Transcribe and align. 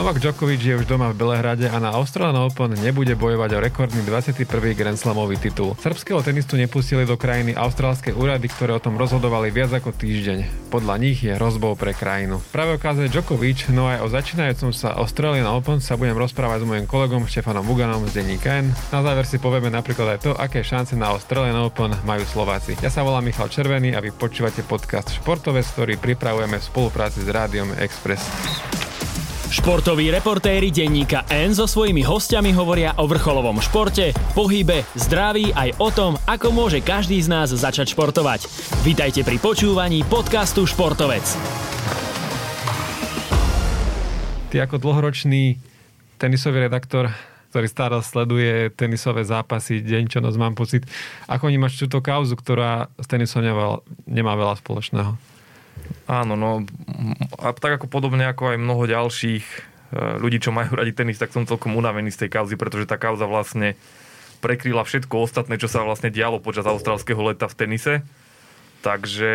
Novak 0.00 0.16
Djokovic 0.16 0.64
je 0.64 0.80
už 0.80 0.88
doma 0.88 1.12
v 1.12 1.20
Belehrade 1.20 1.68
a 1.68 1.76
na 1.76 1.92
Australian 1.92 2.48
Open 2.48 2.72
nebude 2.72 3.12
bojovať 3.20 3.52
o 3.52 3.58
rekordný 3.60 4.00
21. 4.08 4.48
Grand 4.72 4.96
Slamový 4.96 5.36
titul. 5.36 5.76
Srbského 5.76 6.24
tenistu 6.24 6.56
nepustili 6.56 7.04
do 7.04 7.20
krajiny 7.20 7.52
austrálske 7.52 8.16
úrady, 8.16 8.48
ktoré 8.48 8.72
o 8.72 8.80
tom 8.80 8.96
rozhodovali 8.96 9.52
viac 9.52 9.76
ako 9.76 9.92
týždeň. 9.92 10.72
Podľa 10.72 10.96
nich 10.96 11.20
je 11.20 11.36
hrozbou 11.36 11.76
pre 11.76 11.92
krajinu. 11.92 12.40
Práve 12.48 12.80
okáze 12.80 13.12
Djokovic, 13.12 13.68
no 13.76 13.92
aj 13.92 14.00
o 14.00 14.08
začínajúcom 14.08 14.72
sa 14.72 14.96
Australian 14.96 15.52
Open 15.52 15.84
sa 15.84 16.00
budem 16.00 16.16
rozprávať 16.16 16.64
s 16.64 16.68
mojim 16.72 16.88
kolegom 16.88 17.28
Štefanom 17.28 17.68
Buganom 17.68 18.08
z 18.08 18.24
denníka 18.24 18.56
N. 18.56 18.72
Na 18.88 19.04
záver 19.04 19.28
si 19.28 19.36
povieme 19.36 19.68
napríklad 19.68 20.16
aj 20.16 20.18
to, 20.24 20.32
aké 20.32 20.64
šance 20.64 20.96
na 20.96 21.12
Australian 21.12 21.60
Open 21.60 21.92
majú 22.08 22.24
Slováci. 22.24 22.72
Ja 22.80 22.88
sa 22.88 23.04
volám 23.04 23.28
Michal 23.28 23.52
Červený 23.52 23.92
a 23.92 24.00
vy 24.00 24.16
počúvate 24.16 24.64
podcast 24.64 25.12
Športové, 25.12 25.60
ktorý 25.60 26.00
pripravujeme 26.00 26.56
v 26.56 26.64
spolupráci 26.64 27.20
s 27.20 27.28
Rádiom 27.28 27.76
Express. 27.76 28.24
Športoví 29.50 30.14
reportéri 30.14 30.70
denníka 30.70 31.26
N 31.26 31.50
so 31.50 31.66
svojimi 31.66 32.06
hostiami 32.06 32.54
hovoria 32.54 32.94
o 33.02 33.10
vrcholovom 33.10 33.58
športe, 33.58 34.14
pohybe, 34.30 34.86
zdraví 34.94 35.50
aj 35.50 35.74
o 35.82 35.90
tom, 35.90 36.14
ako 36.30 36.54
môže 36.54 36.78
každý 36.78 37.18
z 37.18 37.26
nás 37.26 37.50
začať 37.50 37.90
športovať. 37.90 38.46
Vítajte 38.86 39.26
pri 39.26 39.42
počúvaní 39.42 40.06
podcastu 40.06 40.70
Športovec. 40.70 41.26
Ty 44.54 44.70
ako 44.70 44.78
dlhoročný 44.78 45.58
tenisový 46.14 46.70
redaktor, 46.70 47.10
ktorý 47.50 47.66
stále 47.66 47.98
sleduje 48.06 48.70
tenisové 48.70 49.26
zápasy 49.26 49.82
deň 49.82 50.14
čo 50.14 50.22
noc, 50.22 50.38
mám 50.38 50.54
pocit, 50.54 50.86
ako 51.26 51.50
vnímaš 51.50 51.74
túto 51.74 51.98
kauzu, 51.98 52.38
ktorá 52.38 52.86
s 53.02 53.10
tenisom 53.10 53.42
nemá, 54.06 54.32
veľa 54.38 54.62
spoločného? 54.62 55.39
Áno, 56.10 56.34
no 56.34 56.66
a 57.38 57.54
tak 57.54 57.80
ako 57.80 57.86
podobne 57.86 58.26
ako 58.26 58.54
aj 58.54 58.58
mnoho 58.58 58.84
ďalších 58.90 59.44
e, 59.46 59.58
ľudí, 60.18 60.42
čo 60.42 60.50
majú 60.50 60.74
radi 60.74 60.90
tenis, 60.90 61.22
tak 61.22 61.30
som 61.30 61.46
celkom 61.46 61.78
unavený 61.78 62.10
z 62.10 62.26
tej 62.26 62.30
kauzy, 62.34 62.54
pretože 62.58 62.90
tá 62.90 62.98
kauza 62.98 63.30
vlastne 63.30 63.78
prekryla 64.42 64.82
všetko 64.82 65.14
ostatné, 65.22 65.60
čo 65.60 65.68
sa 65.68 65.84
vlastne 65.84 66.10
dialo 66.10 66.42
počas 66.42 66.66
austrálskeho 66.66 67.20
leta 67.20 67.46
v 67.46 67.58
tenise. 67.58 67.94
Takže 68.80 69.32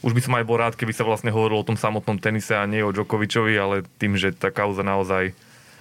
už 0.00 0.12
by 0.14 0.20
som 0.24 0.34
aj 0.38 0.44
bol 0.48 0.56
rád, 0.56 0.74
keby 0.78 0.94
sa 0.94 1.04
vlastne 1.04 1.34
hovorilo 1.34 1.60
o 1.60 1.68
tom 1.68 1.76
samotnom 1.76 2.22
tenise 2.22 2.56
a 2.56 2.64
nie 2.64 2.80
o 2.86 2.94
Djokovičovi, 2.94 3.54
ale 3.58 3.84
tým, 4.00 4.16
že 4.16 4.32
tá 4.32 4.48
kauza 4.48 4.86
naozaj 4.86 5.36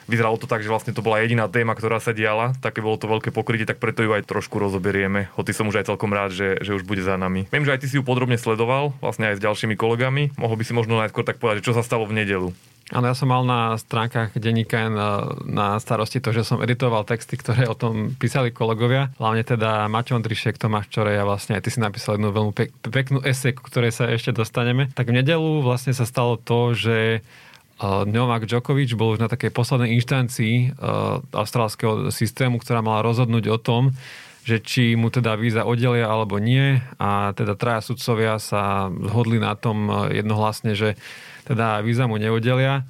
vyzeralo 0.07 0.39
to 0.39 0.49
tak, 0.49 0.63
že 0.63 0.71
vlastne 0.71 0.95
to 0.95 1.05
bola 1.05 1.21
jediná 1.21 1.45
téma, 1.51 1.75
ktorá 1.75 2.01
sa 2.01 2.15
diala, 2.15 2.55
také 2.63 2.81
bolo 2.81 2.97
to 2.97 3.05
veľké 3.05 3.29
pokrytie, 3.35 3.67
tak 3.67 3.77
preto 3.77 4.01
ju 4.01 4.15
aj 4.15 4.25
trošku 4.25 4.57
rozoberieme. 4.57 5.29
Hoci 5.35 5.51
som 5.53 5.67
už 5.67 5.83
aj 5.83 5.93
celkom 5.93 6.09
rád, 6.15 6.33
že, 6.33 6.57
že 6.63 6.73
už 6.73 6.87
bude 6.87 7.03
za 7.03 7.19
nami. 7.19 7.45
Viem, 7.51 7.67
že 7.67 7.75
aj 7.75 7.79
ty 7.83 7.87
si 7.91 7.99
ju 7.99 8.03
podrobne 8.07 8.39
sledoval, 8.39 8.95
vlastne 9.03 9.29
aj 9.29 9.37
s 9.37 9.43
ďalšími 9.43 9.75
kolegami. 9.75 10.33
Mohol 10.39 10.55
by 10.59 10.63
si 10.65 10.73
možno 10.73 10.97
najskôr 10.97 11.27
tak 11.27 11.37
povedať, 11.37 11.67
čo 11.67 11.75
sa 11.75 11.85
stalo 11.85 12.07
v 12.07 12.17
nedelu. 12.23 12.49
Áno, 12.87 13.11
ja 13.11 13.15
som 13.19 13.27
mal 13.27 13.43
na 13.43 13.75
stránkach 13.75 14.31
denníka 14.39 14.87
na, 14.87 15.35
na 15.43 15.67
starosti 15.75 16.23
to, 16.23 16.31
že 16.31 16.47
som 16.47 16.63
editoval 16.63 17.03
texty, 17.03 17.35
ktoré 17.35 17.67
o 17.67 17.75
tom 17.75 18.15
písali 18.15 18.55
kolegovia. 18.55 19.11
Hlavne 19.19 19.43
teda 19.43 19.91
Maťo 19.91 20.15
Ondrišek, 20.15 20.55
Tomáš 20.55 20.87
Čorej 20.87 21.19
a 21.19 21.27
vlastne 21.27 21.59
aj 21.59 21.67
ty 21.67 21.69
si 21.75 21.83
napísal 21.83 22.15
jednu 22.15 22.31
veľmi 22.31 22.55
pek, 22.55 22.71
peknú 22.87 23.19
esej, 23.27 23.59
ku 23.59 23.67
ktorej 23.67 23.91
sa 23.91 24.07
ešte 24.07 24.31
dostaneme. 24.31 24.87
Tak 24.95 25.11
v 25.11 25.19
nedelu 25.19 25.59
vlastne 25.67 25.91
sa 25.91 26.07
stalo 26.07 26.39
to, 26.39 26.71
že 26.71 27.27
Novak 27.85 28.49
Djokovic 28.49 28.97
bol 28.97 29.13
už 29.13 29.21
na 29.21 29.29
takej 29.29 29.53
poslednej 29.53 29.93
inštancii 30.01 30.55
uh, 30.73 31.21
austrálskeho 31.29 32.09
systému, 32.09 32.57
ktorá 32.57 32.81
mala 32.81 33.05
rozhodnúť 33.05 33.45
o 33.53 33.57
tom, 33.61 33.93
že 34.47 34.63
či 34.63 34.95
mu 34.95 35.11
teda 35.11 35.35
víza 35.35 35.67
oddelia 35.67 36.07
alebo 36.07 36.39
nie 36.39 36.79
a 36.97 37.35
teda 37.35 37.59
traja 37.59 37.83
sudcovia 37.83 38.39
sa 38.39 38.87
zhodli 38.87 39.43
na 39.43 39.59
tom 39.59 39.91
jednohlasne, 40.07 40.71
že 40.71 40.95
teda 41.43 41.83
víza 41.83 42.07
mu 42.07 42.15
neoddelia. 42.15 42.87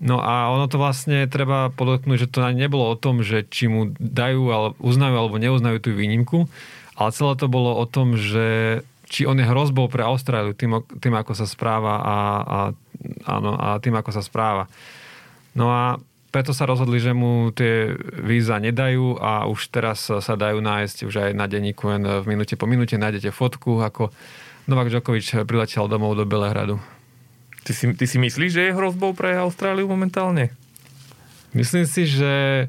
No 0.00 0.24
a 0.24 0.48
ono 0.48 0.64
to 0.64 0.80
vlastne 0.80 1.28
treba 1.28 1.68
podotknúť, 1.68 2.24
že 2.24 2.32
to 2.32 2.40
nebolo 2.56 2.88
o 2.88 2.96
tom, 2.96 3.20
že 3.20 3.44
či 3.44 3.68
mu 3.68 3.92
dajú, 4.00 4.42
ale 4.48 4.68
uznajú 4.80 5.14
alebo 5.20 5.36
neuznajú 5.36 5.78
tú 5.84 5.92
výnimku, 5.92 6.48
ale 6.96 7.12
celé 7.12 7.36
to 7.36 7.52
bolo 7.52 7.76
o 7.76 7.84
tom, 7.84 8.16
že 8.16 8.80
či 9.10 9.28
on 9.28 9.36
je 9.36 9.44
hrozbou 9.44 9.92
pre 9.92 10.00
Austráliu 10.06 10.56
tým, 10.56 10.80
tým 11.02 11.12
ako 11.12 11.36
sa 11.36 11.44
správa 11.44 12.00
a, 12.00 12.00
a, 12.08 12.16
áno, 13.24 13.56
a 13.56 13.78
tým, 13.78 13.96
ako 13.96 14.10
sa 14.12 14.22
správa. 14.24 14.66
No 15.54 15.70
a 15.70 15.98
preto 16.30 16.54
sa 16.54 16.62
rozhodli, 16.62 17.02
že 17.02 17.10
mu 17.10 17.50
tie 17.50 17.90
víza 18.22 18.62
nedajú 18.62 19.18
a 19.18 19.50
už 19.50 19.66
teraz 19.74 20.06
sa 20.06 20.34
dajú 20.38 20.62
nájsť 20.62 20.96
už 21.02 21.14
aj 21.26 21.30
na 21.34 21.50
denníku 21.50 21.90
len 21.90 22.06
v 22.06 22.24
minúte 22.30 22.54
po 22.54 22.70
minúte 22.70 22.94
nájdete 22.94 23.34
fotku, 23.34 23.82
ako 23.82 24.14
Novak 24.70 24.94
Djokovic 24.94 25.26
priletel 25.42 25.90
domov 25.90 26.14
do 26.14 26.22
Belehradu. 26.22 26.78
Ty 27.66 27.72
si, 27.74 27.90
ty 27.98 28.06
si 28.06 28.16
myslíš, 28.22 28.50
že 28.54 28.62
je 28.70 28.76
hrozbou 28.78 29.10
pre 29.12 29.34
Austráliu 29.42 29.90
momentálne? 29.90 30.54
Myslím 31.50 31.84
si, 31.84 32.06
že 32.06 32.66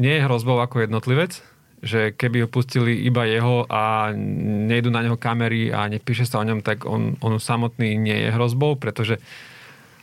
nie 0.00 0.16
je 0.16 0.24
hrozbou 0.24 0.56
ako 0.64 0.88
jednotlivec, 0.88 1.44
že 1.84 2.16
keby 2.16 2.46
ho 2.46 2.48
pustili 2.48 3.04
iba 3.04 3.28
jeho 3.28 3.68
a 3.68 4.14
nejdu 4.16 4.88
na 4.88 5.04
neho 5.04 5.20
kamery 5.20 5.68
a 5.68 5.84
nepíše 5.90 6.24
sa 6.24 6.40
o 6.40 6.46
ňom, 6.48 6.64
tak 6.64 6.88
on, 6.88 7.20
on 7.20 7.36
samotný 7.36 8.00
nie 8.00 8.16
je 8.16 8.28
hrozbou, 8.32 8.80
pretože 8.80 9.20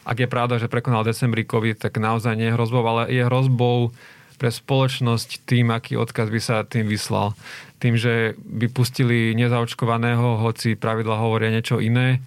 ak 0.04 0.18
je 0.20 0.32
pravda, 0.32 0.58
že 0.58 0.72
prekonal 0.72 1.04
decembri 1.04 1.44
COVID, 1.44 1.80
tak 1.80 2.00
naozaj 2.00 2.36
nie 2.40 2.50
je 2.50 2.56
hrozbou, 2.56 2.84
ale 2.86 3.12
je 3.12 3.24
hrozbou 3.26 3.92
pre 4.40 4.50
spoločnosť 4.50 5.44
tým, 5.44 5.76
aký 5.76 6.00
odkaz 6.00 6.32
by 6.32 6.40
sa 6.40 6.64
tým 6.64 6.88
vyslal. 6.88 7.36
Tým, 7.84 8.00
že 8.00 8.40
by 8.40 8.72
pustili 8.72 9.36
nezaočkovaného, 9.36 10.40
hoci 10.40 10.80
pravidla 10.80 11.20
hovoria 11.20 11.52
niečo 11.52 11.84
iné, 11.84 12.24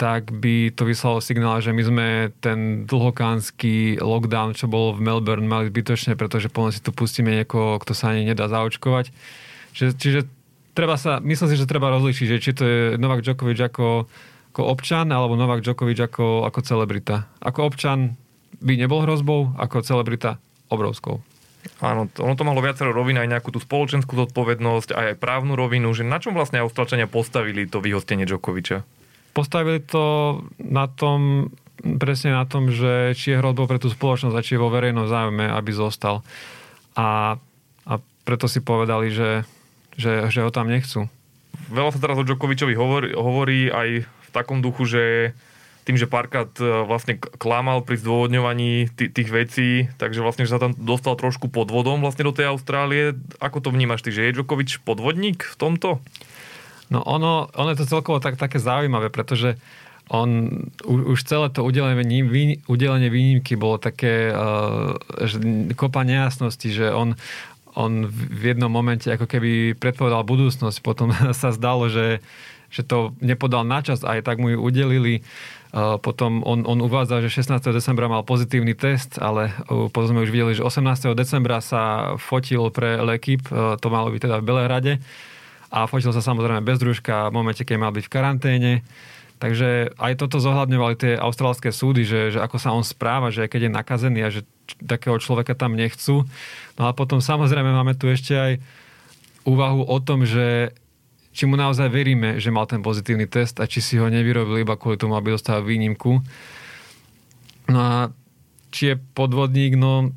tak 0.00 0.32
by 0.32 0.72
to 0.72 0.88
vyslalo 0.88 1.20
signál, 1.20 1.60
že 1.60 1.76
my 1.76 1.82
sme 1.84 2.06
ten 2.40 2.88
dlhokánsky 2.88 4.00
lockdown, 4.00 4.56
čo 4.56 4.64
bol 4.64 4.96
v 4.96 5.04
Melbourne, 5.04 5.44
mali 5.44 5.68
zbytočne, 5.68 6.16
pretože 6.16 6.48
potom 6.48 6.72
si 6.72 6.80
tu 6.80 6.88
pustíme 6.90 7.28
niekoho, 7.28 7.76
kto 7.78 7.92
sa 7.92 8.16
ani 8.16 8.24
nedá 8.24 8.48
zaočkovať. 8.48 9.12
Čiže, 9.76 9.92
čiže 10.00 10.20
treba 10.72 10.96
sa, 10.96 11.20
myslím 11.20 11.48
si, 11.52 11.60
že 11.60 11.68
treba 11.68 11.92
rozlišiť, 11.92 12.26
že 12.26 12.38
či 12.40 12.50
to 12.56 12.62
je 12.64 12.78
Novak 12.96 13.20
Djokovic 13.20 13.60
ako, 13.60 14.08
ako 14.50 14.66
občan, 14.66 15.14
alebo 15.14 15.38
Novak 15.38 15.62
Djokovic 15.62 16.10
ako, 16.10 16.42
ako 16.42 16.58
celebrita. 16.66 17.30
Ako 17.38 17.70
občan 17.70 18.18
by 18.58 18.74
nebol 18.74 19.06
hrozbou, 19.06 19.54
ako 19.54 19.86
celebrita 19.86 20.42
obrovskou. 20.66 21.22
Áno, 21.78 22.08
ono 22.08 22.34
to 22.34 22.42
malo 22.42 22.58
viacero 22.58 22.90
rovín, 22.90 23.20
aj 23.20 23.30
nejakú 23.30 23.54
tú 23.54 23.60
spoločenskú 23.62 24.16
zodpovednosť, 24.16 24.90
aj, 24.90 25.06
aj 25.14 25.16
právnu 25.22 25.54
rovinu, 25.54 25.92
že 25.94 26.02
na 26.02 26.18
čom 26.18 26.34
vlastne 26.34 26.58
Austrálčania 26.64 27.06
postavili 27.06 27.68
to 27.70 27.78
vyhostenie 27.78 28.26
Djokoviča? 28.26 28.82
Postavili 29.36 29.78
to 29.78 30.40
na 30.58 30.90
tom, 30.90 31.52
presne 32.02 32.34
na 32.34 32.42
tom, 32.48 32.72
že 32.74 33.14
či 33.14 33.36
je 33.36 33.40
hrozbou 33.40 33.70
pre 33.70 33.78
tú 33.78 33.86
spoločnosť 33.86 34.34
a 34.34 34.44
či 34.44 34.56
je 34.56 34.62
vo 34.62 34.72
verejnom 34.72 35.06
záujme, 35.06 35.46
aby 35.46 35.70
zostal. 35.70 36.26
A, 36.98 37.38
a 37.86 37.92
preto 38.26 38.50
si 38.50 38.64
povedali, 38.64 39.12
že, 39.14 39.46
že, 39.94 40.26
že 40.26 40.42
ho 40.42 40.50
tam 40.50 40.66
nechcú. 40.66 41.06
Veľa 41.70 41.94
sa 41.94 42.02
teraz 42.02 42.18
o 42.18 42.26
Djokovičovi 42.26 42.74
hovorí, 42.74 43.14
hovorí 43.14 43.70
aj 43.70 44.08
takom 44.32 44.62
duchu, 44.64 44.86
že 44.86 45.02
tým, 45.88 45.96
že 45.96 46.06
párkrát 46.06 46.48
e, 46.60 46.86
vlastne 46.86 47.16
klamal 47.18 47.82
pri 47.82 47.98
zdôvodňovaní 47.98 48.92
t- 48.94 49.10
tých 49.10 49.30
vecí, 49.32 49.70
takže 49.96 50.22
vlastne, 50.22 50.44
že 50.44 50.54
sa 50.54 50.62
tam 50.62 50.76
dostal 50.76 51.16
trošku 51.16 51.48
podvodom 51.48 52.04
vlastne 52.04 52.28
do 52.28 52.36
tej 52.36 52.52
Austrálie. 52.52 53.16
Ako 53.40 53.64
to 53.64 53.72
vnímaš 53.72 54.04
ty, 54.04 54.12
že 54.12 54.28
je 54.28 54.36
Djokovič 54.38 54.84
podvodník 54.84 55.42
v 55.42 55.56
tomto? 55.56 55.98
No 56.90 57.00
ono, 57.06 57.48
ono 57.54 57.68
je 57.72 57.80
to 57.80 57.90
celkovo 57.90 58.18
tak, 58.22 58.36
také 58.36 58.58
zaujímavé, 58.58 59.08
pretože 59.08 59.56
on 60.10 60.50
už 60.82 61.22
celé 61.22 61.54
to 61.54 61.62
udelenie, 61.62 62.26
udelenie 62.66 63.10
výnimky 63.14 63.54
bolo 63.54 63.78
také 63.78 64.34
uh, 64.34 64.98
že 65.22 65.38
kopa 65.78 66.02
nejasnosti, 66.02 66.66
že 66.66 66.90
on, 66.90 67.14
on 67.78 68.10
v 68.10 68.42
jednom 68.42 68.66
momente 68.66 69.06
ako 69.06 69.30
keby 69.30 69.78
predpovedal 69.78 70.26
budúcnosť, 70.26 70.82
potom 70.82 71.14
sa 71.40 71.54
zdalo, 71.54 71.86
že, 71.86 72.18
že 72.70 72.86
to 72.86 73.12
nepodal 73.18 73.66
načas 73.66 74.06
a 74.06 74.16
aj 74.16 74.24
tak 74.24 74.38
mu 74.38 74.54
ju 74.54 74.58
udelili. 74.62 75.26
Uh, 75.70 76.02
potom 76.02 76.42
on, 76.42 76.66
on 76.66 76.82
uvádza, 76.82 77.22
že 77.22 77.30
16. 77.30 77.62
decembra 77.70 78.10
mal 78.10 78.26
pozitívny 78.26 78.74
test, 78.74 79.22
ale 79.22 79.54
uh, 79.70 79.86
potom 79.86 80.14
sme 80.18 80.26
už 80.26 80.34
videli, 80.34 80.58
že 80.58 80.66
18. 80.66 81.14
decembra 81.14 81.62
sa 81.62 82.14
fotil 82.18 82.74
pre 82.74 82.98
Lekip, 82.98 83.46
uh, 83.54 83.78
to 83.78 83.86
malo 83.86 84.10
byť 84.10 84.20
teda 84.26 84.36
v 84.42 84.46
Belehrade 84.50 84.92
a 85.70 85.86
fotil 85.86 86.10
sa 86.10 86.18
samozrejme 86.18 86.66
bez 86.66 86.82
družka 86.82 87.30
v 87.30 87.34
momente, 87.34 87.62
keď 87.62 87.76
mal 87.78 87.94
byť 87.94 88.04
v 88.06 88.12
karanténe. 88.12 88.72
Takže 89.40 89.96
aj 89.96 90.20
toto 90.20 90.36
zohľadňovali 90.36 90.94
tie 91.00 91.12
austrálske 91.16 91.72
súdy, 91.72 92.04
že, 92.04 92.36
že 92.36 92.38
ako 92.44 92.60
sa 92.60 92.76
on 92.76 92.84
správa, 92.84 93.32
že 93.32 93.48
keď 93.48 93.70
je 93.70 93.72
nakazený 93.72 94.20
a 94.20 94.28
že 94.28 94.44
takého 94.84 95.16
človeka 95.16 95.56
tam 95.56 95.78
nechcú. 95.78 96.28
No 96.76 96.82
a 96.84 96.92
potom 96.92 97.24
samozrejme 97.24 97.72
máme 97.72 97.96
tu 97.96 98.10
ešte 98.12 98.36
aj 98.36 98.52
úvahu 99.48 99.88
o 99.88 99.98
tom, 100.02 100.28
že 100.28 100.76
či 101.30 101.46
mu 101.46 101.54
naozaj 101.54 101.86
veríme, 101.88 102.42
že 102.42 102.50
mal 102.50 102.66
ten 102.66 102.82
pozitívny 102.82 103.30
test 103.30 103.62
a 103.62 103.68
či 103.70 103.78
si 103.78 103.94
ho 103.96 104.10
nevyrobili 104.10 104.66
iba 104.66 104.74
kvôli 104.74 104.98
tomu, 104.98 105.14
aby 105.14 105.34
dostal 105.34 105.62
výnimku. 105.62 106.18
No 107.70 107.78
a 107.78 107.94
či 108.74 108.94
je 108.94 108.94
podvodník, 109.14 109.78
no 109.78 110.10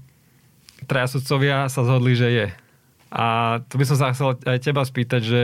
traja 0.89 1.07
sudcovia 1.09 1.69
sa 1.69 1.85
zhodli, 1.85 2.17
že 2.17 2.29
je. 2.29 2.47
A 3.13 3.25
tu 3.69 3.77
by 3.77 3.85
som 3.85 3.97
sa 3.97 4.13
chcel 4.13 4.33
aj 4.41 4.57
teba 4.57 4.81
spýtať, 4.81 5.21
že 5.21 5.41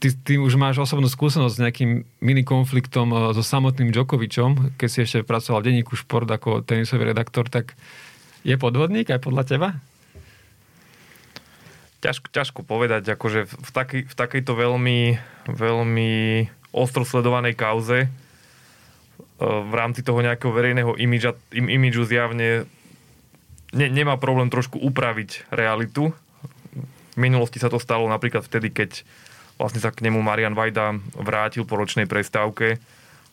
ty, 0.00 0.08
ty 0.12 0.34
už 0.36 0.56
máš 0.56 0.80
osobnú 0.80 1.08
skúsenosť 1.08 1.54
s 1.56 1.62
nejakým 1.62 1.90
mini 2.20 2.44
konfliktom 2.44 3.12
uh, 3.12 3.32
so 3.32 3.44
samotným 3.44 3.92
Djokovičom, 3.92 4.76
keď 4.80 4.88
si 4.88 4.98
ešte 5.04 5.24
pracoval 5.24 5.64
v 5.64 5.66
denníku 5.72 5.96
Šport 5.96 6.28
ako 6.28 6.64
tenisový 6.64 7.08
redaktor, 7.08 7.48
tak 7.48 7.76
je 8.44 8.56
podvodník 8.56 9.08
aj 9.12 9.20
podľa 9.20 9.44
teba? 9.48 9.68
Ťažko, 12.00 12.26
ťažko 12.32 12.60
povedať, 12.64 13.12
akože 13.12 13.44
v, 13.44 13.70
takej, 13.70 14.02
v 14.08 14.14
takejto 14.16 14.52
veľmi, 14.56 15.20
veľmi 15.52 16.12
ostro 16.72 17.04
sledovanej 17.04 17.52
kauze 17.56 18.08
v 19.40 19.72
rámci 19.72 20.04
toho 20.04 20.20
nejakého 20.20 20.52
verejného 20.52 20.96
imidža, 21.00 21.32
im, 21.56 21.72
imidžu 21.72 22.04
zjavne 22.04 22.68
ne, 23.72 23.86
nemá 23.88 24.20
problém 24.20 24.52
trošku 24.52 24.76
upraviť 24.76 25.48
realitu. 25.48 26.12
V 27.16 27.18
minulosti 27.18 27.56
sa 27.56 27.72
to 27.72 27.80
stalo 27.80 28.04
napríklad 28.08 28.44
vtedy, 28.44 28.68
keď 28.68 29.04
vlastne 29.56 29.80
sa 29.80 29.92
k 29.92 30.04
nemu 30.04 30.20
Marian 30.20 30.56
Vajda 30.56 30.96
vrátil 31.16 31.64
po 31.64 31.80
ročnej 31.80 32.04
prestávke 32.04 32.80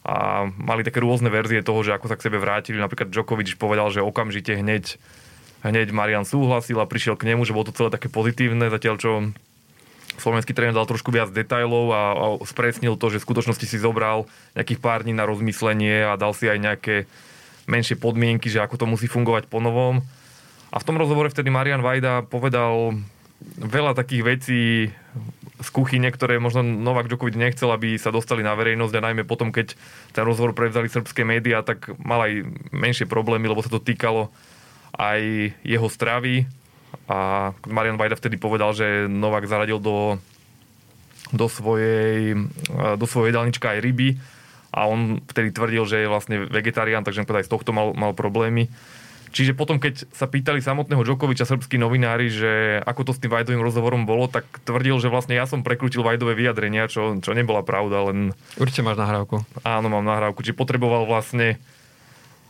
a 0.08 0.48
mali 0.48 0.88
také 0.88 1.04
rôzne 1.04 1.28
verzie 1.28 1.60
toho, 1.60 1.84
že 1.84 1.92
ako 1.92 2.08
sa 2.08 2.16
k 2.16 2.31
sebe 2.31 2.40
vrátili. 2.40 2.80
Napríklad 2.80 3.12
Djokovic 3.12 3.60
povedal, 3.60 3.92
že 3.92 4.00
okamžite 4.00 4.56
hneď, 4.56 4.96
hneď 5.65 5.89
Marian 5.94 6.25
súhlasil 6.25 6.77
a 6.77 6.89
prišiel 6.89 7.18
k 7.18 7.33
nemu, 7.33 7.45
že 7.45 7.54
bolo 7.54 7.69
to 7.69 7.77
celé 7.77 7.89
také 7.89 8.09
pozitívne, 8.12 8.69
zatiaľ 8.69 8.95
čo 8.98 9.12
slovenský 10.18 10.57
tréner 10.57 10.74
dal 10.74 10.89
trošku 10.89 11.13
viac 11.13 11.30
detajlov 11.30 11.86
a, 11.94 12.01
a 12.18 12.25
spresnil 12.45 12.98
to, 12.98 13.13
že 13.13 13.21
v 13.21 13.27
skutočnosti 13.30 13.65
si 13.69 13.77
zobral 13.77 14.25
nejakých 14.57 14.81
pár 14.81 15.06
dní 15.06 15.13
na 15.13 15.30
rozmyslenie 15.30 16.09
a 16.09 16.18
dal 16.18 16.33
si 16.33 16.50
aj 16.50 16.57
nejaké 16.57 16.95
menšie 17.69 18.00
podmienky, 18.00 18.50
že 18.50 18.63
ako 18.63 18.81
to 18.81 18.86
musí 18.89 19.06
fungovať 19.06 19.45
po 19.45 19.62
novom. 19.62 20.01
A 20.74 20.77
v 20.81 20.86
tom 20.88 20.98
rozhovore 20.98 21.30
vtedy 21.30 21.54
Marian 21.54 21.86
Vajda 21.86 22.25
povedal 22.27 22.98
veľa 23.62 23.94
takých 23.94 24.24
vecí 24.25 24.62
z 25.57 25.69
kuchyne, 25.74 26.10
ktoré 26.10 26.38
možno 26.38 26.62
Novak 26.62 27.10
Djokovic 27.10 27.33
nechcel, 27.33 27.69
aby 27.74 27.98
sa 27.98 28.13
dostali 28.13 28.45
na 28.45 28.53
verejnosť 28.53 28.94
a 28.98 29.06
najmä 29.10 29.24
potom, 29.25 29.50
keď 29.50 29.74
ten 30.13 30.24
rozhovor 30.25 30.53
prevzali 30.53 30.89
srbské 30.89 31.25
médiá, 31.25 31.65
tak 31.65 31.94
mal 31.98 32.25
aj 32.30 32.45
menšie 32.74 33.10
problémy, 33.10 33.50
lebo 33.50 33.65
sa 33.65 33.74
to 33.74 33.81
týkalo 33.81 34.30
aj 34.95 35.22
jeho 35.66 35.88
stravy 35.92 36.48
a 37.07 37.51
Marian 37.68 38.00
Vajda 38.00 38.19
vtedy 38.19 38.36
povedal, 38.39 38.72
že 38.72 39.07
Novak 39.07 39.48
zaradil 39.48 39.80
do, 39.80 40.19
do 41.31 41.48
svojej, 41.48 42.36
do 42.95 43.06
svojej 43.07 43.31
jedálnička 43.31 43.75
aj 43.75 43.84
ryby 43.84 44.19
a 44.72 44.88
on 44.88 45.24
vtedy 45.31 45.56
tvrdil, 45.56 45.84
že 45.88 46.04
je 46.04 46.12
vlastne 46.12 46.36
vegetarián, 46.48 47.04
takže 47.07 47.24
aj 47.24 47.48
z 47.48 47.51
tohto 47.51 47.72
mal, 47.72 47.95
mal 47.95 48.12
problémy. 48.12 48.68
Čiže 49.28 49.54
potom, 49.54 49.78
keď 49.78 50.07
sa 50.16 50.25
pýtali 50.25 50.63
samotného 50.63 51.04
Djokoviča 51.04 51.44
srbskí 51.44 51.75
novinári, 51.75 52.31
že 52.31 52.80
ako 52.88 53.12
to 53.12 53.12
s 53.13 53.22
tým 53.22 53.31
Vajdovým 53.31 53.60
rozhovorom 53.60 54.07
bolo, 54.07 54.31
tak 54.31 54.48
tvrdil, 54.63 54.98
že 55.04 55.12
vlastne 55.12 55.36
ja 55.36 55.44
som 55.44 55.68
prekrútil 55.68 56.01
Vajdové 56.01 56.34
vyjadrenia, 56.34 56.88
čo, 56.88 57.19
čo 57.19 57.36
nebola 57.36 57.62
pravda, 57.62 58.07
len... 58.07 58.31
Určite 58.56 58.88
máš 58.88 58.98
nahrávku. 58.98 59.44
Áno, 59.68 59.88
mám 59.92 60.07
nahrávku. 60.07 60.42
Čiže 60.42 60.56
potreboval 60.56 61.04
vlastne 61.06 61.60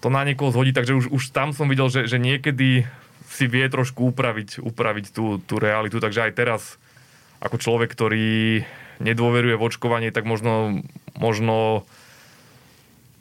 to 0.02 0.08
na 0.14 0.22
niekoho 0.24 0.54
zhodiť, 0.54 0.74
takže 0.78 0.94
už, 0.94 1.06
už 1.10 1.24
tam 1.34 1.52
som 1.52 1.66
videl, 1.66 1.90
že, 1.90 2.06
že 2.06 2.22
niekedy 2.22 2.86
si 3.28 3.46
vie 3.46 3.66
trošku 3.68 4.14
upraviť, 4.14 4.64
upraviť 4.64 5.06
tú, 5.12 5.42
tú 5.44 5.60
realitu, 5.60 6.00
takže 6.00 6.30
aj 6.30 6.34
teraz 6.38 6.62
ako 7.44 7.62
človek, 7.62 7.92
ktorý 7.94 8.66
nedôveruje 8.98 9.56
v 9.58 9.66
očkovanie, 9.66 10.10
tak 10.10 10.26
možno, 10.26 10.82
možno 11.14 11.86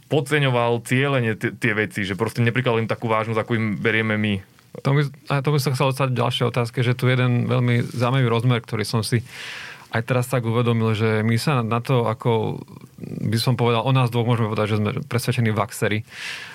podceňoval 0.09 0.81
cieľene 0.87 1.37
t- 1.37 1.53
tie 1.53 1.73
veci, 1.77 2.07
že 2.07 2.17
proste 2.17 2.41
neprikladal 2.41 2.87
im 2.87 2.89
takú 2.89 3.11
vážnosť, 3.13 3.41
ako 3.41 3.53
im 3.59 3.67
berieme 3.77 4.17
my. 4.17 4.41
To 4.85 4.93
by, 4.93 5.03
to 5.41 5.51
by 5.53 5.59
som 5.61 5.73
chcel 5.73 5.93
dostať 5.93 6.13
ďalšie 6.13 6.45
otázke, 6.53 6.85
že 6.85 6.97
tu 6.97 7.09
jeden 7.09 7.49
veľmi 7.49 7.85
zaujímavý 7.97 8.29
rozmer, 8.29 8.61
ktorý 8.61 8.85
som 8.85 9.01
si 9.01 9.25
aj 9.97 10.03
teraz 10.05 10.29
tak 10.29 10.45
uvedomil, 10.45 10.93
že 10.93 11.25
my 11.25 11.37
sa 11.41 11.65
na 11.65 11.81
to, 11.81 12.05
ako 12.05 12.61
by 13.01 13.39
som 13.41 13.57
povedal, 13.57 13.83
o 13.83 13.93
nás 13.97 14.13
dvoch 14.13 14.29
môžeme 14.29 14.53
povedať, 14.53 14.77
že 14.77 14.79
sme 14.81 14.91
presvedčení 15.09 15.51
vaxery. 15.51 16.05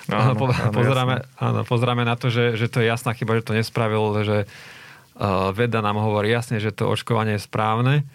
Áno, 0.06 0.34
po, 0.40 0.46
áno, 0.48 0.70
pozeráme, 0.70 1.26
áno, 1.42 1.60
pozeráme 1.66 2.02
na 2.06 2.14
to, 2.14 2.30
že, 2.30 2.54
že 2.54 2.70
to 2.70 2.78
je 2.80 2.86
jasná 2.86 3.12
chyba, 3.12 3.38
že 3.42 3.46
to 3.46 3.58
nespravil, 3.58 4.02
že 4.22 4.38
uh, 4.46 5.50
veda 5.50 5.82
nám 5.82 5.98
hovorí 5.98 6.30
jasne, 6.30 6.62
že 6.62 6.70
to 6.70 6.86
očkovanie 6.86 7.36
je 7.36 7.46
správne 7.46 8.06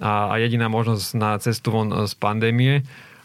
a, 0.00 0.32
a 0.32 0.34
jediná 0.40 0.72
možnosť 0.72 1.06
na 1.14 1.36
cestu 1.38 1.70
von 1.70 2.08
z 2.08 2.14
pandémie. 2.16 2.82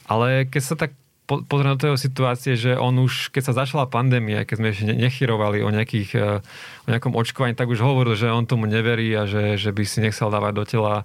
Ale 0.07 0.47
keď 0.47 0.61
sa 0.63 0.75
tak 0.75 0.91
pozrieť 1.27 1.71
do 1.75 1.81
tej 1.83 1.91
situácie, 1.99 2.53
že 2.55 2.79
on 2.79 2.95
už, 3.03 3.35
keď 3.35 3.51
sa 3.51 3.57
začala 3.63 3.91
pandémia, 3.91 4.47
keď 4.47 4.55
sme 4.55 4.67
ešte 4.71 4.95
nechyrovali 4.95 5.59
o, 5.59 5.67
nejakých, 5.67 6.09
e, 6.15 6.39
o 6.87 6.87
nejakom 6.87 7.11
očkovaní, 7.19 7.51
tak 7.51 7.67
už 7.67 7.83
hovoril, 7.83 8.15
že 8.15 8.31
on 8.31 8.47
tomu 8.47 8.63
neverí 8.63 9.11
a 9.11 9.27
že, 9.27 9.59
že 9.59 9.75
by 9.75 9.83
si 9.83 9.99
nechcel 9.99 10.31
dávať 10.31 10.53
do 10.55 10.63
tela 10.63 11.03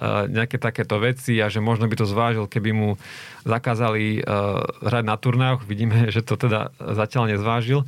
nejaké 0.00 0.56
takéto 0.56 0.96
veci 0.98 1.38
a 1.38 1.52
že 1.52 1.60
možno 1.60 1.86
by 1.86 1.96
to 1.98 2.06
zvážil, 2.08 2.44
keby 2.48 2.70
mu 2.72 2.88
zakázali 3.44 4.18
e, 4.18 4.20
hrať 4.82 5.04
na 5.04 5.16
turnájoch. 5.20 5.68
Vidíme, 5.68 6.08
že 6.14 6.24
to 6.24 6.38
teda 6.40 6.72
zatiaľ 6.78 7.32
nezvážil. 7.32 7.84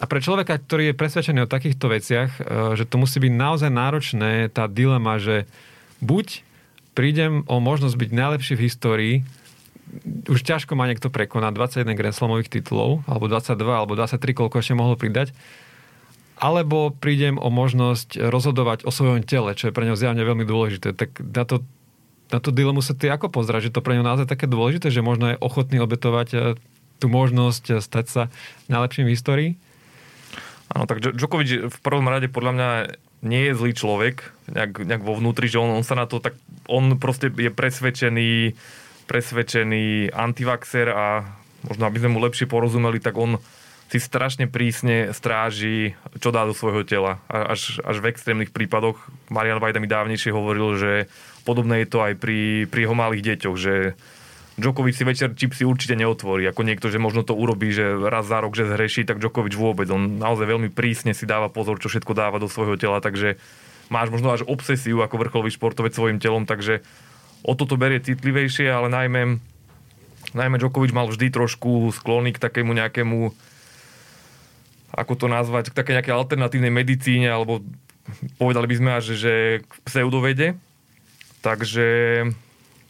A 0.00 0.08
pre 0.08 0.24
človeka, 0.24 0.56
ktorý 0.56 0.90
je 0.90 0.96
presvedčený 0.96 1.44
o 1.44 1.52
takýchto 1.52 1.92
veciach, 1.92 2.30
že 2.72 2.88
to 2.88 2.96
musí 2.96 3.20
byť 3.20 3.36
naozaj 3.36 3.68
náročné, 3.68 4.48
tá 4.48 4.64
dilema, 4.64 5.20
že 5.20 5.44
buď 6.00 6.40
prídem 6.96 7.44
o 7.44 7.60
možnosť 7.60 8.00
byť 8.00 8.10
najlepší 8.10 8.54
v 8.56 8.64
histórii, 8.64 9.14
už 10.30 10.40
ťažko 10.46 10.78
má 10.78 10.86
niekto 10.86 11.10
prekonať 11.10 11.82
21 11.84 11.98
Grand 11.98 12.14
Slamových 12.14 12.50
titulov, 12.50 13.02
alebo 13.10 13.26
22, 13.26 13.60
alebo 13.68 13.92
23, 13.98 14.38
koľko 14.38 14.56
ešte 14.62 14.74
mohol 14.78 14.94
pridať. 14.94 15.34
Alebo 16.40 16.88
prídem 16.96 17.36
o 17.36 17.52
možnosť 17.52 18.16
rozhodovať 18.16 18.88
o 18.88 18.90
svojom 18.90 19.20
tele, 19.20 19.52
čo 19.52 19.68
je 19.68 19.76
pre 19.76 19.84
ňo 19.84 19.94
zjavne 19.94 20.24
veľmi 20.24 20.48
dôležité. 20.48 20.96
Tak 20.96 21.20
na 21.20 21.44
to, 21.44 21.60
na 22.32 22.40
to 22.40 22.48
dilemu 22.48 22.80
sa 22.80 22.96
ty 22.96 23.12
ako 23.12 23.28
pozrať, 23.28 23.68
že 23.68 23.74
to 23.76 23.84
pre 23.84 24.00
ňo 24.00 24.04
naozaj 24.08 24.24
také 24.24 24.48
dôležité, 24.48 24.88
že 24.88 25.04
možno 25.04 25.36
je 25.36 25.42
ochotný 25.44 25.84
obetovať 25.84 26.28
eh, 26.32 26.40
tú 26.96 27.06
možnosť 27.12 27.64
eh, 27.76 27.84
stať 27.84 28.06
sa 28.08 28.22
najlepším 28.72 29.04
v 29.04 29.12
histórii? 29.12 29.50
Áno, 30.72 30.88
tak 30.88 31.02
Djokovic 31.02 31.68
v 31.68 31.78
prvom 31.84 32.08
rade 32.08 32.32
podľa 32.32 32.52
mňa 32.56 32.68
nie 33.20 33.50
je 33.50 33.58
zlý 33.58 33.72
človek, 33.76 34.32
nejak, 34.48 34.86
nejak 34.86 35.02
vo 35.04 35.18
vnútri, 35.18 35.50
že 35.50 35.60
on, 35.60 35.76
on 35.76 35.84
sa 35.84 35.98
na 35.98 36.08
to 36.08 36.24
tak, 36.24 36.38
on 36.70 36.96
proste 36.96 37.28
je 37.28 37.52
presvedčený 37.52 38.56
presvedčený 39.10 40.14
antivaxer 40.14 40.86
a 40.94 41.26
možno 41.66 41.90
aby 41.90 41.98
sme 41.98 42.14
mu 42.14 42.22
lepšie 42.22 42.46
porozumeli, 42.46 43.02
tak 43.02 43.18
on 43.18 43.42
si 43.90 43.98
strašne 43.98 44.46
prísne 44.46 45.10
stráži, 45.10 45.98
čo 46.22 46.30
dá 46.30 46.46
do 46.46 46.54
svojho 46.54 46.86
tela. 46.86 47.18
Až, 47.26 47.82
až 47.82 47.96
v 47.98 48.14
extrémnych 48.14 48.54
prípadoch, 48.54 49.02
Marian 49.26 49.58
Vajda 49.58 49.82
mi 49.82 49.90
dávnejšie 49.90 50.30
hovoril, 50.30 50.78
že 50.78 50.92
podobné 51.42 51.82
je 51.82 51.90
to 51.90 51.98
aj 51.98 52.14
pri, 52.22 52.70
pri 52.70 52.86
jeho 52.86 52.94
malých 52.94 53.26
deťoch, 53.34 53.56
že 53.58 53.98
Djokovic 54.60 54.94
si 54.94 55.02
večer 55.08 55.34
čipsy 55.34 55.66
určite 55.66 55.98
neotvorí. 55.98 56.46
Ako 56.46 56.62
niekto, 56.62 56.86
že 56.92 57.02
možno 57.02 57.26
to 57.26 57.34
urobí, 57.34 57.74
že 57.74 57.96
raz 57.96 58.30
za 58.30 58.38
rok, 58.38 58.54
že 58.54 58.68
zhreší, 58.70 59.08
tak 59.08 59.18
Djokovic 59.18 59.58
vôbec. 59.58 59.90
On 59.90 60.20
naozaj 60.20 60.46
veľmi 60.46 60.70
prísne 60.70 61.10
si 61.10 61.26
dáva 61.26 61.50
pozor, 61.50 61.82
čo 61.82 61.90
všetko 61.90 62.14
dáva 62.14 62.38
do 62.38 62.46
svojho 62.46 62.78
tela, 62.78 63.02
takže 63.02 63.42
máš 63.90 64.14
možno 64.14 64.30
až 64.30 64.46
obsesiu 64.46 65.02
ako 65.02 65.18
vrcholový 65.18 65.50
športovec 65.50 65.90
svojim 65.96 66.22
telom, 66.22 66.46
takže 66.46 66.86
o 67.42 67.58
toto 67.58 67.74
berie 67.74 67.98
citlivejšie, 68.04 68.70
ale 68.70 68.86
najmä, 68.86 69.42
najmä 70.36 70.56
Djokovic 70.62 70.94
mal 70.94 71.10
vždy 71.10 71.32
trošku 71.34 71.90
sklony 71.90 72.30
k 72.30 72.38
takému 72.38 72.70
nejakému 72.70 73.49
ako 74.90 75.12
to 75.14 75.26
nazvať, 75.30 75.70
k 75.70 75.78
také 75.78 75.94
nejakej 75.94 76.14
alternatívnej 76.14 76.72
medicíne, 76.74 77.30
alebo 77.30 77.62
povedali 78.36 78.66
by 78.70 78.76
sme 78.76 78.90
až, 78.98 79.04
že 79.14 79.32
k 79.62 79.72
pseudovede. 79.86 80.58
Takže, 81.40 81.88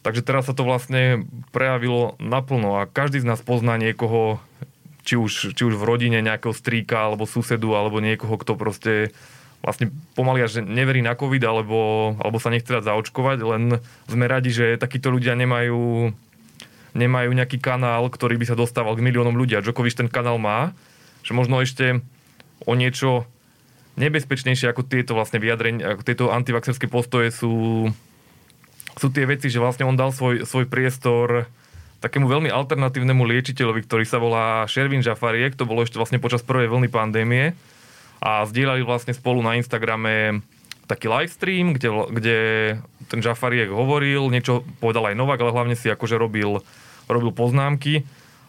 takže 0.03 0.21
teraz 0.25 0.49
sa 0.49 0.53
to 0.57 0.67
vlastne 0.67 1.23
prejavilo 1.55 2.19
naplno 2.19 2.83
a 2.83 2.89
každý 2.89 3.23
z 3.23 3.29
nás 3.29 3.39
pozná 3.39 3.79
niekoho, 3.79 4.43
či 5.07 5.15
už, 5.15 5.55
či 5.55 5.61
už 5.63 5.79
v 5.79 5.87
rodine 5.87 6.19
nejakého 6.19 6.51
strýka, 6.51 7.07
alebo 7.09 7.29
susedu, 7.29 7.73
alebo 7.73 8.03
niekoho, 8.03 8.35
kto 8.35 8.59
proste 8.59 9.15
vlastne 9.61 9.93
pomaly 10.17 10.41
až 10.41 10.65
neverí 10.65 11.05
na 11.05 11.13
COVID 11.13 11.45
alebo, 11.45 12.11
alebo 12.17 12.41
sa 12.41 12.49
nechce 12.49 12.73
dať 12.73 12.81
zaočkovať, 12.81 13.37
len 13.45 13.77
sme 14.09 14.25
radi, 14.25 14.49
že 14.49 14.81
takíto 14.81 15.13
ľudia 15.13 15.37
nemajú, 15.37 16.09
nemajú 16.97 17.29
nejaký 17.29 17.61
kanál, 17.61 18.09
ktorý 18.09 18.41
by 18.41 18.45
sa 18.49 18.57
dostával 18.57 18.97
k 18.97 19.05
miliónom 19.05 19.37
ľudí. 19.37 19.53
A 19.53 19.61
Djokovic 19.61 19.93
ten 19.93 20.09
kanál 20.09 20.41
má, 20.41 20.73
že 21.21 21.31
možno 21.33 21.61
ešte 21.61 22.01
o 22.65 22.73
niečo 22.77 23.25
nebezpečnejšie 23.99 24.71
ako 24.71 24.87
tieto 24.87 25.17
vlastne 25.17 25.41
vyjadrenia, 25.41 25.97
ako 25.97 26.01
tieto 26.05 26.25
antivaxerské 26.31 26.87
postoje 26.87 27.33
sú, 27.33 27.87
sú 28.95 29.07
tie 29.11 29.27
veci, 29.27 29.51
že 29.51 29.59
vlastne 29.59 29.83
on 29.83 29.99
dal 29.99 30.15
svoj, 30.15 30.47
svoj 30.47 30.65
priestor 30.69 31.49
takému 32.01 32.25
veľmi 32.25 32.49
alternatívnemu 32.49 33.21
liečiteľovi, 33.21 33.85
ktorý 33.85 34.05
sa 34.09 34.17
volá 34.17 34.65
Shervin 34.65 35.05
Jafariek, 35.05 35.53
to 35.53 35.69
bolo 35.69 35.85
ešte 35.85 36.01
vlastne 36.01 36.17
počas 36.17 36.41
prvej 36.41 36.71
vlny 36.71 36.89
pandémie. 36.89 37.53
A 38.21 38.45
zdieľali 38.45 38.81
vlastne 38.81 39.13
spolu 39.13 39.41
na 39.45 39.57
Instagrame 39.57 40.41
taký 40.89 41.09
live 41.09 41.29
stream, 41.29 41.77
kde, 41.77 41.89
kde 42.09 42.37
ten 43.05 43.21
Jafariek 43.21 43.69
hovoril, 43.69 44.33
niečo 44.33 44.65
povedal 44.81 45.13
aj 45.13 45.17
Novak, 45.17 45.45
ale 45.45 45.53
hlavne 45.53 45.75
si 45.77 45.93
akože 45.93 46.17
robil, 46.17 46.65
robil 47.05 47.31
poznámky. 47.33 48.01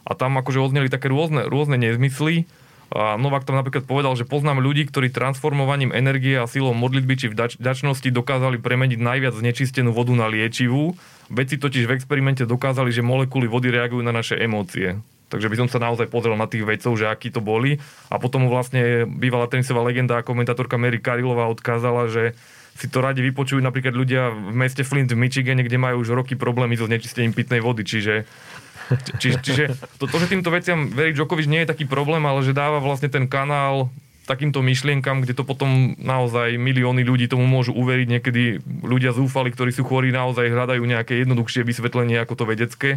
A 0.02 0.17
tam 0.17 0.35
akože 0.41 0.59
odneli 0.59 0.88
také 0.91 1.12
rôzne, 1.12 1.47
rôzne 1.47 1.76
nezmysly 1.76 2.49
a 2.93 3.17
Novak 3.17 3.49
tam 3.49 3.57
napríklad 3.57 3.89
povedal, 3.89 4.13
že 4.15 4.29
poznám 4.29 4.61
ľudí, 4.61 4.85
ktorí 4.85 5.09
transformovaním 5.09 5.97
energie 5.97 6.37
a 6.37 6.45
silou 6.45 6.77
modlitby 6.77 7.15
či 7.17 7.27
vďačnosti 7.33 8.09
dokázali 8.13 8.61
premeniť 8.61 9.01
najviac 9.01 9.33
znečistenú 9.33 9.97
vodu 9.97 10.13
na 10.13 10.29
liečivú. 10.29 10.93
Vedci 11.33 11.57
totiž 11.57 11.89
v 11.89 11.97
experimente 11.97 12.45
dokázali, 12.45 12.93
že 12.93 13.01
molekuly 13.01 13.49
vody 13.49 13.73
reagujú 13.73 14.05
na 14.05 14.13
naše 14.13 14.37
emócie. 14.37 15.01
Takže 15.33 15.49
by 15.49 15.57
som 15.65 15.69
sa 15.73 15.81
naozaj 15.81 16.13
pozrel 16.13 16.37
na 16.37 16.45
tých 16.45 16.69
vedcov, 16.69 16.93
že 17.01 17.09
akí 17.09 17.33
to 17.33 17.41
boli. 17.41 17.81
A 18.13 18.21
potom 18.21 18.45
vlastne 18.53 19.09
bývalá 19.09 19.49
tenisová 19.49 19.81
legenda 19.81 20.21
a 20.21 20.27
komentátorka 20.27 20.77
Mary 20.77 21.01
Karilová 21.01 21.49
odkázala, 21.49 22.13
že 22.13 22.37
si 22.77 22.89
to 22.89 23.01
radi 23.01 23.25
vypočujú 23.25 23.61
napríklad 23.61 23.97
ľudia 23.97 24.33
v 24.33 24.53
meste 24.53 24.85
Flint 24.85 25.09
v 25.13 25.17
Michigane, 25.17 25.65
kde 25.65 25.81
majú 25.81 26.05
už 26.05 26.13
roky 26.13 26.37
problémy 26.37 26.77
so 26.77 26.85
znečistením 26.85 27.33
pitnej 27.33 27.65
vody. 27.65 27.85
Čiže 27.85 28.29
Či, 29.21 29.39
čiže 29.41 29.65
to, 29.97 30.05
to, 30.11 30.17
že 30.19 30.33
týmto 30.33 30.53
veciam 30.53 30.91
verí 30.91 31.15
Djokovic 31.17 31.47
nie 31.49 31.65
je 31.65 31.71
taký 31.71 31.85
problém, 31.89 32.23
ale 32.25 32.43
že 32.45 32.57
dáva 32.57 32.83
vlastne 32.83 33.09
ten 33.09 33.31
kanál 33.31 33.89
takýmto 34.23 34.62
myšlienkam, 34.62 35.23
kde 35.23 35.35
to 35.35 35.43
potom 35.43 35.99
naozaj 35.99 36.55
milióny 36.55 37.03
ľudí 37.03 37.27
tomu 37.27 37.45
môžu 37.45 37.75
uveriť. 37.75 38.07
Niekedy 38.07 38.43
ľudia 38.87 39.11
zúfali, 39.11 39.51
ktorí 39.51 39.75
sú 39.75 39.83
chorí, 39.83 40.15
naozaj 40.15 40.47
hľadajú 40.47 40.83
nejaké 40.87 41.27
jednoduchšie 41.27 41.67
vysvetlenie 41.67 42.23
ako 42.23 42.35
to 42.39 42.45
vedecké. 42.47 42.91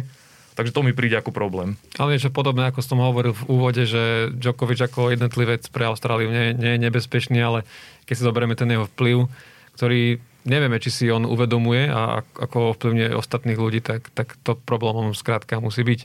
Takže 0.56 0.72
to 0.72 0.80
mi 0.80 0.96
príde 0.96 1.20
ako 1.20 1.36
problém. 1.36 1.76
Ale 2.00 2.16
niečo 2.16 2.32
podobné, 2.32 2.72
ako 2.72 2.80
som 2.80 3.02
hovoril 3.02 3.36
v 3.36 3.44
úvode, 3.44 3.84
že 3.84 4.32
Djokovic 4.32 4.88
ako 4.88 5.12
jednotlivec 5.12 5.68
pre 5.68 5.84
Austráliu 5.84 6.32
nie, 6.32 6.56
nie 6.56 6.80
je 6.80 6.84
nebezpečný, 6.88 7.36
ale 7.44 7.68
keď 8.08 8.14
si 8.16 8.24
zoberieme 8.24 8.56
ten 8.56 8.72
jeho 8.72 8.88
vplyv, 8.88 9.28
ktorý 9.76 10.16
nevieme, 10.46 10.78
či 10.80 10.90
si 10.90 11.04
on 11.10 11.26
uvedomuje 11.26 11.90
a 11.90 12.22
ako 12.22 12.74
ovplyvňuje 12.74 13.18
ostatných 13.18 13.58
ľudí, 13.58 13.80
tak, 13.82 14.08
tak 14.14 14.38
to 14.46 14.54
problémom 14.56 15.12
skrátka 15.12 15.58
musí 15.60 15.82
byť. 15.82 16.00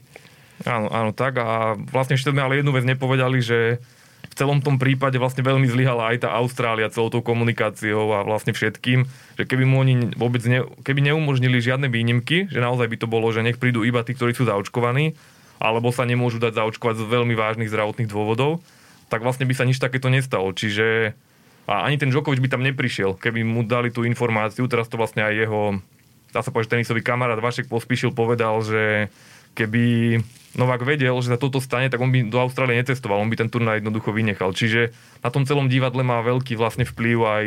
Áno, 0.66 0.94
áno, 0.94 1.12
tak 1.14 1.42
a 1.42 1.74
vlastne 1.90 2.18
ešte 2.18 2.30
sme 2.30 2.46
ale 2.46 2.62
jednu 2.62 2.74
vec 2.74 2.86
nepovedali, 2.86 3.42
že 3.42 3.82
v 4.32 4.34
celom 4.38 4.64
tom 4.64 4.80
prípade 4.80 5.20
vlastne 5.20 5.44
veľmi 5.44 5.68
zlyhala 5.68 6.14
aj 6.16 6.24
tá 6.24 6.30
Austrália 6.38 6.94
celou 6.94 7.12
tou 7.12 7.20
komunikáciou 7.20 8.16
a 8.16 8.24
vlastne 8.24 8.56
všetkým, 8.56 9.04
že 9.36 9.44
keby 9.44 9.64
mu 9.68 9.84
oni 9.84 10.16
vôbec 10.16 10.40
ne, 10.48 10.64
keby 10.86 11.04
neumožnili 11.12 11.60
žiadne 11.60 11.92
výnimky, 11.92 12.48
že 12.48 12.64
naozaj 12.64 12.88
by 12.88 12.98
to 13.02 13.08
bolo, 13.12 13.28
že 13.34 13.44
nech 13.44 13.60
prídu 13.60 13.84
iba 13.84 14.06
tí, 14.06 14.16
ktorí 14.16 14.32
sú 14.32 14.48
zaočkovaní, 14.48 15.18
alebo 15.60 15.92
sa 15.92 16.08
nemôžu 16.08 16.40
dať 16.40 16.58
zaočkovať 16.58 17.04
z 17.04 17.10
veľmi 17.12 17.36
vážnych 17.36 17.70
zdravotných 17.70 18.10
dôvodov, 18.10 18.64
tak 19.12 19.26
vlastne 19.26 19.44
by 19.44 19.54
sa 19.54 19.68
nič 19.68 19.84
takéto 19.84 20.08
nestalo. 20.08 20.56
Čiže 20.56 21.14
a 21.72 21.88
ani 21.88 21.96
ten 21.96 22.12
Djokovic 22.12 22.44
by 22.44 22.50
tam 22.52 22.68
neprišiel, 22.68 23.16
keby 23.16 23.48
mu 23.48 23.64
dali 23.64 23.96
tú 23.96 24.04
informáciu. 24.04 24.68
Teraz 24.68 24.92
to 24.92 25.00
vlastne 25.00 25.24
aj 25.24 25.34
jeho, 25.48 25.62
dá 26.36 26.44
sa 26.44 26.52
povedať, 26.52 26.76
tenisový 26.76 27.00
kamarát 27.00 27.40
Vašek 27.40 27.72
Pospíšil 27.72 28.12
povedal, 28.12 28.60
že 28.60 29.08
keby 29.56 30.20
Novák 30.52 30.84
vedel, 30.84 31.16
že 31.24 31.32
sa 31.32 31.40
toto 31.40 31.64
stane, 31.64 31.88
tak 31.88 32.04
on 32.04 32.12
by 32.12 32.28
do 32.28 32.36
Austrálie 32.36 32.76
necestoval, 32.76 33.24
on 33.24 33.32
by 33.32 33.40
ten 33.40 33.48
turnaj 33.48 33.80
jednoducho 33.80 34.12
vynechal. 34.12 34.52
Čiže 34.52 34.92
na 35.24 35.32
tom 35.32 35.48
celom 35.48 35.72
divadle 35.72 36.04
má 36.04 36.20
veľký 36.20 36.60
vlastne 36.60 36.84
vplyv 36.84 37.18
aj 37.24 37.46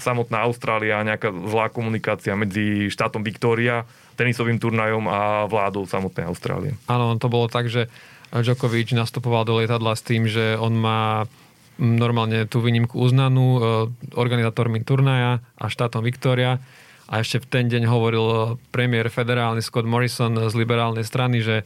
samotná 0.00 0.48
Austrália, 0.48 1.04
nejaká 1.04 1.28
zlá 1.32 1.68
komunikácia 1.68 2.32
medzi 2.32 2.88
štátom 2.88 3.20
Viktória, 3.20 3.84
tenisovým 4.16 4.56
turnajom 4.56 5.04
a 5.04 5.44
vládou 5.44 5.84
samotnej 5.84 6.24
Austrálie. 6.24 6.72
Áno, 6.88 7.20
to 7.20 7.28
bolo 7.28 7.52
tak, 7.52 7.68
že 7.68 7.92
Djokovic 8.32 8.96
nastupoval 8.96 9.44
do 9.44 9.60
lietadla 9.60 9.92
s 9.92 10.00
tým, 10.00 10.24
že 10.24 10.56
on 10.56 10.72
má 10.72 11.28
normálne 11.76 12.48
tú 12.48 12.64
výnimku 12.64 12.96
uznanú 12.96 13.48
e, 13.56 13.60
organizátormi 14.16 14.80
turnaja 14.82 15.44
a 15.56 15.68
štátom 15.68 16.00
Victoria. 16.00 16.60
A 17.06 17.22
ešte 17.22 17.38
v 17.38 17.46
ten 17.46 17.64
deň 17.70 17.86
hovoril 17.86 18.58
premiér 18.74 19.12
federálny 19.12 19.62
Scott 19.62 19.86
Morrison 19.86 20.34
z 20.50 20.54
liberálnej 20.58 21.06
strany, 21.06 21.38
že, 21.38 21.62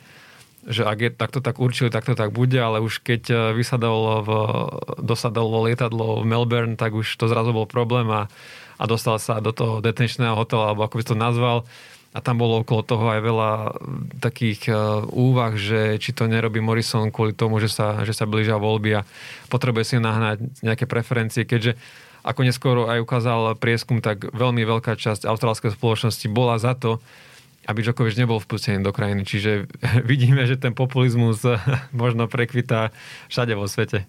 že 0.69 0.85
ak 0.85 0.99
je 1.01 1.11
takto 1.15 1.41
tak 1.41 1.57
určili, 1.57 1.89
tak 1.89 2.05
to 2.05 2.13
tak 2.13 2.35
bude, 2.35 2.59
ale 2.61 2.83
už 2.83 3.01
keď 3.01 3.23
e, 3.31 3.35
vysadol 3.57 4.27
v, 4.27 4.31
dosadol 5.01 5.71
lietadlo 5.71 6.21
v 6.21 6.29
Melbourne, 6.29 6.77
tak 6.77 6.93
už 6.93 7.09
to 7.17 7.31
zrazu 7.31 7.57
bol 7.57 7.65
problém 7.65 8.11
a, 8.13 8.29
a 8.77 8.85
dostal 8.85 9.17
sa 9.17 9.41
do 9.41 9.55
toho 9.55 9.81
detenčného 9.81 10.37
hotela, 10.37 10.75
alebo 10.75 10.85
ako 10.85 11.01
by 11.01 11.05
to 11.07 11.17
nazval, 11.17 11.59
a 12.11 12.19
tam 12.19 12.43
bolo 12.43 12.67
okolo 12.67 12.83
toho 12.83 13.07
aj 13.07 13.21
veľa 13.23 13.51
takých 14.19 14.67
e, 14.67 14.75
úvah, 15.15 15.55
že 15.55 15.95
či 16.03 16.11
to 16.11 16.27
nerobí 16.27 16.59
Morrison 16.59 17.15
kvôli 17.15 17.39
tomu, 17.39 17.63
že 17.63 17.71
sa, 17.71 18.03
že 18.03 18.11
sa 18.11 18.27
blížia 18.27 18.59
voľby 18.59 18.99
a 18.99 19.07
potrebuje 19.47 19.85
si 19.87 19.95
nahnať 20.03 20.43
nejaké 20.67 20.91
preferencie, 20.91 21.47
keďže 21.47 21.79
ako 22.27 22.41
neskôr 22.43 22.77
aj 22.91 22.99
ukázal 22.99 23.55
prieskum, 23.57 24.03
tak 24.03 24.27
veľmi 24.27 24.67
veľká 24.67 24.99
časť 24.99 25.25
austrálskej 25.25 25.73
spoločnosti 25.79 26.27
bola 26.27 26.59
za 26.59 26.75
to, 26.75 26.99
aby 27.71 27.87
Djokovic 27.87 28.19
nebol 28.19 28.43
vpustený 28.43 28.83
do 28.83 28.91
krajiny. 28.91 29.23
Čiže 29.23 29.71
vidíme, 30.11 30.43
že 30.51 30.59
ten 30.59 30.75
populizmus 30.75 31.47
možno 31.95 32.27
prekvitá 32.27 32.91
všade 33.31 33.55
vo 33.55 33.71
svete. 33.71 34.03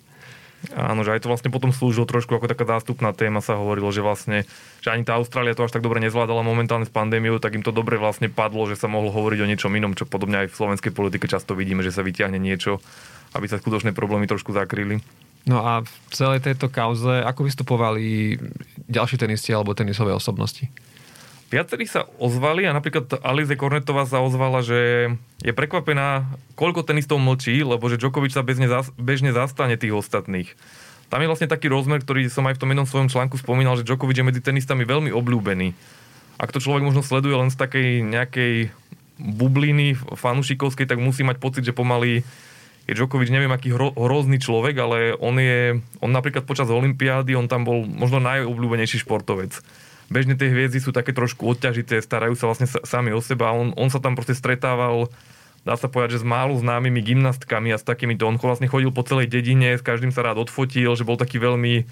Áno, 0.78 1.02
že 1.02 1.18
aj 1.18 1.26
to 1.26 1.32
vlastne 1.34 1.50
potom 1.50 1.74
slúžilo 1.74 2.06
trošku 2.06 2.38
ako 2.38 2.46
taká 2.46 2.70
zástupná 2.70 3.10
téma 3.18 3.42
sa 3.42 3.58
hovorilo, 3.58 3.90
že 3.90 4.06
vlastne, 4.06 4.46
že 4.86 4.94
ani 4.94 5.02
tá 5.02 5.18
Austrália 5.18 5.58
to 5.58 5.66
až 5.66 5.74
tak 5.74 5.82
dobre 5.82 5.98
nezvládala 6.06 6.46
momentálne 6.46 6.86
s 6.86 6.94
pandémiou, 6.94 7.42
tak 7.42 7.58
im 7.58 7.66
to 7.66 7.74
dobre 7.74 7.98
vlastne 7.98 8.30
padlo, 8.30 8.70
že 8.70 8.78
sa 8.78 8.86
mohlo 8.86 9.10
hovoriť 9.10 9.40
o 9.42 9.50
niečom 9.50 9.74
inom, 9.74 9.98
čo 9.98 10.06
podobne 10.06 10.46
aj 10.46 10.54
v 10.54 10.58
slovenskej 10.62 10.94
politike 10.94 11.26
často 11.26 11.58
vidíme, 11.58 11.82
že 11.82 11.90
sa 11.90 12.06
vyťahne 12.06 12.38
niečo, 12.38 12.78
aby 13.34 13.50
sa 13.50 13.58
skutočné 13.58 13.98
problémy 13.98 14.30
trošku 14.30 14.54
zakryli. 14.54 15.02
No 15.50 15.66
a 15.66 15.82
v 15.82 16.14
celej 16.14 16.46
tejto 16.46 16.70
kauze, 16.70 17.26
ako 17.26 17.50
vystupovali 17.50 18.38
ďalší 18.86 19.18
tenisti 19.18 19.50
alebo 19.50 19.74
tenisové 19.74 20.14
osobnosti? 20.14 20.70
Viacerí 21.52 21.84
sa 21.84 22.08
ozvali 22.16 22.64
a 22.64 22.72
napríklad 22.72 23.20
Alize 23.28 23.60
Kornetová 23.60 24.08
sa 24.08 24.24
ozvala, 24.24 24.64
že 24.64 25.12
je 25.44 25.52
prekvapená, 25.52 26.24
koľko 26.56 26.88
tenistov 26.88 27.20
mlčí, 27.20 27.60
lebo 27.60 27.92
že 27.92 28.00
Djokovic 28.00 28.32
sa 28.32 28.40
bežne, 28.40 28.72
bežne 28.96 29.36
zastane 29.36 29.76
tých 29.76 29.92
ostatných. 29.92 30.48
Tam 31.12 31.20
je 31.20 31.28
vlastne 31.28 31.52
taký 31.52 31.68
rozmer, 31.68 32.00
ktorý 32.00 32.32
som 32.32 32.48
aj 32.48 32.56
v 32.56 32.62
tom 32.64 32.72
jednom 32.72 32.88
svojom 32.88 33.12
článku 33.12 33.36
spomínal, 33.36 33.76
že 33.76 33.84
Djokovic 33.84 34.16
je 34.16 34.28
medzi 34.32 34.40
tenistami 34.40 34.88
veľmi 34.88 35.12
obľúbený. 35.12 35.76
Ak 36.40 36.56
to 36.56 36.64
človek 36.64 36.88
možno 36.88 37.04
sleduje 37.04 37.36
len 37.36 37.52
z 37.52 37.60
takej 37.60 38.00
nejakej 38.00 38.54
bubliny 39.20 40.00
fanušikovskej, 40.00 40.88
tak 40.88 41.04
musí 41.04 41.28
mať 41.28 41.36
pocit, 41.44 41.68
že 41.68 41.76
pomaly 41.76 42.24
je 42.88 42.94
Djokovic 42.96 43.28
neviem 43.28 43.52
aký 43.52 43.76
hro, 43.76 43.92
hrozný 43.92 44.40
človek, 44.40 44.80
ale 44.80 44.98
on 45.20 45.36
je, 45.36 45.84
on 46.00 46.16
napríklad 46.16 46.48
počas 46.48 46.72
Olympiády, 46.72 47.36
on 47.36 47.52
tam 47.52 47.68
bol 47.68 47.84
možno 47.84 48.24
najobľúbenejší 48.24 49.04
športovec 49.04 49.60
bežne 50.12 50.36
tie 50.36 50.52
hviezdy 50.52 50.84
sú 50.84 50.92
také 50.92 51.16
trošku 51.16 51.48
odťažité, 51.48 52.04
starajú 52.04 52.36
sa 52.36 52.52
vlastne 52.52 52.68
sami 52.68 53.16
o 53.16 53.24
seba. 53.24 53.56
On, 53.56 53.72
on 53.80 53.88
sa 53.88 54.04
tam 54.04 54.20
proste 54.20 54.36
stretával 54.36 55.08
dá 55.62 55.78
sa 55.78 55.86
povedať, 55.86 56.18
že 56.18 56.22
s 56.26 56.28
málo 56.28 56.58
známymi 56.58 57.02
gymnastkami 57.06 57.70
a 57.74 57.78
s 57.78 57.86
takýmito. 57.86 58.26
On 58.26 58.38
vlastne 58.42 58.70
chodil 58.70 58.90
po 58.90 59.06
celej 59.06 59.30
dedine, 59.30 59.78
s 59.78 59.86
každým 59.86 60.10
sa 60.10 60.26
rád 60.26 60.42
odfotil, 60.42 60.90
že 60.98 61.06
bol 61.06 61.22
taký 61.22 61.38
veľmi, 61.38 61.86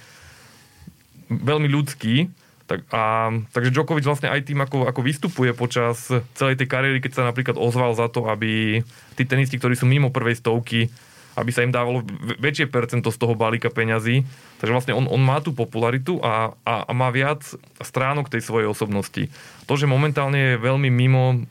veľmi 1.30 1.70
ľudský. 1.70 2.34
Tak, 2.70 2.86
a, 2.94 3.34
takže 3.50 3.74
Djokovic 3.74 4.06
vlastne 4.06 4.30
aj 4.30 4.46
tým, 4.46 4.62
ako, 4.62 4.86
ako 4.86 5.02
vystupuje 5.02 5.58
počas 5.58 6.06
celej 6.38 6.58
tej 6.58 6.70
kariéry, 6.70 7.02
keď 7.02 7.12
sa 7.18 7.24
napríklad 7.26 7.58
ozval 7.58 7.98
za 7.98 8.14
to, 8.14 8.30
aby 8.30 8.82
tí 9.18 9.24
tenisti, 9.26 9.58
ktorí 9.58 9.74
sú 9.74 9.90
mimo 9.90 10.14
prvej 10.14 10.38
stovky, 10.38 10.94
aby 11.40 11.52
sa 11.56 11.64
im 11.64 11.72
dávalo 11.72 12.04
väčšie 12.44 12.68
percento 12.68 13.08
z 13.10 13.18
toho 13.18 13.34
balíka 13.34 13.72
peňazí. 13.72 14.28
Takže 14.60 14.76
vlastne 14.76 14.94
on, 14.94 15.08
on 15.08 15.24
má 15.24 15.40
tú 15.40 15.56
popularitu 15.56 16.20
a, 16.20 16.52
a, 16.68 16.84
a 16.84 16.92
má 16.92 17.08
viac 17.16 17.48
stránok 17.80 18.28
tej 18.28 18.44
svojej 18.44 18.68
osobnosti. 18.68 19.32
To, 19.66 19.74
že 19.80 19.88
momentálne 19.88 20.56
je 20.56 20.62
veľmi 20.62 20.92
mimo 20.92 21.48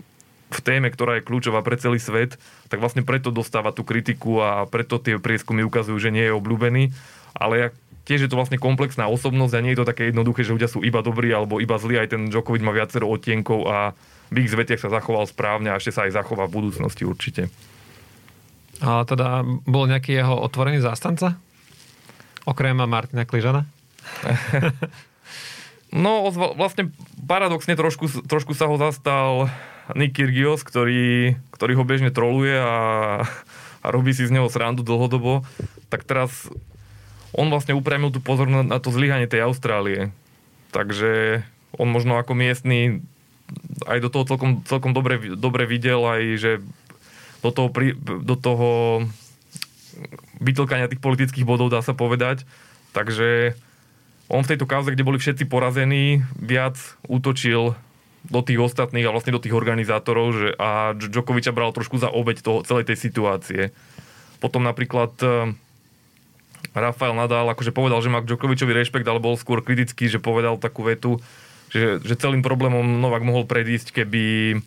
v 0.49 0.61
téme, 0.64 0.88
ktorá 0.88 1.21
je 1.21 1.26
kľúčová 1.28 1.61
pre 1.61 1.76
celý 1.76 2.00
svet, 2.00 2.40
tak 2.73 2.80
vlastne 2.80 3.04
preto 3.04 3.28
dostáva 3.28 3.73
tú 3.73 3.85
kritiku 3.85 4.40
a 4.40 4.64
preto 4.64 4.97
tie 4.97 5.21
prieskumy 5.21 5.64
ukazujú, 5.64 5.97
že 6.00 6.12
nie 6.12 6.25
je 6.25 6.37
obľúbený. 6.37 6.92
Ale 7.37 7.73
tiež 8.09 8.25
je 8.25 8.30
to 8.33 8.40
vlastne 8.40 8.57
komplexná 8.57 9.04
osobnosť 9.12 9.52
a 9.52 9.62
nie 9.64 9.76
je 9.76 9.85
to 9.85 9.90
také 9.92 10.09
jednoduché, 10.09 10.45
že 10.45 10.57
ľudia 10.57 10.73
sú 10.73 10.80
iba 10.80 11.04
dobrí 11.04 11.28
alebo 11.28 11.61
iba 11.61 11.76
zlí. 11.76 12.00
Aj 12.00 12.09
ten 12.09 12.33
Djokovic 12.33 12.64
má 12.64 12.73
viacero 12.73 13.04
odtienkov 13.12 13.68
a 13.68 13.92
v 14.33 14.45
ich 14.45 14.52
zvetiach 14.52 14.80
sa 14.80 14.92
zachoval 14.92 15.28
správne 15.28 15.68
a 15.73 15.76
ešte 15.76 15.92
sa 15.92 16.09
aj 16.09 16.16
zachová 16.16 16.49
v 16.49 16.57
budúcnosti 16.61 17.04
určite. 17.04 17.52
A 18.79 19.03
teda 19.03 19.43
bol 19.67 19.91
nejaký 19.91 20.15
jeho 20.15 20.39
otvorený 20.39 20.79
zástanca? 20.79 21.35
Okrem 22.47 22.79
Martina 22.79 23.27
Kližana? 23.27 23.67
no, 26.05 26.31
vlastne 26.33 26.95
paradoxne 27.27 27.75
trošku, 27.75 28.25
trošku 28.25 28.55
sa 28.55 28.71
ho 28.71 28.79
zastal 28.79 29.51
Nick 29.99 30.17
Kyrgios, 30.17 30.63
ktorý, 30.63 31.37
ktorý 31.51 31.73
ho 31.81 31.85
bežne 31.85 32.15
troluje 32.15 32.55
a, 32.55 32.77
a 33.85 33.87
robí 33.91 34.15
si 34.15 34.25
z 34.25 34.35
neho 34.35 34.47
srandu 34.47 34.87
dlhodobo. 34.87 35.43
Tak 35.91 36.07
teraz 36.07 36.47
on 37.37 37.53
vlastne 37.53 37.77
upriamil 37.77 38.15
tú 38.15 38.25
pozornosť 38.25 38.69
na 38.69 38.79
to 38.81 38.95
zlyhanie 38.95 39.29
tej 39.29 39.45
Austrálie. 39.45 40.15
Takže 40.73 41.45
on 41.77 41.89
možno 41.89 42.17
ako 42.17 42.33
miestny 42.33 43.05
aj 43.89 43.99
do 44.05 44.09
toho 44.13 44.25
celkom, 44.29 44.61
celkom 44.69 44.93
dobre, 44.93 45.21
dobre 45.37 45.65
videl 45.65 46.01
aj, 46.05 46.23
že 46.37 46.53
do 47.42 47.50
toho, 47.50 47.68
pri, 47.71 47.95
do 48.02 48.35
toho 48.35 48.68
vytlkania 50.38 50.90
tých 50.90 51.02
politických 51.02 51.47
bodov, 51.47 51.71
dá 51.71 51.83
sa 51.83 51.95
povedať. 51.95 52.47
Takže 52.95 53.59
on 54.28 54.45
v 54.45 54.50
tejto 54.54 54.68
kauze, 54.68 54.92
kde 54.92 55.07
boli 55.07 55.16
všetci 55.16 55.49
porazení, 55.49 56.23
viac 56.37 56.76
útočil 57.09 57.75
do 58.28 58.40
tých 58.45 58.61
ostatných 58.61 59.07
a 59.09 59.14
vlastne 59.14 59.33
do 59.33 59.40
tých 59.40 59.57
organizátorov 59.57 60.26
že, 60.37 60.49
a 60.59 60.92
Djokoviča 60.92 61.54
bral 61.54 61.73
trošku 61.73 61.97
za 61.97 62.12
obeď 62.12 62.45
toho, 62.45 62.59
celej 62.66 62.90
tej 62.90 62.99
situácie. 62.99 63.62
Potom 64.42 64.66
napríklad 64.66 65.14
e, 65.23 65.54
Rafael 66.76 67.14
Nadal 67.16 67.49
akože 67.49 67.73
povedal, 67.73 68.02
že 68.04 68.12
má 68.12 68.21
k 68.21 68.28
Djokovicovi 68.28 68.73
rešpekt, 68.75 69.07
ale 69.09 69.23
bol 69.23 69.38
skôr 69.38 69.64
kritický, 69.64 70.11
že 70.11 70.21
povedal 70.21 70.61
takú 70.61 70.85
vetu, 70.85 71.23
že, 71.73 72.02
že 72.04 72.18
celým 72.21 72.45
problémom 72.45 73.00
Novak 73.00 73.25
mohol 73.25 73.49
predísť, 73.49 73.97
keby, 74.02 74.59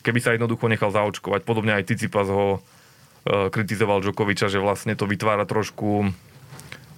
keby 0.00 0.18
sa 0.20 0.34
jednoducho 0.34 0.66
nechal 0.66 0.90
zaočkovať. 0.92 1.44
Podobne 1.44 1.76
aj 1.76 1.88
Cicipas 1.88 2.28
ho 2.28 2.58
e, 2.58 3.48
kritizoval 3.48 4.00
Djokoviča, 4.04 4.48
že 4.48 4.60
vlastne 4.60 4.96
to 4.96 5.08
vytvára 5.08 5.44
trošku 5.44 6.12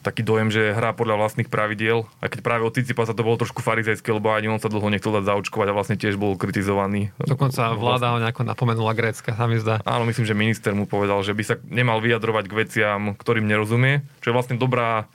taký 0.02 0.26
dojem, 0.26 0.50
že 0.50 0.74
hrá 0.74 0.90
podľa 0.92 1.16
vlastných 1.22 1.46
pravidiel. 1.46 2.10
A 2.18 2.26
keď 2.26 2.42
práve 2.42 2.66
od 2.66 2.74
sa 2.74 3.14
to 3.14 3.22
bolo 3.22 3.38
trošku 3.38 3.62
farizejské, 3.62 4.10
lebo 4.10 4.34
ani 4.34 4.50
on 4.50 4.58
sa 4.58 4.66
dlho 4.66 4.90
nechcel 4.90 5.14
dať 5.14 5.30
zaočkovať 5.30 5.66
a 5.70 5.76
vlastne 5.78 5.96
tiež 5.96 6.18
bol 6.18 6.34
kritizovaný. 6.34 7.14
Dokonca 7.22 7.72
vláda 7.78 8.10
ho 8.10 8.18
nejako 8.18 8.42
napomenula 8.42 8.92
Grécka, 8.98 9.32
sa 9.32 9.46
mi 9.46 9.62
zdá. 9.62 9.78
Áno, 9.86 10.02
myslím, 10.10 10.26
že 10.26 10.34
minister 10.34 10.74
mu 10.74 10.90
povedal, 10.90 11.22
že 11.22 11.32
by 11.32 11.42
sa 11.46 11.54
nemal 11.70 12.02
vyjadrovať 12.02 12.44
k 12.50 12.56
veciam, 12.58 13.00
ktorým 13.14 13.46
nerozumie, 13.46 14.02
čo 14.18 14.34
je 14.34 14.36
vlastne 14.36 14.58
dobrá, 14.58 15.06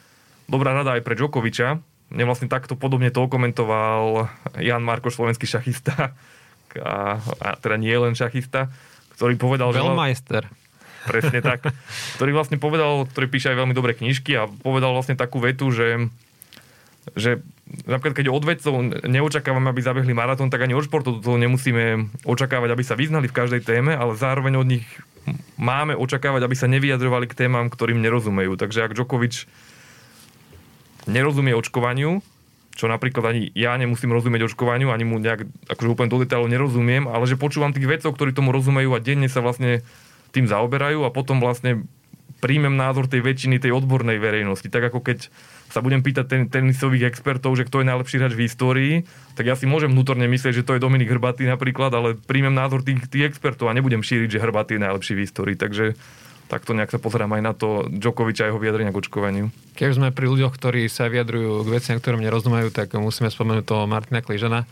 dobrá 0.48 0.72
rada 0.72 0.96
aj 0.96 1.04
pre 1.04 1.20
Djokoviča. 1.20 1.84
Mne 2.08 2.24
vlastne 2.24 2.48
takto 2.48 2.80
podobne 2.80 3.12
to 3.12 3.28
komentoval 3.28 4.32
Jan 4.56 4.88
Markoš, 4.88 5.20
slovenský 5.20 5.44
šachista, 5.44 6.16
a, 6.80 7.20
a 7.20 7.48
teda 7.60 7.76
nie 7.78 7.94
len 7.94 8.14
šachista, 8.14 8.72
ktorý 9.18 9.36
povedal, 9.36 9.74
Veľmajster. 9.74 10.48
že... 10.48 10.66
Presne 11.08 11.40
tak. 11.40 11.64
Ktorý 12.20 12.36
vlastne 12.36 12.60
povedal, 12.60 13.08
ktorý 13.08 13.32
píše 13.32 13.56
aj 13.56 13.58
veľmi 13.64 13.72
dobré 13.72 13.96
knižky 13.96 14.36
a 14.36 14.46
povedal 14.46 14.92
vlastne 14.92 15.16
takú 15.16 15.40
vetu, 15.40 15.72
že 15.72 16.12
že 17.16 17.40
napríklad 17.88 18.20
keď 18.20 18.28
od 18.28 18.44
vedcov 18.44 18.74
neočakávame, 19.08 19.72
aby 19.72 19.80
zabehli 19.80 20.12
maratón, 20.12 20.52
tak 20.52 20.68
ani 20.68 20.76
od 20.76 20.84
športu 20.84 21.24
to 21.24 21.40
nemusíme 21.40 22.12
očakávať, 22.28 22.76
aby 22.76 22.84
sa 22.84 23.00
vyznali 23.00 23.32
v 23.32 23.38
každej 23.38 23.64
téme, 23.64 23.96
ale 23.96 24.20
zároveň 24.20 24.60
od 24.60 24.68
nich 24.68 24.84
máme 25.56 25.96
očakávať, 25.96 26.44
aby 26.44 26.56
sa 26.60 26.68
nevyjadrovali 26.68 27.32
k 27.32 27.48
témam, 27.48 27.72
ktorým 27.72 28.04
nerozumejú. 28.04 28.60
Takže 28.60 28.84
ak 28.84 28.96
Djokovic 28.96 29.48
nerozumie 31.08 31.56
očkovaniu, 31.56 32.20
čo 32.78 32.86
napríklad 32.86 33.34
ani 33.34 33.50
ja 33.58 33.74
nemusím 33.74 34.14
rozumieť 34.14 34.54
očkovaniu, 34.54 34.94
ani 34.94 35.02
mu 35.02 35.18
nejak 35.18 35.50
akože 35.66 35.90
úplne 35.90 36.14
do 36.14 36.22
detailov 36.22 36.46
nerozumiem, 36.46 37.10
ale 37.10 37.26
že 37.26 37.34
počúvam 37.34 37.74
tých 37.74 37.90
vedcov, 37.90 38.14
ktorí 38.14 38.38
tomu 38.38 38.54
rozumejú 38.54 38.94
a 38.94 39.02
denne 39.02 39.26
sa 39.26 39.42
vlastne 39.42 39.82
tým 40.30 40.46
zaoberajú 40.46 41.02
a 41.02 41.10
potom 41.10 41.42
vlastne 41.42 41.90
príjmem 42.38 42.78
názor 42.78 43.10
tej 43.10 43.26
väčšiny, 43.26 43.58
tej 43.58 43.74
odbornej 43.74 44.22
verejnosti. 44.22 44.70
Tak 44.70 44.94
ako 44.94 45.02
keď 45.02 45.34
sa 45.74 45.82
budem 45.82 46.06
pýtať 46.06 46.26
ten, 46.30 46.42
tenisových 46.46 47.10
expertov, 47.10 47.58
že 47.58 47.66
kto 47.66 47.82
je 47.82 47.90
najlepší 47.90 48.22
hráč 48.22 48.34
v 48.38 48.46
histórii, 48.46 48.94
tak 49.34 49.50
ja 49.50 49.58
si 49.58 49.66
môžem 49.66 49.90
vnútorne 49.90 50.30
myslieť, 50.30 50.62
že 50.62 50.66
to 50.66 50.78
je 50.78 50.84
Dominik 50.84 51.10
Hrbatý 51.10 51.50
napríklad, 51.50 51.92
ale 51.98 52.14
príjmem 52.14 52.54
názor 52.54 52.86
tých, 52.86 53.10
tých 53.10 53.34
expertov 53.34 53.74
a 53.74 53.76
nebudem 53.76 54.06
šíriť, 54.06 54.38
že 54.38 54.44
Hrbatý 54.44 54.78
je 54.78 54.86
najlepší 54.86 55.14
v 55.18 55.24
histórii. 55.26 55.58
Takže 55.58 55.98
takto 56.48 56.72
nejak 56.76 56.92
sa 56.92 57.00
pozerám 57.00 57.36
aj 57.38 57.42
na 57.44 57.54
to 57.54 57.88
Djokoviča 57.92 58.48
a 58.48 58.50
jeho 58.52 58.60
vyjadrenia 58.60 58.96
k 58.96 59.00
očkovaniu. 59.04 59.46
Keď 59.76 60.00
sme 60.00 60.16
pri 60.16 60.26
ľuďoch, 60.32 60.56
ktorí 60.56 60.88
sa 60.88 61.12
vyjadrujú 61.12 61.68
k 61.68 61.70
veciam, 61.70 61.96
ktorým 62.00 62.24
nerozumejú, 62.24 62.72
tak 62.72 62.96
musíme 62.96 63.28
spomenúť 63.28 63.64
toho 63.68 63.84
Martina 63.86 64.24
Kližana 64.24 64.64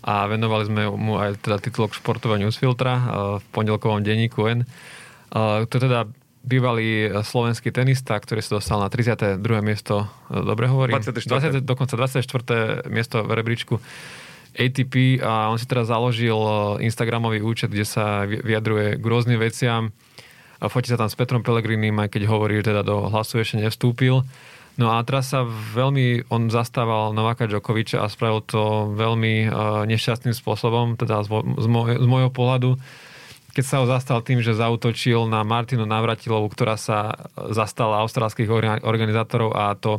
a 0.00 0.26
venovali 0.26 0.64
sme 0.66 0.82
mu 0.90 1.20
aj 1.20 1.44
teda 1.44 1.60
titulok 1.60 1.92
športového 1.92 2.40
newsfiltra 2.48 2.92
eh, 2.92 3.02
v 3.40 3.44
pondelkovom 3.52 4.02
denníku 4.02 4.44
N 4.48 4.66
to 5.66 5.72
je 5.78 5.82
teda 5.86 6.10
bývalý 6.40 7.12
slovenský 7.20 7.70
tenista, 7.70 8.16
ktorý 8.16 8.40
sa 8.40 8.58
dostal 8.58 8.80
na 8.80 8.88
32. 8.88 9.38
miesto, 9.60 10.08
e, 10.32 10.40
dobre 10.40 10.66
hovorím? 10.66 10.96
24. 10.96 11.60
20, 11.60 11.68
dokonca 11.68 11.94
24. 11.94 12.88
miesto 12.88 13.20
v 13.22 13.30
rebríčku 13.36 13.74
ATP 14.56 15.22
a 15.22 15.52
on 15.52 15.60
si 15.60 15.68
teraz 15.68 15.92
založil 15.92 16.34
Instagramový 16.82 17.44
účet, 17.44 17.70
kde 17.70 17.86
sa 17.86 18.26
vyjadruje 18.26 18.98
k 18.98 19.04
rôznym 19.04 19.38
veciam. 19.38 19.94
A 20.60 20.68
fotí 20.68 20.92
sa 20.92 21.00
tam 21.00 21.08
s 21.08 21.16
Petrom 21.16 21.40
Pelegrinim, 21.40 21.96
aj 21.98 22.12
keď 22.12 22.28
hovorí, 22.28 22.60
že 22.60 22.70
teda 22.72 22.84
do 22.84 23.08
hlasu 23.08 23.40
ešte 23.40 23.58
nevstúpil. 23.58 24.22
No 24.78 24.86
a 24.94 25.02
teraz 25.02 25.34
sa 25.34 25.44
veľmi, 25.48 26.30
on 26.32 26.48
zastával 26.48 27.12
Nováka 27.12 27.44
Djokoviča 27.48 28.00
a 28.00 28.12
spravil 28.12 28.40
to 28.46 28.92
veľmi 28.94 29.48
uh, 29.48 29.84
nešťastným 29.84 30.32
spôsobom, 30.32 30.96
teda 30.96 31.20
z, 31.26 31.68
môj, 31.68 32.00
z 32.00 32.06
môjho 32.06 32.30
pohľadu 32.30 32.80
keď 33.50 33.64
sa 33.66 33.82
ho 33.82 33.86
zastal 33.90 34.22
tým, 34.22 34.38
že 34.38 34.54
zautočil 34.54 35.26
na 35.26 35.42
Martinu 35.42 35.82
Navratilovu, 35.82 36.46
ktorá 36.54 36.78
sa 36.78 37.28
zastala 37.50 37.98
austrálskych 38.06 38.46
organizátorov 38.86 39.58
a 39.58 39.74
to 39.74 39.98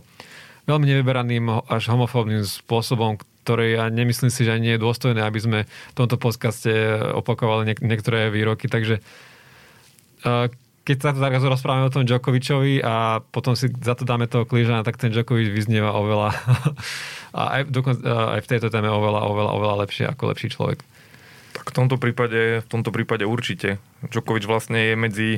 veľmi 0.71 0.87
nevyberaným 0.87 1.67
až 1.67 1.91
homofóbnym 1.91 2.47
spôsobom, 2.47 3.19
ktoré 3.43 3.75
ja 3.75 3.91
nemyslím 3.91 4.31
si, 4.31 4.47
že 4.47 4.61
nie 4.61 4.77
je 4.77 4.83
dôstojné, 4.83 5.19
aby 5.19 5.39
sme 5.41 5.59
v 5.67 5.97
tomto 5.97 6.15
podcaste 6.15 6.71
opakovali 7.11 7.73
niek- 7.73 7.83
niektoré 7.83 8.31
výroky. 8.31 8.71
Takže 8.71 9.03
keď 10.81 10.97
sa 10.97 11.13
tak 11.13 11.37
rozprávame 11.37 11.87
o 11.87 11.93
tom 11.93 12.09
Djokovičovi 12.09 12.81
a 12.81 13.21
potom 13.21 13.53
si 13.53 13.69
za 13.69 13.93
to 13.93 14.01
dáme 14.01 14.25
toho 14.25 14.49
klížana, 14.49 14.81
tak 14.81 14.97
ten 14.97 15.13
Djokovič 15.13 15.53
vyznieva 15.53 15.93
oveľa 15.93 16.33
a 17.37 17.41
aj, 17.61 17.61
dokon, 17.69 18.01
aj 18.01 18.41
v 18.41 18.49
tejto 18.49 18.73
téme 18.73 18.89
oveľa, 18.89 19.21
oveľa, 19.29 19.51
oveľa 19.55 19.75
lepšie 19.85 20.05
ako 20.09 20.33
lepší 20.33 20.49
človek. 20.51 20.81
Tak 21.51 21.65
v 21.69 21.75
tomto 21.75 22.01
prípade, 22.01 22.65
v 22.65 22.67
tomto 22.67 22.89
prípade 22.89 23.27
určite. 23.27 23.77
Djokovic 24.09 24.43
vlastne 24.49 24.91
je 24.91 24.95
medzi 24.97 25.29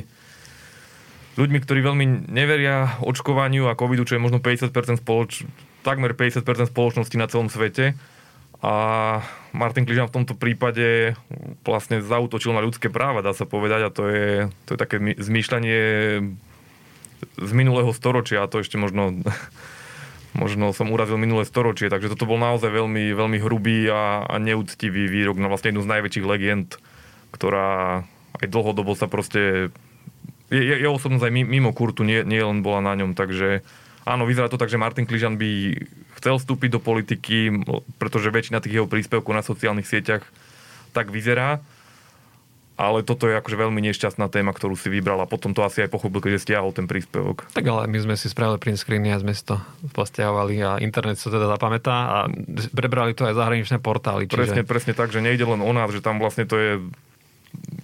ľuďmi, 1.36 1.58
ktorí 1.60 1.80
veľmi 1.82 2.06
neveria 2.30 2.96
očkovaniu 3.02 3.66
a 3.68 3.76
covidu, 3.76 4.06
čo 4.06 4.16
je 4.16 4.22
možno 4.22 4.38
50% 4.38 5.02
spoloč... 5.02 5.44
takmer 5.82 6.14
50% 6.16 6.40
spoločnosti 6.70 7.16
na 7.18 7.26
celom 7.26 7.50
svete. 7.50 7.98
A 8.64 8.74
Martin 9.52 9.84
Kližan 9.84 10.08
v 10.08 10.16
tomto 10.16 10.32
prípade 10.32 11.12
vlastne 11.68 12.00
zautočil 12.00 12.56
na 12.56 12.64
ľudské 12.64 12.88
práva, 12.88 13.20
dá 13.20 13.36
sa 13.36 13.44
povedať, 13.44 13.80
a 13.84 13.90
to 13.92 14.08
je, 14.08 14.28
to 14.64 14.70
je 14.72 14.78
také 14.80 14.96
zmýšľanie 15.20 15.80
z 17.36 17.50
minulého 17.52 17.92
storočia, 17.92 18.40
a 18.40 18.48
to 18.48 18.64
ešte 18.64 18.80
možno 18.80 19.20
možno 20.40 20.72
som 20.72 20.88
urazil 20.88 21.20
minulé 21.20 21.44
storočie, 21.44 21.92
takže 21.92 22.16
toto 22.16 22.24
bol 22.24 22.40
naozaj 22.40 22.72
veľmi, 22.72 23.12
veľmi 23.12 23.38
hrubý 23.44 23.86
a, 23.92 24.24
a 24.24 24.40
neúctivý 24.40 25.12
výrok 25.12 25.36
na 25.36 25.52
vlastne 25.52 25.76
jednu 25.76 25.84
z 25.84 25.92
najväčších 25.92 26.26
legend, 26.26 26.80
ktorá 27.36 28.02
aj 28.40 28.46
dlhodobo 28.48 28.96
sa 28.96 29.06
proste 29.12 29.68
je, 30.48 30.62
je, 30.80 30.88
osobnosť 30.88 31.28
aj 31.28 31.32
mimo 31.32 31.70
kurtu, 31.76 32.02
nie, 32.02 32.24
nie 32.24 32.40
len 32.40 32.64
bola 32.64 32.80
na 32.80 32.96
ňom, 32.96 33.12
takže 33.12 33.60
áno, 34.08 34.24
vyzerá 34.24 34.48
to 34.48 34.60
tak, 34.60 34.72
že 34.72 34.80
Martin 34.80 35.06
Kližan 35.06 35.36
by 35.36 35.50
chcel 36.24 36.40
vstúpiť 36.40 36.72
do 36.72 36.80
politiky, 36.80 37.52
pretože 38.00 38.32
väčšina 38.32 38.64
tých 38.64 38.80
jeho 38.80 38.88
príspevkov 38.88 39.36
na 39.36 39.44
sociálnych 39.44 39.84
sieťach 39.84 40.24
tak 40.96 41.12
vyzerá 41.12 41.60
ale 42.74 43.06
toto 43.06 43.30
je 43.30 43.38
akože 43.38 43.54
veľmi 43.54 43.78
nešťastná 43.90 44.26
téma, 44.26 44.50
ktorú 44.50 44.74
si 44.74 44.90
vybral 44.90 45.22
a 45.22 45.30
potom 45.30 45.54
to 45.54 45.62
asi 45.62 45.86
aj 45.86 45.94
pochopil, 45.94 46.18
keď 46.18 46.42
stiahol 46.42 46.74
ten 46.74 46.90
príspevok. 46.90 47.46
Tak 47.54 47.62
ale 47.62 47.86
my 47.86 47.98
sme 48.02 48.14
si 48.18 48.26
spravili 48.26 48.58
print 48.58 48.82
screeny 48.82 49.14
a 49.14 49.22
sme 49.22 49.30
si 49.30 49.46
to 49.46 49.62
postiahovali 49.94 50.58
a 50.58 50.70
internet 50.82 51.22
sa 51.22 51.30
teda 51.30 51.46
zapamätá 51.46 51.94
a 51.94 52.18
prebrali 52.74 53.14
to 53.14 53.30
aj 53.30 53.38
zahraničné 53.38 53.78
portály. 53.78 54.26
Čiže... 54.26 54.38
Presne, 54.38 54.62
presne 54.66 54.92
tak, 54.98 55.14
že 55.14 55.22
nejde 55.22 55.46
len 55.46 55.62
o 55.62 55.70
nás, 55.70 55.86
že 55.94 56.02
tam 56.02 56.18
vlastne 56.18 56.50
to 56.50 56.58
je 56.58 56.70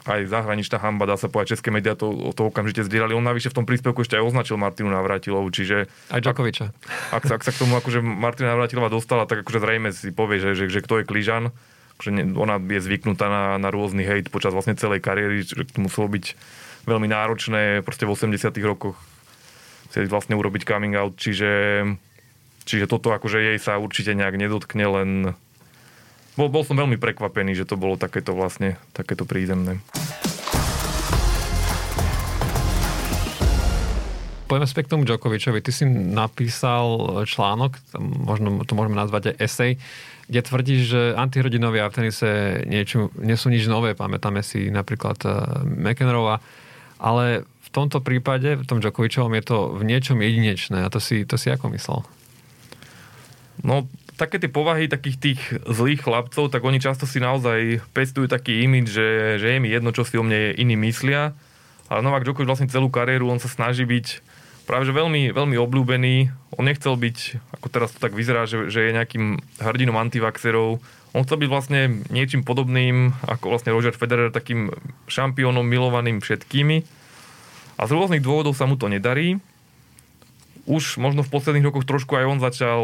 aj 0.09 0.27
zahraničná 0.33 0.81
hamba, 0.81 1.05
dá 1.05 1.17
sa 1.21 1.29
povedať, 1.29 1.59
české 1.59 1.69
médiá 1.69 1.93
to, 1.95 2.33
to 2.33 2.49
okamžite 2.49 2.89
zdieľali. 2.89 3.13
On 3.13 3.25
navyše 3.25 3.53
v 3.53 3.63
tom 3.63 3.67
príspevku 3.69 4.03
ešte 4.03 4.17
aj 4.17 4.33
označil 4.33 4.57
Martinu 4.57 4.89
Navrátilovu, 4.89 5.49
čiže... 5.53 5.87
Aj 6.09 6.21
Djokoviča. 6.25 6.73
Ak, 7.13 7.21
ak, 7.21 7.25
sa, 7.29 7.33
ak 7.37 7.43
sa 7.45 7.53
k 7.53 7.61
tomu 7.61 7.77
akože 7.77 8.01
Martina 8.01 8.57
Navrátilova 8.57 8.89
dostala, 8.89 9.29
tak 9.29 9.45
akože 9.45 9.61
zrejme 9.61 9.91
si 9.93 10.11
povie, 10.11 10.41
že, 10.41 10.57
že, 10.57 10.73
že 10.73 10.81
kto 10.81 11.03
je 11.03 11.09
Kližan, 11.09 11.53
že 12.01 12.11
ona 12.33 12.57
je 12.57 12.81
zvyknutá 12.81 13.29
na, 13.29 13.45
na 13.61 13.69
rôzny 13.69 14.09
hejt 14.09 14.33
počas 14.33 14.57
vlastne 14.57 14.73
celej 14.73 15.05
kariéry, 15.05 15.45
že 15.45 15.69
to 15.69 15.85
muselo 15.85 16.09
byť 16.09 16.25
veľmi 16.89 17.09
náročné 17.13 17.85
proste 17.85 18.09
v 18.09 18.17
80 18.17 18.57
rokoch 18.65 18.97
si 19.91 20.07
vlastne 20.07 20.39
urobiť 20.39 20.63
coming 20.63 20.95
out, 20.95 21.19
čiže, 21.19 21.83
čiže 22.63 22.87
toto 22.87 23.11
akože 23.11 23.43
jej 23.43 23.59
sa 23.59 23.77
určite 23.83 24.15
nejak 24.15 24.39
nedotkne, 24.39 24.87
len 24.87 25.11
bol, 26.41 26.49
bol 26.49 26.65
som 26.65 26.81
veľmi 26.81 26.97
prekvapený, 26.97 27.53
že 27.53 27.69
to 27.69 27.77
bolo 27.77 28.01
takéto 28.01 28.33
vlastne, 28.33 28.81
takéto 28.97 29.29
prízemné. 29.29 29.85
Poďme 34.49 34.67
späť 34.67 34.91
k 34.91 34.93
tomu 34.97 35.07
Djokovičovi. 35.07 35.63
Ty 35.63 35.71
si 35.71 35.85
napísal 35.87 37.23
článok, 37.29 37.79
možno 38.01 38.65
to 38.67 38.75
môžeme 38.75 38.99
nazvať 38.99 39.31
aj 39.31 39.47
esej, 39.47 39.73
kde 40.27 40.41
tvrdíš, 40.43 40.81
že 40.91 41.01
antihrdinové 41.15 41.87
v 41.87 41.95
tenise 41.95 42.31
niečo, 42.67 43.15
nie 43.21 43.39
sú 43.39 43.47
nič 43.53 43.71
nové. 43.71 43.95
Pamätáme 43.95 44.43
si 44.43 44.67
napríklad 44.73 45.23
uh, 45.23 45.63
McEnroe'a, 45.63 46.43
ale 46.99 47.47
v 47.47 47.69
tomto 47.71 48.03
prípade, 48.03 48.59
v 48.59 48.67
tom 48.67 48.83
Djokovičovom 48.83 49.31
je 49.39 49.45
to 49.47 49.71
v 49.71 49.87
niečom 49.87 50.19
jedinečné. 50.19 50.83
A 50.83 50.91
to 50.91 50.99
si, 50.99 51.23
to 51.23 51.39
si 51.39 51.47
ako 51.55 51.71
myslel? 51.71 52.03
No, 53.63 53.87
také 54.21 54.37
tie 54.37 54.53
povahy 54.53 54.85
takých 54.85 55.17
tých 55.17 55.41
zlých 55.65 56.05
chlapcov, 56.05 56.53
tak 56.53 56.61
oni 56.61 56.77
často 56.77 57.09
si 57.09 57.17
naozaj 57.17 57.81
pestujú 57.97 58.29
taký 58.29 58.69
imidž, 58.69 58.93
že, 58.93 59.09
že 59.41 59.57
je 59.57 59.59
mi 59.59 59.73
jedno, 59.73 59.97
čo 59.97 60.05
si 60.05 60.21
o 60.21 60.23
mne 60.23 60.53
iní 60.61 60.77
myslia. 60.77 61.33
Ale 61.89 62.05
Novak 62.05 62.29
Djokovic 62.29 62.47
vlastne 62.47 62.69
celú 62.69 62.93
kariéru, 62.93 63.33
on 63.33 63.41
sa 63.41 63.49
snaží 63.49 63.89
byť 63.89 64.21
práve 64.69 64.87
že 64.87 64.95
veľmi, 64.95 65.33
veľmi 65.35 65.57
obľúbený. 65.59 66.31
On 66.55 66.63
nechcel 66.63 66.95
byť, 66.95 67.19
ako 67.59 67.67
teraz 67.73 67.97
to 67.97 67.99
tak 67.99 68.15
vyzerá, 68.15 68.45
že, 68.47 68.71
že 68.71 68.87
je 68.87 68.95
nejakým 68.95 69.41
hrdinom 69.59 69.99
antivaxerov. 69.99 70.79
On 71.11 71.27
chcel 71.27 71.43
byť 71.43 71.51
vlastne 71.51 72.07
niečím 72.13 72.47
podobným 72.47 73.11
ako 73.27 73.51
vlastne 73.51 73.75
Roger 73.75 73.91
Federer, 73.97 74.31
takým 74.31 74.71
šampiónom 75.11 75.67
milovaným 75.67 76.23
všetkými. 76.23 76.87
A 77.81 77.83
z 77.89 77.91
rôznych 77.91 78.23
dôvodov 78.23 78.55
sa 78.55 78.71
mu 78.71 78.79
to 78.79 78.87
nedarí. 78.87 79.43
Už 80.67 81.01
možno 81.01 81.25
v 81.25 81.33
posledných 81.33 81.67
rokoch 81.71 81.89
trošku 81.89 82.17
aj 82.17 82.27
on 82.27 82.39
začal, 82.43 82.81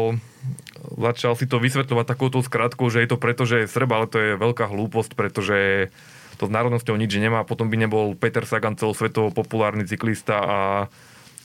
začal 0.97 1.33
si 1.35 1.45
to 1.45 1.61
vysvetľovať 1.61 2.05
takouto 2.05 2.39
skratkou, 2.41 2.87
že 2.89 3.03
je 3.03 3.09
to 3.09 3.17
preto, 3.17 3.43
že 3.43 3.65
je 3.65 3.71
Srb, 3.71 3.89
ale 3.93 4.05
to 4.09 4.17
je 4.17 4.31
veľká 4.39 4.69
hlúposť, 4.69 5.13
pretože 5.13 5.89
to 6.37 6.45
s 6.45 6.53
národnosťou 6.53 6.93
nič 6.95 7.11
nemá. 7.17 7.41
Potom 7.43 7.67
by 7.67 7.77
nebol 7.81 8.13
Peter 8.13 8.45
Sagan 8.45 8.77
celosvetovo 8.77 9.33
populárny 9.33 9.89
cyklista 9.89 10.37
a 10.37 10.59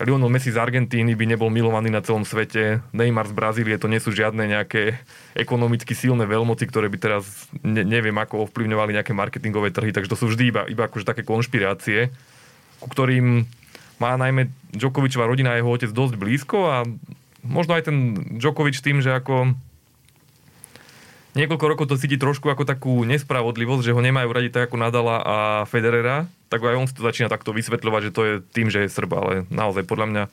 Lionel 0.03 0.33
Messi 0.33 0.51
z 0.51 0.59
Argentíny 0.59 1.14
by 1.14 1.25
nebol 1.37 1.49
milovaný 1.53 1.92
na 1.92 2.03
celom 2.03 2.27
svete. 2.27 2.83
Neymar 2.90 3.31
z 3.31 3.37
Brazílie 3.37 3.77
to 3.79 3.87
nie 3.87 4.03
sú 4.03 4.11
žiadne 4.11 4.51
nejaké 4.51 4.99
ekonomicky 5.37 5.95
silné 5.95 6.27
veľmoci, 6.27 6.66
ktoré 6.66 6.90
by 6.90 6.99
teraz 6.99 7.49
ne, 7.62 7.87
neviem 7.87 8.16
ako 8.16 8.49
ovplyvňovali 8.51 8.99
nejaké 8.99 9.14
marketingové 9.14 9.71
trhy, 9.71 9.95
takže 9.95 10.11
to 10.11 10.18
sú 10.18 10.33
vždy 10.33 10.45
iba, 10.49 10.62
iba 10.66 10.88
akože 10.90 11.07
také 11.07 11.23
konšpirácie, 11.23 12.11
ku 12.83 12.88
ktorým 12.90 13.47
má 14.00 14.16
najmä 14.16 14.48
Djokovicová 14.72 15.28
rodina 15.28 15.52
a 15.52 15.59
jeho 15.61 15.68
otec 15.68 15.90
dosť 15.92 16.14
blízko 16.16 16.59
a 16.70 16.76
možno 17.44 17.76
aj 17.76 17.90
ten 17.90 17.96
Djokovic 18.38 18.78
tým, 18.78 19.05
že 19.05 19.12
ako 19.12 19.52
niekoľko 21.37 21.66
rokov 21.68 21.87
to 21.88 22.00
cíti 22.00 22.20
trošku 22.20 22.48
ako 22.48 22.68
takú 22.68 23.05
nespravodlivosť, 23.09 23.85
že 23.85 23.94
ho 23.96 24.00
nemajú 24.00 24.28
radi 24.33 24.48
tak 24.52 24.68
ako 24.70 24.76
Nadala 24.81 25.16
a 25.20 25.37
Federera, 25.68 26.28
tak 26.52 26.64
aj 26.64 26.76
on 26.76 26.88
si 26.88 26.96
to 26.96 27.05
začína 27.05 27.33
takto 27.33 27.57
vysvetľovať, 27.57 28.00
že 28.09 28.14
to 28.14 28.22
je 28.24 28.35
tým, 28.52 28.68
že 28.68 28.85
je 28.85 28.92
Srb, 28.92 29.11
ale 29.16 29.33
naozaj 29.48 29.88
podľa 29.88 30.07
mňa 30.09 30.24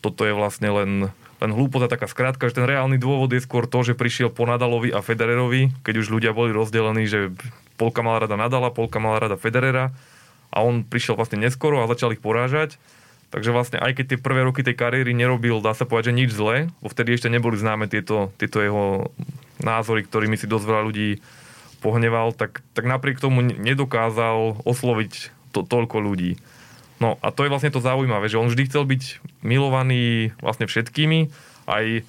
toto 0.00 0.24
je 0.24 0.32
vlastne 0.32 0.72
len, 0.72 1.12
len 1.44 1.50
hlúposť 1.52 1.84
a 1.84 1.92
taká 1.92 2.08
skrátka, 2.08 2.48
že 2.48 2.56
ten 2.56 2.64
reálny 2.64 2.96
dôvod 2.96 3.28
je 3.36 3.44
skôr 3.44 3.68
to, 3.68 3.84
že 3.84 3.92
prišiel 3.92 4.32
po 4.32 4.48
Nadalovi 4.48 4.88
a 4.88 5.04
Federerovi, 5.04 5.76
keď 5.84 5.94
už 6.00 6.08
ľudia 6.08 6.32
boli 6.32 6.56
rozdelení, 6.56 7.04
že 7.04 7.36
polka 7.76 8.00
mala 8.00 8.24
rada 8.24 8.40
Nadala, 8.40 8.72
polka 8.72 8.96
mala 8.96 9.20
rada 9.20 9.36
Federera 9.36 9.92
a 10.50 10.62
on 10.66 10.82
prišiel 10.82 11.14
vlastne 11.14 11.38
neskoro 11.38 11.82
a 11.82 11.90
začal 11.90 12.14
ich 12.14 12.22
porážať. 12.22 12.76
Takže 13.30 13.54
vlastne 13.54 13.78
aj 13.78 13.94
keď 13.94 14.04
tie 14.14 14.18
prvé 14.18 14.42
roky 14.42 14.66
tej 14.66 14.74
kariéry 14.74 15.14
nerobil, 15.14 15.62
dá 15.62 15.70
sa 15.70 15.86
povedať, 15.86 16.10
že 16.10 16.18
nič 16.18 16.30
zlé, 16.34 16.66
bo 16.82 16.90
vtedy 16.90 17.14
ešte 17.14 17.30
neboli 17.30 17.54
známe 17.54 17.86
tieto, 17.86 18.34
tieto 18.42 18.58
jeho 18.58 19.14
názory, 19.62 20.02
ktorými 20.02 20.34
si 20.34 20.50
dosť 20.50 20.66
veľa 20.66 20.82
ľudí 20.90 21.22
pohneval, 21.78 22.34
tak, 22.34 22.60
tak 22.74 22.90
napriek 22.90 23.22
tomu 23.22 23.40
nedokázal 23.40 24.66
osloviť 24.66 25.30
to, 25.54 25.62
toľko 25.62 26.02
ľudí. 26.02 26.42
No 27.00 27.16
a 27.24 27.32
to 27.32 27.46
je 27.46 27.52
vlastne 27.54 27.72
to 27.72 27.80
zaujímavé, 27.80 28.28
že 28.28 28.36
on 28.36 28.50
vždy 28.50 28.68
chcel 28.68 28.84
byť 28.84 29.02
milovaný 29.40 30.36
vlastne 30.42 30.68
všetkými, 30.68 31.32
aj 31.70 32.04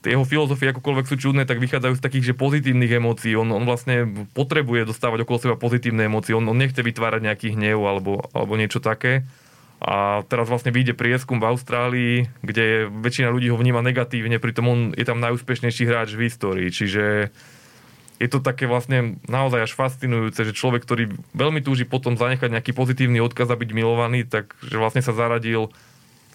jeho 0.00 0.24
filozofie 0.24 0.72
akokoľvek 0.72 1.06
sú 1.08 1.16
čudné, 1.20 1.44
tak 1.44 1.60
vychádzajú 1.60 2.00
z 2.00 2.04
takých, 2.04 2.32
že 2.32 2.40
pozitívnych 2.40 2.96
emócií. 2.96 3.36
On, 3.36 3.48
on 3.52 3.64
vlastne 3.68 4.26
potrebuje 4.32 4.88
dostávať 4.88 5.28
okolo 5.28 5.38
seba 5.38 5.56
pozitívne 5.60 6.08
emócie. 6.08 6.32
On, 6.32 6.44
on 6.44 6.56
nechce 6.56 6.80
vytvárať 6.80 7.20
nejaký 7.20 7.48
hnev 7.52 7.84
alebo, 7.84 8.24
alebo 8.32 8.56
niečo 8.56 8.80
také. 8.80 9.28
A 9.80 10.20
teraz 10.28 10.52
vlastne 10.52 10.72
vyjde 10.72 10.92
prieskum 10.92 11.40
v 11.40 11.48
Austrálii, 11.48 12.14
kde 12.44 12.92
väčšina 12.92 13.32
ľudí 13.32 13.48
ho 13.48 13.56
vníma 13.56 13.80
negatívne, 13.80 14.36
pritom 14.36 14.68
on 14.68 14.80
je 14.92 15.08
tam 15.08 15.24
najúspešnejší 15.24 15.88
hráč 15.88 16.12
v 16.16 16.28
histórii. 16.28 16.68
Čiže 16.68 17.32
je 18.20 18.28
to 18.28 18.44
také 18.44 18.68
vlastne 18.68 19.16
naozaj 19.24 19.64
až 19.64 19.72
fascinujúce, 19.72 20.44
že 20.44 20.52
človek, 20.52 20.84
ktorý 20.84 21.16
veľmi 21.32 21.64
túži 21.64 21.88
potom 21.88 22.20
zanechať 22.20 22.52
nejaký 22.52 22.76
pozitívny 22.76 23.24
odkaz 23.24 23.48
a 23.48 23.56
byť 23.56 23.70
milovaný, 23.72 24.28
tak 24.28 24.52
že 24.60 24.76
vlastne 24.76 25.00
sa 25.00 25.16
zaradil 25.16 25.72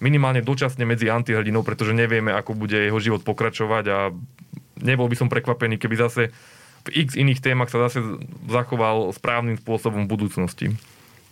minimálne 0.03 0.43
dočasne 0.43 0.83
medzi 0.83 1.07
antihrdinou, 1.07 1.63
pretože 1.63 1.95
nevieme, 1.95 2.35
ako 2.35 2.55
bude 2.55 2.75
jeho 2.75 2.99
život 2.99 3.23
pokračovať 3.23 3.85
a 3.91 3.97
nebol 4.83 5.07
by 5.07 5.15
som 5.15 5.31
prekvapený, 5.31 5.79
keby 5.79 5.95
zase 5.95 6.35
v 6.85 6.89
x 6.93 7.17
iných 7.17 7.41
témach 7.41 7.73
sa 7.73 7.81
zase 7.89 8.03
zachoval 8.45 9.09
správnym 9.15 9.57
spôsobom 9.57 10.05
v 10.05 10.11
budúcnosti. 10.11 10.67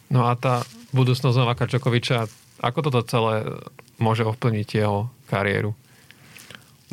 No 0.10 0.26
a 0.26 0.34
tá 0.34 0.66
budúcnosť 0.96 1.38
Novaka 1.38 1.70
Čokoviča, 1.70 2.26
ako 2.62 2.80
toto 2.90 3.02
celé 3.06 3.46
môže 4.02 4.26
ovplniť 4.26 4.68
jeho 4.82 5.10
kariéru? 5.30 5.78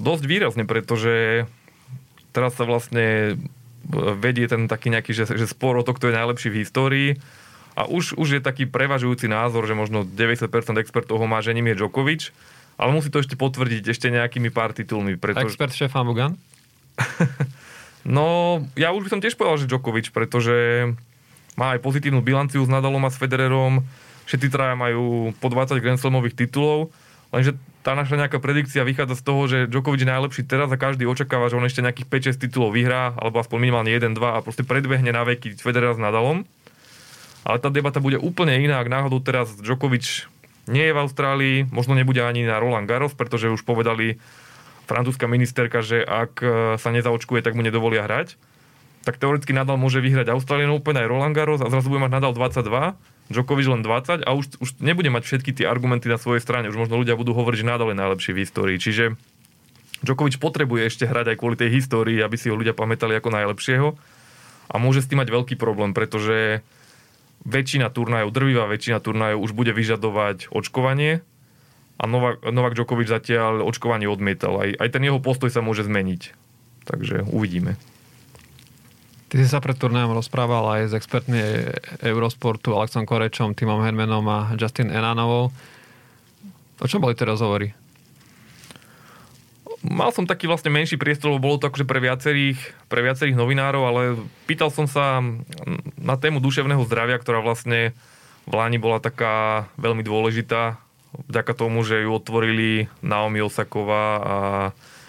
Dosť 0.00 0.24
výrazne, 0.24 0.64
pretože 0.68 1.44
teraz 2.32 2.56
sa 2.56 2.64
vlastne 2.64 3.36
vedie 4.20 4.46
ten 4.48 4.68
taký 4.68 4.92
nejaký, 4.92 5.12
že, 5.16 5.24
že 5.28 5.48
spor 5.48 5.80
o 5.80 5.84
to, 5.84 5.96
kto 5.96 6.12
je 6.12 6.18
najlepší 6.18 6.48
v 6.52 6.60
histórii. 6.60 7.10
A 7.80 7.88
už, 7.88 8.12
už 8.20 8.28
je 8.36 8.40
taký 8.44 8.68
prevažujúci 8.68 9.24
názor, 9.24 9.64
že 9.64 9.72
možno 9.72 10.04
90% 10.04 10.52
expertov 10.84 11.16
ho 11.16 11.24
má, 11.24 11.40
že 11.40 11.56
ním 11.56 11.72
je 11.72 11.80
Djokovic, 11.80 12.28
ale 12.76 12.92
musí 12.92 13.08
to 13.08 13.24
ešte 13.24 13.40
potvrdiť 13.40 13.88
ešte 13.88 14.12
nejakými 14.12 14.52
pár 14.52 14.76
titulmi. 14.76 15.16
Pretože... 15.16 15.56
Expert 15.56 15.72
šéfa 15.72 16.04
Mugan? 16.04 16.36
no, 18.04 18.60
ja 18.76 18.92
už 18.92 19.08
by 19.08 19.10
som 19.16 19.20
tiež 19.24 19.32
povedal, 19.40 19.64
že 19.64 19.70
Djokovic, 19.72 20.12
pretože 20.12 20.92
má 21.56 21.72
aj 21.72 21.80
pozitívnu 21.80 22.20
bilanciu 22.20 22.60
s 22.60 22.68
Nadalom 22.68 23.00
a 23.00 23.08
s 23.08 23.16
Federerom. 23.16 23.80
Všetci 24.28 24.52
traja 24.52 24.76
majú 24.76 25.32
po 25.40 25.48
20 25.48 25.80
Grand 25.80 25.96
Slamových 25.96 26.36
titulov, 26.36 26.92
lenže 27.32 27.56
tá 27.80 27.96
naša 27.96 28.20
nejaká 28.20 28.44
predikcia 28.44 28.84
vychádza 28.84 29.16
z 29.16 29.24
toho, 29.24 29.40
že 29.48 29.58
Djokovic 29.72 30.04
je 30.04 30.12
najlepší 30.12 30.42
teraz 30.44 30.68
a 30.68 30.76
každý 30.76 31.08
očakáva, 31.08 31.48
že 31.48 31.56
on 31.56 31.64
ešte 31.64 31.80
nejakých 31.80 32.36
5-6 32.36 32.44
titulov 32.44 32.76
vyhrá, 32.76 33.16
alebo 33.16 33.40
aspoň 33.40 33.56
minimálne 33.56 33.88
1-2 33.88 34.20
a 34.20 34.44
proste 34.44 34.68
predbehne 34.68 35.08
na 35.16 35.24
veky 35.24 35.56
Federera 35.56 35.96
s 35.96 36.00
Nadalom. 36.00 36.44
Ale 37.44 37.56
tá 37.58 37.72
debata 37.72 38.02
bude 38.04 38.20
úplne 38.20 38.60
iná, 38.60 38.80
ak 38.80 38.92
náhodou 38.92 39.20
teraz 39.24 39.52
Djokovic 39.56 40.28
nie 40.68 40.84
je 40.86 40.92
v 40.94 41.02
Austrálii, 41.02 41.56
možno 41.72 41.96
nebude 41.96 42.20
ani 42.20 42.44
na 42.44 42.60
Roland 42.60 42.84
Garros, 42.84 43.16
pretože 43.16 43.48
už 43.48 43.64
povedali 43.64 44.20
francúzska 44.84 45.24
ministerka, 45.30 45.80
že 45.80 46.04
ak 46.04 46.42
sa 46.76 46.90
nezaočkuje, 46.92 47.40
tak 47.40 47.56
mu 47.56 47.64
nedovolia 47.64 48.04
hrať 48.04 48.36
tak 49.00 49.16
teoreticky 49.16 49.56
Nadal 49.56 49.80
môže 49.80 50.04
vyhrať 50.04 50.28
Australian 50.28 50.76
Open 50.76 50.96
aj 50.96 51.08
Roland 51.08 51.32
Garros 51.32 51.64
a 51.64 51.72
zrazu 51.72 51.88
bude 51.88 52.04
mať 52.04 52.20
Nadal 52.20 52.36
22, 52.36 53.32
Djokovic 53.32 53.66
len 53.70 53.80
20 53.80 54.26
a 54.26 54.30
už, 54.36 54.60
už 54.60 54.70
nebude 54.82 55.08
mať 55.08 55.22
všetky 55.24 55.56
tie 55.56 55.64
argumenty 55.64 56.10
na 56.10 56.20
svojej 56.20 56.44
strane. 56.44 56.68
Už 56.68 56.76
možno 56.76 57.00
ľudia 57.00 57.16
budú 57.16 57.32
hovoriť, 57.32 57.64
že 57.64 57.70
Nadal 57.70 57.96
je 57.96 58.00
najlepší 58.02 58.30
v 58.36 58.40
histórii. 58.44 58.76
Čiže 58.76 59.16
Djokovic 60.04 60.36
potrebuje 60.36 60.92
ešte 60.92 61.08
hrať 61.08 61.32
aj 61.32 61.36
kvôli 61.40 61.56
tej 61.56 61.70
histórii, 61.80 62.20
aby 62.20 62.36
si 62.36 62.52
ho 62.52 62.58
ľudia 62.58 62.76
pamätali 62.76 63.16
ako 63.16 63.32
najlepšieho 63.32 63.88
a 64.68 64.74
môže 64.76 65.00
s 65.00 65.08
tým 65.08 65.24
mať 65.24 65.32
veľký 65.32 65.54
problém, 65.56 65.96
pretože 65.96 66.60
väčšina 67.44 67.88
turnajov, 67.88 68.32
drvivá 68.32 68.68
väčšina 68.68 69.00
turnajov 69.00 69.40
už 69.40 69.52
bude 69.56 69.72
vyžadovať 69.72 70.52
očkovanie 70.52 71.24
a 72.00 72.04
Novak, 72.04 72.44
Novak 72.44 72.76
Djokovic 72.76 73.08
zatiaľ 73.08 73.64
očkovanie 73.64 74.08
odmietal. 74.08 74.56
Aj, 74.60 74.70
aj 74.76 74.88
ten 74.92 75.04
jeho 75.04 75.20
postoj 75.20 75.52
sa 75.52 75.64
môže 75.64 75.84
zmeniť. 75.84 76.32
Takže 76.88 77.28
uvidíme. 77.28 77.76
Ty 79.30 79.34
si 79.38 79.46
sa 79.46 79.62
pred 79.62 79.78
turnajom 79.78 80.10
rozprával 80.10 80.66
aj 80.74 80.82
s 80.90 80.92
expertmi 80.98 81.38
Eurosportu 82.02 82.74
Alexom 82.74 83.06
Korečom, 83.06 83.54
Timom 83.54 83.78
Hermanom 83.86 84.26
a 84.26 84.38
Justin 84.58 84.90
Enanovou. 84.90 85.54
O 86.80 86.86
čom 86.90 86.98
boli 86.98 87.14
tie 87.14 87.30
rozhovory? 87.30 87.70
Mal 89.80 90.12
som 90.12 90.28
taký 90.28 90.44
vlastne 90.44 90.68
menší 90.68 91.00
priestor, 91.00 91.32
lebo 91.32 91.48
bolo 91.48 91.56
to 91.56 91.72
akože 91.72 91.88
pre 91.88 92.04
viacerých, 92.04 92.60
pre 92.92 93.00
viacerých 93.00 93.38
novinárov, 93.38 93.82
ale 93.84 94.00
pýtal 94.44 94.68
som 94.68 94.84
sa 94.84 95.24
na 95.96 96.16
tému 96.20 96.44
duševného 96.44 96.84
zdravia, 96.84 97.16
ktorá 97.16 97.40
vlastne 97.40 97.96
v 98.44 98.52
Láni 98.52 98.76
bola 98.76 99.00
taká 99.00 99.66
veľmi 99.80 100.04
dôležitá, 100.04 100.76
vďaka 101.32 101.52
tomu, 101.56 101.80
že 101.80 102.04
ju 102.04 102.12
otvorili 102.12 102.92
Naomi 103.00 103.40
Osaková 103.40 104.04
a 104.20 104.36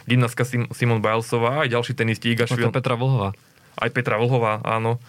gymnastka 0.07 0.47
Simon 0.47 1.03
Bilesová 1.03 1.59
a 1.59 1.67
aj 1.67 1.75
ďalší 1.75 1.93
tenisti 1.93 2.31
Iga 2.31 2.47
Švion. 2.47 2.71
Petra 2.71 2.95
Vlhová 2.95 3.35
aj 3.81 3.89
Petra 3.89 4.21
Vlhová, 4.21 4.61
áno. 4.61 5.01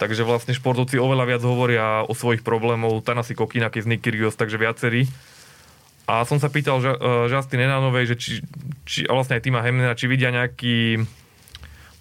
Takže 0.00 0.26
vlastne 0.26 0.56
športovci 0.56 0.98
oveľa 0.98 1.24
viac 1.28 1.42
hovoria 1.46 2.02
o 2.02 2.12
svojich 2.16 2.42
problémov, 2.42 3.04
Tanasi 3.06 3.36
Kokinakis, 3.36 3.86
Nick 3.86 4.02
Kyrgios, 4.02 4.34
takže 4.34 4.58
viacerí. 4.58 5.06
A 6.04 6.28
som 6.28 6.36
sa 6.36 6.52
pýtal 6.52 6.84
uh, 6.84 7.24
Justin 7.32 7.64
Enanovej, 7.64 8.12
že 8.12 8.16
či, 8.20 8.32
či, 8.84 8.98
vlastne 9.08 9.40
aj 9.40 9.44
Tima 9.48 9.64
Hemnera, 9.64 9.96
či 9.96 10.04
vidia 10.04 10.28
nejaký 10.28 11.00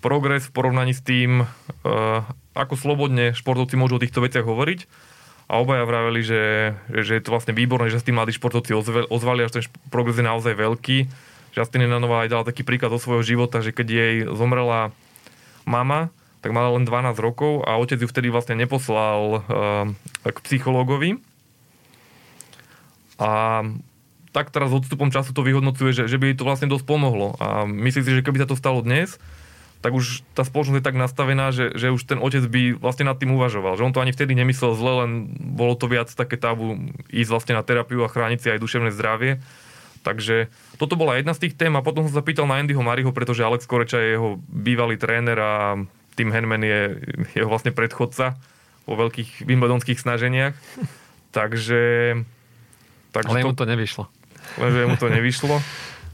progres 0.03 0.51
v 0.51 0.55
porovnaní 0.55 0.91
s 0.91 0.99
tým, 0.99 1.47
uh, 1.47 2.19
ako 2.51 2.75
slobodne 2.75 3.31
športovci 3.31 3.79
môžu 3.79 3.95
o 3.95 4.03
týchto 4.03 4.19
veciach 4.19 4.43
hovoriť. 4.43 4.79
A 5.47 5.59
obaja 5.59 5.87
vraveli, 5.87 6.19
že, 6.23 6.43
že 6.91 7.19
je 7.19 7.23
to 7.23 7.31
vlastne 7.31 7.55
výborné, 7.55 7.87
že 7.91 8.03
s 8.03 8.07
tým 8.07 8.19
mladí 8.19 8.35
športovci 8.35 8.75
ozvali, 9.07 9.43
až 9.43 9.51
ten 9.59 9.63
progres 9.87 10.19
je 10.19 10.25
naozaj 10.27 10.55
veľký. 10.55 10.97
Justin 11.55 11.85
Enanová 11.87 12.25
aj 12.25 12.31
dala 12.31 12.43
taký 12.47 12.65
príklad 12.65 12.91
zo 12.95 12.99
svojho 12.99 13.23
života, 13.23 13.61
že 13.61 13.75
keď 13.75 13.87
jej 13.87 14.15
zomrela 14.33 14.91
mama, 15.63 16.09
tak 16.43 16.51
mala 16.51 16.75
len 16.75 16.83
12 16.83 17.15
rokov 17.23 17.63
a 17.63 17.79
otec 17.79 18.03
ju 18.03 18.07
vtedy 18.09 18.27
vlastne 18.27 18.59
neposlal 18.59 19.39
uh, 19.39 19.87
k 20.27 20.37
psychológovi. 20.43 21.23
A 23.21 23.63
tak 24.33 24.49
teraz 24.49 24.73
odstupom 24.73 25.13
času 25.13 25.31
to 25.31 25.45
vyhodnocuje, 25.45 25.93
že, 25.93 26.03
že 26.09 26.17
by 26.17 26.33
to 26.33 26.43
vlastne 26.43 26.67
dosť 26.67 26.85
pomohlo. 26.89 27.37
A 27.37 27.69
myslím 27.69 28.03
si, 28.03 28.11
že 28.17 28.25
keby 28.25 28.41
sa 28.41 28.49
to 28.49 28.57
stalo 28.57 28.81
dnes, 28.81 29.21
tak 29.83 29.93
už 29.93 30.23
tá 30.31 30.47
spoločnosť 30.47 30.79
je 30.79 30.87
tak 30.89 30.95
nastavená, 30.95 31.51
že, 31.51 31.75
že 31.75 31.91
už 31.91 32.07
ten 32.07 32.15
otec 32.17 32.41
by 32.47 32.79
vlastne 32.79 33.03
nad 33.03 33.19
tým 33.19 33.35
uvažoval. 33.35 33.75
Že 33.75 33.85
on 33.91 33.93
to 33.93 34.01
ani 34.01 34.15
vtedy 34.15 34.31
nemyslel 34.31 34.73
zle, 34.79 35.05
len 35.05 35.11
bolo 35.37 35.75
to 35.75 35.91
viac 35.91 36.07
také 36.07 36.39
tabu 36.39 36.79
ísť 37.11 37.29
vlastne 37.29 37.53
na 37.59 37.67
terapiu 37.67 38.01
a 38.01 38.09
chrániť 38.09 38.39
si 38.39 38.47
aj 38.49 38.63
duševné 38.63 38.95
zdravie. 38.95 39.43
Takže 40.03 40.51
toto 40.79 40.95
bola 40.95 41.19
jedna 41.19 41.35
z 41.35 41.47
tých 41.47 41.55
tém 41.59 41.75
a 41.75 41.83
potom 41.83 42.07
som 42.07 42.15
sa 42.15 42.23
pýtal 42.23 42.47
na 42.47 42.59
Andyho 42.63 42.79
Mariho, 42.83 43.11
pretože 43.11 43.43
Alex 43.43 43.67
Koreča 43.67 43.99
je 43.99 44.19
jeho 44.19 44.39
bývalý 44.47 44.95
tréner 44.95 45.35
a 45.39 45.79
Tim 46.15 46.31
Henman 46.31 46.63
je 46.63 46.81
jeho 47.35 47.47
vlastne 47.51 47.75
predchodca 47.75 48.39
vo 48.87 48.95
veľkých 48.95 49.47
wimbledonských 49.47 49.99
snaženiach. 49.99 50.55
Takže... 51.35 51.81
takže 53.11 53.35
Ale 53.35 53.43
to... 53.43 53.47
mu 53.51 53.55
to 53.55 53.67
nevyšlo. 53.67 54.07
Lenže 54.57 54.89
mu 54.89 54.95
to 54.97 55.07
nevyšlo. 55.09 55.57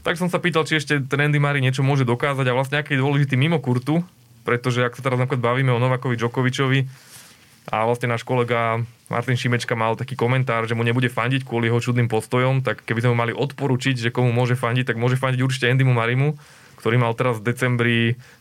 Tak 0.00 0.16
som 0.16 0.32
sa 0.32 0.40
pýtal, 0.40 0.64
či 0.64 0.80
ešte 0.80 0.96
ten 1.04 1.20
Andy 1.20 1.40
niečo 1.60 1.84
môže 1.84 2.08
dokázať 2.08 2.46
a 2.48 2.56
vlastne 2.56 2.80
aký 2.80 2.96
je 2.96 3.04
dôležitý 3.04 3.36
mimo 3.36 3.60
kurtu, 3.60 4.00
pretože 4.48 4.80
ak 4.80 4.96
sa 4.96 5.04
teraz 5.04 5.20
napríklad 5.20 5.44
bavíme 5.44 5.72
o 5.76 5.82
Novakovi 5.82 6.16
Djokovičovi 6.16 6.88
a 7.68 7.84
vlastne 7.84 8.08
náš 8.08 8.24
kolega 8.24 8.80
Martin 9.12 9.36
Šimečka 9.36 9.76
mal 9.76 10.00
taký 10.00 10.16
komentár, 10.16 10.64
že 10.64 10.72
mu 10.72 10.80
nebude 10.80 11.12
fandiť 11.12 11.44
kvôli 11.44 11.68
jeho 11.68 11.84
čudným 11.84 12.08
postojom, 12.08 12.64
tak 12.64 12.80
keby 12.88 13.04
sme 13.04 13.12
mu 13.12 13.18
mali 13.20 13.32
odporučiť, 13.36 14.00
že 14.00 14.08
komu 14.08 14.32
môže 14.32 14.56
fandiť, 14.56 14.88
tak 14.88 14.96
môže 14.96 15.20
fandiť 15.20 15.44
určite 15.44 15.68
Andymu 15.68 15.92
Marimu, 15.92 16.40
ktorý 16.80 16.96
mal 16.96 17.12
teraz 17.12 17.36
v 17.36 17.52
decembri 17.52 17.98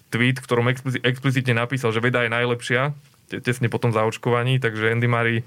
tweet, 0.09 0.39
v 0.39 0.45
ktorom 0.47 0.71
explicitne 1.03 1.59
napísal, 1.59 1.91
že 1.91 1.99
veda 1.99 2.23
je 2.23 2.31
najlepšia, 2.31 2.95
tesne 3.43 3.67
po 3.67 3.77
tom 3.77 3.91
zaočkovaní, 3.91 4.57
takže 4.57 4.95
Andy 4.95 5.05
Murray 5.12 5.43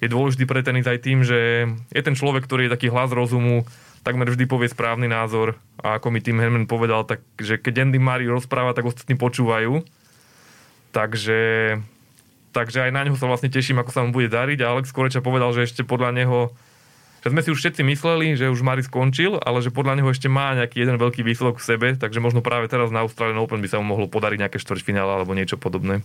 je 0.00 0.08
dôležitý 0.08 0.48
pre 0.48 0.64
tenis 0.64 0.88
aj 0.88 0.98
tým, 1.04 1.20
že 1.22 1.68
je 1.92 2.02
ten 2.02 2.16
človek, 2.16 2.48
ktorý 2.48 2.66
je 2.66 2.74
taký 2.74 2.88
hlas 2.88 3.12
rozumu, 3.12 3.68
takmer 4.00 4.28
vždy 4.28 4.44
povie 4.48 4.68
správny 4.72 5.06
názor 5.06 5.60
a 5.80 6.00
ako 6.00 6.08
mi 6.12 6.24
Tim 6.24 6.40
Herman 6.40 6.64
povedal, 6.64 7.04
tak, 7.04 7.20
že 7.36 7.60
keď 7.60 7.88
Andy 7.88 8.00
Murray 8.00 8.28
rozpráva, 8.28 8.72
tak 8.72 8.88
ostatní 8.88 9.16
počúvajú. 9.16 9.84
Takže, 10.90 11.40
takže 12.50 12.78
aj 12.88 12.90
na 12.90 13.06
neho 13.06 13.14
sa 13.14 13.30
vlastne 13.30 13.52
teším, 13.52 13.78
ako 13.78 13.90
sa 13.94 14.02
mu 14.02 14.10
bude 14.10 14.26
dariť 14.26 14.58
a 14.64 14.74
Alex 14.74 14.90
Koreča 14.90 15.22
povedal, 15.22 15.54
že 15.54 15.68
ešte 15.68 15.86
podľa 15.86 16.10
neho 16.16 16.50
že 17.20 17.28
sme 17.28 17.44
si 17.44 17.52
už 17.52 17.60
všetci 17.60 17.84
mysleli, 17.84 18.32
že 18.32 18.48
už 18.48 18.64
Mari 18.64 18.80
skončil, 18.80 19.36
ale 19.44 19.60
že 19.60 19.68
podľa 19.68 20.00
neho 20.00 20.08
ešte 20.08 20.32
má 20.32 20.56
nejaký 20.56 20.80
jeden 20.80 20.96
veľký 20.96 21.20
výsledok 21.20 21.60
v 21.60 21.68
sebe, 21.68 21.88
takže 21.92 22.16
možno 22.16 22.40
práve 22.40 22.64
teraz 22.72 22.88
na 22.88 23.04
Australian 23.04 23.44
Open 23.44 23.60
by 23.60 23.68
sa 23.68 23.76
mu 23.76 23.92
mohlo 23.92 24.08
podariť 24.08 24.40
nejaké 24.40 24.56
štvrťfinále 24.56 25.20
alebo 25.20 25.36
niečo 25.36 25.60
podobné. 25.60 26.00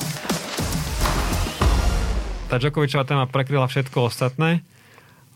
Tá 2.52 2.60
Djokovicová 2.60 3.08
téma 3.08 3.26
prekryla 3.32 3.64
všetko 3.72 4.12
ostatné, 4.12 4.60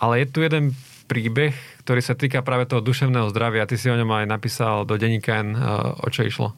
ale 0.03 0.13
je 0.19 0.27
tu 0.27 0.43
jeden 0.43 0.75
príbeh, 1.09 1.57
ktorý 1.81 2.01
sa 2.05 2.13
týka 2.13 2.45
práve 2.45 2.69
toho 2.69 2.85
duševného 2.85 3.33
zdravia. 3.33 3.65
Ty 3.65 3.75
si 3.81 3.89
o 3.89 3.97
ňom 3.97 4.13
aj 4.13 4.25
napísal 4.29 4.85
do 4.85 4.93
denníka 4.93 5.41
N, 5.41 5.57
o 5.97 6.07
čo 6.13 6.21
išlo. 6.29 6.53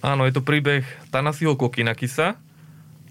Áno, 0.00 0.24
je 0.24 0.32
to 0.32 0.40
príbeh 0.40 0.88
Tanasiho 1.12 1.60
Kokinakisa. 1.60 2.40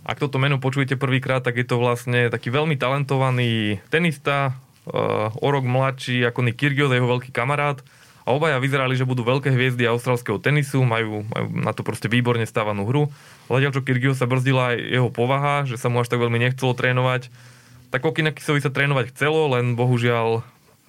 Ak 0.06 0.18
toto 0.18 0.42
meno 0.42 0.58
počujete 0.58 0.98
prvýkrát, 0.98 1.46
tak 1.46 1.62
je 1.62 1.66
to 1.70 1.78
vlastne 1.78 2.34
taký 2.34 2.50
veľmi 2.50 2.74
talentovaný 2.78 3.82
tenista, 3.94 4.58
o 4.86 5.48
rok 5.50 5.66
mladší 5.66 6.26
ako 6.30 6.46
Nick 6.46 6.62
Kyrgios, 6.62 6.94
jeho 6.94 7.10
veľký 7.10 7.34
kamarát. 7.34 7.82
A 8.26 8.34
obaja 8.34 8.58
vyzerali, 8.58 8.98
že 8.98 9.06
budú 9.06 9.22
veľké 9.22 9.54
hviezdy 9.54 9.86
australského 9.86 10.42
tenisu, 10.42 10.82
majú, 10.82 11.30
majú 11.30 11.48
na 11.62 11.78
to 11.78 11.86
proste 11.86 12.10
výborne 12.10 12.42
stávanú 12.46 12.86
hru. 12.90 13.04
Hľadiaľ, 13.50 13.72
čo 13.74 13.86
Kyrgios 13.86 14.18
sa 14.18 14.26
brzdila 14.26 14.74
aj 14.74 14.78
jeho 14.82 15.10
povaha, 15.14 15.70
že 15.70 15.78
sa 15.78 15.94
mu 15.94 16.02
až 16.02 16.10
tak 16.10 16.22
veľmi 16.22 16.42
nechcelo 16.42 16.74
trénovať. 16.74 17.30
Tak 17.94 18.02
Kokinakisovi 18.02 18.66
sa 18.66 18.74
trénovať 18.74 19.14
chcelo, 19.14 19.54
len 19.54 19.78
bohužiaľ 19.78 20.42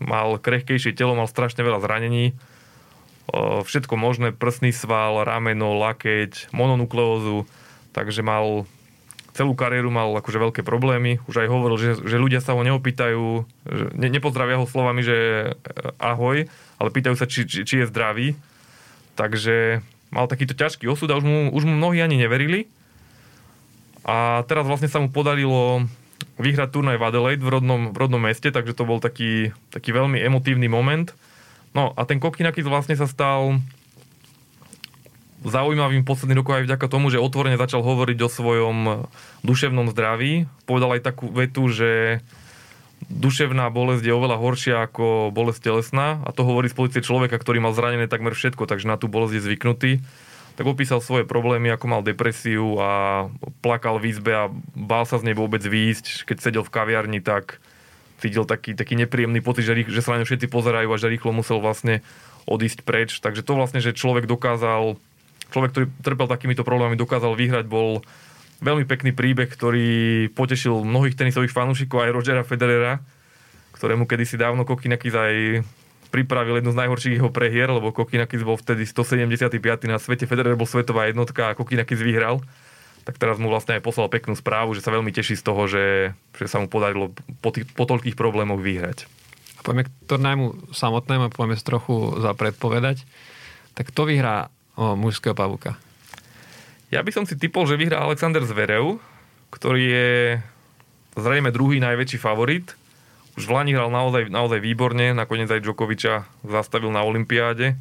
mal 0.02 0.36
krehkejšie 0.36 0.92
telo, 0.92 1.16
mal 1.16 1.28
strašne 1.28 1.64
veľa 1.64 1.80
zranení. 1.80 2.36
Všetko 3.36 3.98
možné, 3.98 4.30
prsný 4.30 4.70
sval, 4.70 5.26
rameno, 5.26 5.74
lakeť, 5.74 6.54
mononukleózu, 6.54 7.48
takže 7.90 8.22
mal 8.22 8.68
celú 9.36 9.52
kariéru 9.52 9.92
mal 9.92 10.16
akože 10.16 10.40
veľké 10.40 10.62
problémy. 10.64 11.20
Už 11.28 11.44
aj 11.44 11.52
hovoril, 11.52 11.76
že, 11.76 11.90
že 12.00 12.16
ľudia 12.16 12.40
sa 12.40 12.56
ho 12.56 12.64
neopýtajú, 12.64 13.44
že 13.68 13.84
ne, 13.92 14.08
nepozdravia 14.08 14.56
ho 14.56 14.64
slovami, 14.64 15.04
že 15.04 15.16
e, 15.16 15.48
ahoj, 16.00 16.48
ale 16.80 16.88
pýtajú 16.88 17.14
sa, 17.20 17.28
či, 17.28 17.44
či, 17.44 17.68
či 17.68 17.84
je 17.84 17.90
zdravý. 17.92 18.32
Takže 19.12 19.84
mal 20.08 20.24
takýto 20.24 20.56
ťažký 20.56 20.88
osud 20.88 21.12
a 21.12 21.20
už 21.20 21.24
mu, 21.28 21.52
už 21.52 21.68
mu 21.68 21.76
mnohí 21.76 22.00
ani 22.00 22.16
neverili. 22.16 22.64
A 24.08 24.46
teraz 24.48 24.64
vlastne 24.64 24.88
sa 24.88 25.04
mu 25.04 25.12
podarilo 25.12 25.84
vyhrať 26.36 26.68
turnaj 26.72 27.00
v 27.00 27.06
Adelaide 27.08 27.42
v 27.44 27.50
rodnom, 27.50 27.82
v 27.92 27.96
rodnom 27.96 28.20
meste, 28.20 28.52
takže 28.52 28.76
to 28.76 28.84
bol 28.84 29.00
taký, 29.00 29.56
taký 29.72 29.92
veľmi 29.92 30.20
emotívny 30.20 30.68
moment. 30.68 31.12
No 31.72 31.92
a 31.96 32.04
ten 32.08 32.20
Kokinakis 32.20 32.68
vlastne 32.68 32.96
sa 32.96 33.08
stal 33.08 33.60
zaujímavým 35.44 36.02
posledný 36.02 36.40
rokov 36.40 36.58
aj 36.60 36.66
vďaka 36.66 36.86
tomu, 36.88 37.12
že 37.12 37.22
otvorene 37.22 37.60
začal 37.60 37.84
hovoriť 37.84 38.18
o 38.24 38.32
svojom 38.32 38.78
duševnom 39.44 39.92
zdraví. 39.92 40.48
Povedal 40.64 40.96
aj 40.96 41.06
takú 41.06 41.28
vetu, 41.28 41.68
že 41.68 42.20
duševná 43.12 43.68
bolesť 43.68 44.08
je 44.08 44.16
oveľa 44.16 44.40
horšia 44.40 44.76
ako 44.88 45.30
bolesť 45.30 45.68
telesná 45.68 46.24
a 46.24 46.32
to 46.32 46.42
hovorí 46.42 46.72
z 46.72 46.76
pozície 46.76 47.02
človeka, 47.04 47.36
ktorý 47.36 47.60
mal 47.60 47.76
zranené 47.76 48.08
takmer 48.08 48.32
všetko, 48.32 48.64
takže 48.64 48.88
na 48.88 48.96
tú 48.96 49.06
bolesť 49.06 49.36
je 49.36 49.44
zvyknutý 49.44 49.92
tak 50.56 50.64
opísal 50.64 51.04
svoje 51.04 51.28
problémy, 51.28 51.68
ako 51.68 51.86
mal 51.86 52.00
depresiu 52.00 52.80
a 52.80 53.28
plakal 53.60 54.00
v 54.00 54.08
izbe 54.08 54.32
a 54.32 54.48
bál 54.72 55.04
sa 55.04 55.20
z 55.20 55.28
nej 55.28 55.36
vôbec 55.36 55.60
výjsť. 55.60 56.24
Keď 56.24 56.36
sedel 56.40 56.64
v 56.64 56.72
kaviarni, 56.72 57.20
tak 57.20 57.60
cítil 58.16 58.48
taký, 58.48 58.72
taký 58.72 58.96
nepríjemný 58.96 59.44
pocit, 59.44 59.68
že, 59.68 59.76
že 59.84 60.00
sa 60.00 60.16
na 60.16 60.24
ňo 60.24 60.26
všetci 60.26 60.48
pozerajú 60.48 60.88
a 60.88 60.96
že 60.96 61.12
rýchlo 61.12 61.36
musel 61.36 61.60
vlastne 61.60 62.00
odísť 62.48 62.88
preč. 62.88 63.20
Takže 63.20 63.44
to 63.44 63.52
vlastne, 63.52 63.84
že 63.84 63.92
človek 63.92 64.24
dokázal, 64.24 64.96
človek, 65.52 65.70
ktorý 65.76 65.86
trpel 66.00 66.26
takýmito 66.26 66.64
problémami, 66.64 66.96
dokázal 66.96 67.36
vyhrať, 67.36 67.68
bol 67.68 68.00
veľmi 68.64 68.88
pekný 68.88 69.12
príbeh, 69.12 69.52
ktorý 69.52 70.32
potešil 70.32 70.80
mnohých 70.80 71.20
tenisových 71.20 71.52
fanúšikov, 71.52 72.00
aj 72.00 72.14
Rogera 72.16 72.40
Federera, 72.48 73.04
ktorému 73.76 74.08
kedysi 74.08 74.40
dávno 74.40 74.64
Kokinakis 74.64 75.12
aj 75.12 75.34
pripravil 76.16 76.64
jednu 76.64 76.72
z 76.72 76.80
najhorších 76.80 77.16
jeho 77.20 77.28
prehier, 77.28 77.68
lebo 77.68 77.92
Kokinakis 77.92 78.40
bol 78.40 78.56
vtedy 78.56 78.88
175. 78.88 79.52
na 79.84 80.00
svete, 80.00 80.24
Federer 80.24 80.56
bol 80.56 80.64
svetová 80.64 81.04
jednotka 81.12 81.52
a 81.52 81.56
Kokinakis 81.56 82.00
vyhral. 82.00 82.40
Tak 83.04 83.20
teraz 83.20 83.36
mu 83.36 83.52
vlastne 83.52 83.76
aj 83.76 83.84
poslal 83.84 84.08
peknú 84.08 84.32
správu, 84.32 84.72
že 84.72 84.80
sa 84.80 84.90
veľmi 84.90 85.12
teší 85.12 85.36
z 85.36 85.44
toho, 85.44 85.68
že, 85.68 86.16
že 86.34 86.46
sa 86.48 86.58
mu 86.58 86.66
podarilo 86.66 87.12
po, 87.44 87.52
tých, 87.52 87.68
po 87.76 87.84
toľkých 87.84 88.16
problémoch 88.16 88.58
vyhrať. 88.58 89.04
A 89.56 89.60
poďme 89.60 89.86
k 89.86 89.94
turnajmu 90.08 90.72
samotnému, 90.72 91.30
poďme 91.30 91.54
si 91.60 91.62
trochu 91.62 92.16
zapredpovedať. 92.24 93.04
Tak 93.76 93.92
kto 93.92 94.08
vyhrá 94.08 94.48
o, 94.74 94.96
mužského 94.96 95.36
pavúka? 95.36 95.76
Ja 96.88 97.04
by 97.04 97.10
som 97.12 97.28
si 97.28 97.36
typol, 97.36 97.68
že 97.68 97.78
vyhrá 97.78 98.00
Alexander 98.00 98.40
Zverev, 98.42 98.98
ktorý 99.52 99.84
je 99.84 100.10
zrejme 101.16 101.54
druhý 101.54 101.78
najväčší 101.78 102.18
favorit 102.18 102.74
už 103.36 103.44
v 103.44 103.52
Lani 103.52 103.76
hral 103.76 103.92
naozaj, 103.92 104.32
naozaj 104.32 104.64
výborne, 104.64 105.12
nakoniec 105.12 105.52
aj 105.52 105.60
Djokoviča 105.60 106.24
zastavil 106.40 106.88
na 106.88 107.04
Olympiáde. 107.04 107.76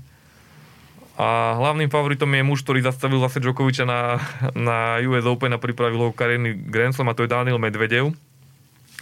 A 1.16 1.56
hlavným 1.56 1.88
favoritom 1.88 2.28
je 2.28 2.44
muž, 2.44 2.60
ktorý 2.68 2.84
zastavil 2.84 3.24
zase 3.24 3.40
Djokoviča 3.40 3.88
na, 3.88 4.20
na 4.52 5.00
US 5.08 5.24
Open 5.24 5.56
a 5.56 5.64
pripravil 5.64 6.12
ho 6.12 6.12
kariérny 6.12 6.52
Grand 6.52 6.92
Slam 6.92 7.08
a 7.08 7.16
to 7.16 7.24
je 7.24 7.32
Daniel 7.32 7.56
Medvedev. 7.56 8.12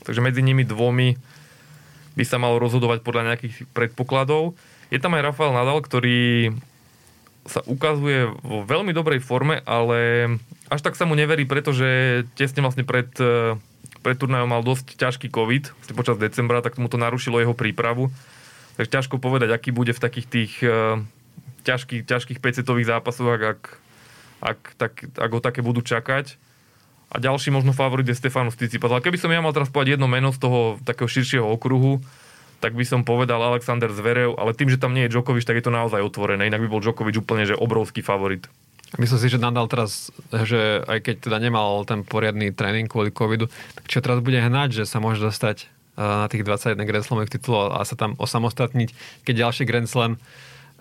Takže 0.06 0.22
medzi 0.22 0.46
nimi 0.46 0.62
dvomi 0.62 1.18
by 2.14 2.24
sa 2.24 2.38
malo 2.38 2.62
rozhodovať 2.62 3.02
podľa 3.02 3.34
nejakých 3.34 3.66
predpokladov. 3.74 4.54
Je 4.94 5.02
tam 5.02 5.18
aj 5.18 5.34
Rafael 5.34 5.58
Nadal, 5.58 5.82
ktorý 5.82 6.54
sa 7.50 7.66
ukazuje 7.66 8.30
vo 8.46 8.62
veľmi 8.62 8.94
dobrej 8.94 9.26
forme, 9.26 9.66
ale 9.66 10.30
až 10.70 10.80
tak 10.86 10.94
sa 10.94 11.10
mu 11.10 11.18
neverí, 11.18 11.50
pretože 11.50 12.24
tesne 12.38 12.62
vlastne 12.62 12.86
pred 12.86 13.10
pred 14.04 14.20
turnajom 14.20 14.52
mal 14.52 14.62
dosť 14.62 15.00
ťažký 15.00 15.32
COVID 15.32 15.96
počas 15.96 16.20
decembra, 16.20 16.60
tak 16.60 16.76
mu 16.76 16.92
to 16.92 17.00
narušilo 17.00 17.40
jeho 17.40 17.56
prípravu. 17.56 18.12
Takže 18.76 18.90
ťažko 18.92 19.16
povedať, 19.24 19.56
aký 19.56 19.72
bude 19.72 19.96
v 19.96 20.04
takých 20.04 20.28
tých 20.28 20.54
uh, 20.66 21.00
ťažkých, 21.64 22.04
ťažkých 22.04 22.40
pecetových 22.44 22.92
zápasoch, 22.92 23.40
ak, 23.40 23.62
ak, 24.44 24.60
tak, 24.76 24.94
ak 25.16 25.32
ho 25.32 25.40
také 25.40 25.64
budú 25.64 25.80
čakať. 25.80 26.36
A 27.14 27.22
ďalší 27.22 27.54
možno 27.54 27.72
favorit 27.72 28.10
je 28.10 28.18
Stefanos 28.18 28.58
Tsitsipas. 28.58 28.90
Ale 28.90 29.06
keby 29.06 29.22
som 29.22 29.30
ja 29.30 29.40
mal 29.40 29.54
teraz 29.54 29.70
povedať 29.70 29.96
jedno 29.96 30.10
meno 30.10 30.34
z 30.34 30.42
toho 30.42 30.82
takého 30.82 31.06
širšieho 31.06 31.46
okruhu, 31.46 32.02
tak 32.58 32.74
by 32.74 32.86
som 32.88 33.06
povedal 33.06 33.44
Alexander 33.44 33.92
Zverev, 33.92 34.40
ale 34.40 34.56
tým, 34.56 34.72
že 34.72 34.80
tam 34.80 34.96
nie 34.96 35.06
je 35.06 35.14
Djokovic, 35.14 35.44
tak 35.46 35.60
je 35.60 35.66
to 35.68 35.74
naozaj 35.74 36.02
otvorené. 36.02 36.48
Inak 36.48 36.64
by 36.64 36.72
bol 36.72 36.82
Djokovic 36.82 37.16
úplne 37.20 37.46
že 37.46 37.60
obrovský 37.60 38.02
favorit. 38.02 38.48
Myslím 39.02 39.20
si, 39.20 39.28
že 39.34 39.42
Nadal 39.42 39.66
teraz, 39.66 40.14
že 40.30 40.86
aj 40.86 41.02
keď 41.02 41.16
teda 41.26 41.38
nemal 41.42 41.82
ten 41.90 42.06
poriadny 42.06 42.54
tréning 42.54 42.86
kvôli 42.86 43.10
covidu, 43.10 43.50
tak 43.74 43.90
čo 43.90 44.06
teraz 44.06 44.22
bude 44.22 44.38
hnať, 44.38 44.70
že 44.70 44.84
sa 44.86 45.02
môže 45.02 45.18
dostať 45.18 45.66
eh, 45.66 45.68
na 45.98 46.30
tých 46.30 46.46
21 46.46 46.78
Grand 46.86 47.02
Slamových 47.02 47.42
titulov 47.42 47.74
a 47.74 47.82
sa 47.90 47.98
tam 47.98 48.14
osamostatniť, 48.22 48.94
keď 49.26 49.34
ďalší 49.50 49.64
Grand 49.66 49.90
Slam 49.90 50.22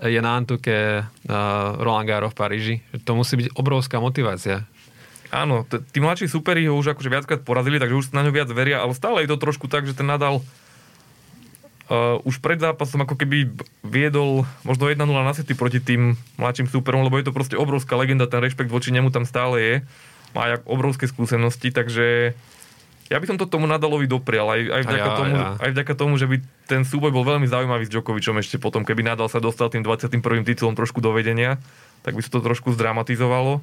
je 0.02 0.18
na 0.18 0.34
Antuke 0.34 0.98
uh, 0.98 1.34
Roland 1.78 2.10
Garros 2.10 2.34
v 2.34 2.38
Paríži. 2.42 2.74
To 3.06 3.14
musí 3.14 3.38
byť 3.38 3.54
obrovská 3.54 4.02
motivácia. 4.02 4.66
Áno, 5.30 5.64
tí 5.64 6.02
mladší 6.02 6.26
superi 6.26 6.66
ho 6.66 6.76
už 6.76 6.92
akože 6.92 7.08
viackrát 7.08 7.40
porazili, 7.40 7.78
takže 7.78 7.94
už 7.94 8.06
na 8.12 8.26
ňo 8.26 8.34
viac 8.34 8.50
veria, 8.52 8.82
ale 8.84 8.92
stále 8.92 9.24
je 9.24 9.30
to 9.30 9.40
trošku 9.40 9.70
tak, 9.70 9.86
že 9.86 9.96
ten 9.96 10.04
Nadal 10.04 10.44
uh, 11.88 12.20
už 12.22 12.38
pred 12.38 12.60
zápasom 12.60 13.02
ako 13.02 13.18
keby 13.18 13.50
viedol 13.82 14.46
možno 14.62 14.90
1-0 14.90 15.02
na 15.02 15.34
sety 15.34 15.56
proti 15.56 15.82
tým 15.82 16.14
mladším 16.38 16.68
súperom, 16.70 17.02
lebo 17.02 17.18
je 17.18 17.26
to 17.26 17.34
proste 17.34 17.56
obrovská 17.58 17.96
legenda, 17.98 18.30
ten 18.30 18.42
rešpekt 18.42 18.70
voči 18.70 18.94
nemu 18.94 19.10
tam 19.10 19.26
stále 19.26 19.56
je. 19.58 19.74
Má 20.32 20.48
aj 20.48 20.64
obrovské 20.64 21.04
skúsenosti, 21.08 21.68
takže 21.74 22.32
ja 23.12 23.20
by 23.20 23.28
som 23.28 23.36
to 23.36 23.44
tomu 23.44 23.68
Nadalovi 23.68 24.08
doprial, 24.08 24.48
aj, 24.48 24.60
aj, 24.72 24.82
vďaka 24.88 25.10
ja, 25.12 25.18
tomu, 25.20 25.34
ja. 25.36 25.48
aj 25.60 25.70
vďaka 25.76 25.92
tomu, 25.92 26.14
že 26.16 26.24
by 26.24 26.36
ten 26.64 26.80
súboj 26.88 27.12
bol 27.12 27.28
veľmi 27.28 27.44
zaujímavý 27.44 27.84
s 27.84 27.92
Djokovičom 27.92 28.40
ešte 28.40 28.56
potom, 28.56 28.88
keby 28.88 29.04
Nadal 29.04 29.28
sa 29.28 29.36
dostal 29.36 29.68
tým 29.68 29.84
21. 29.84 30.24
titulom 30.48 30.72
trošku 30.72 31.04
do 31.04 31.12
vedenia, 31.12 31.60
tak 32.00 32.16
by 32.16 32.24
sa 32.24 32.32
to 32.32 32.40
trošku 32.40 32.72
zdramatizovalo. 32.72 33.60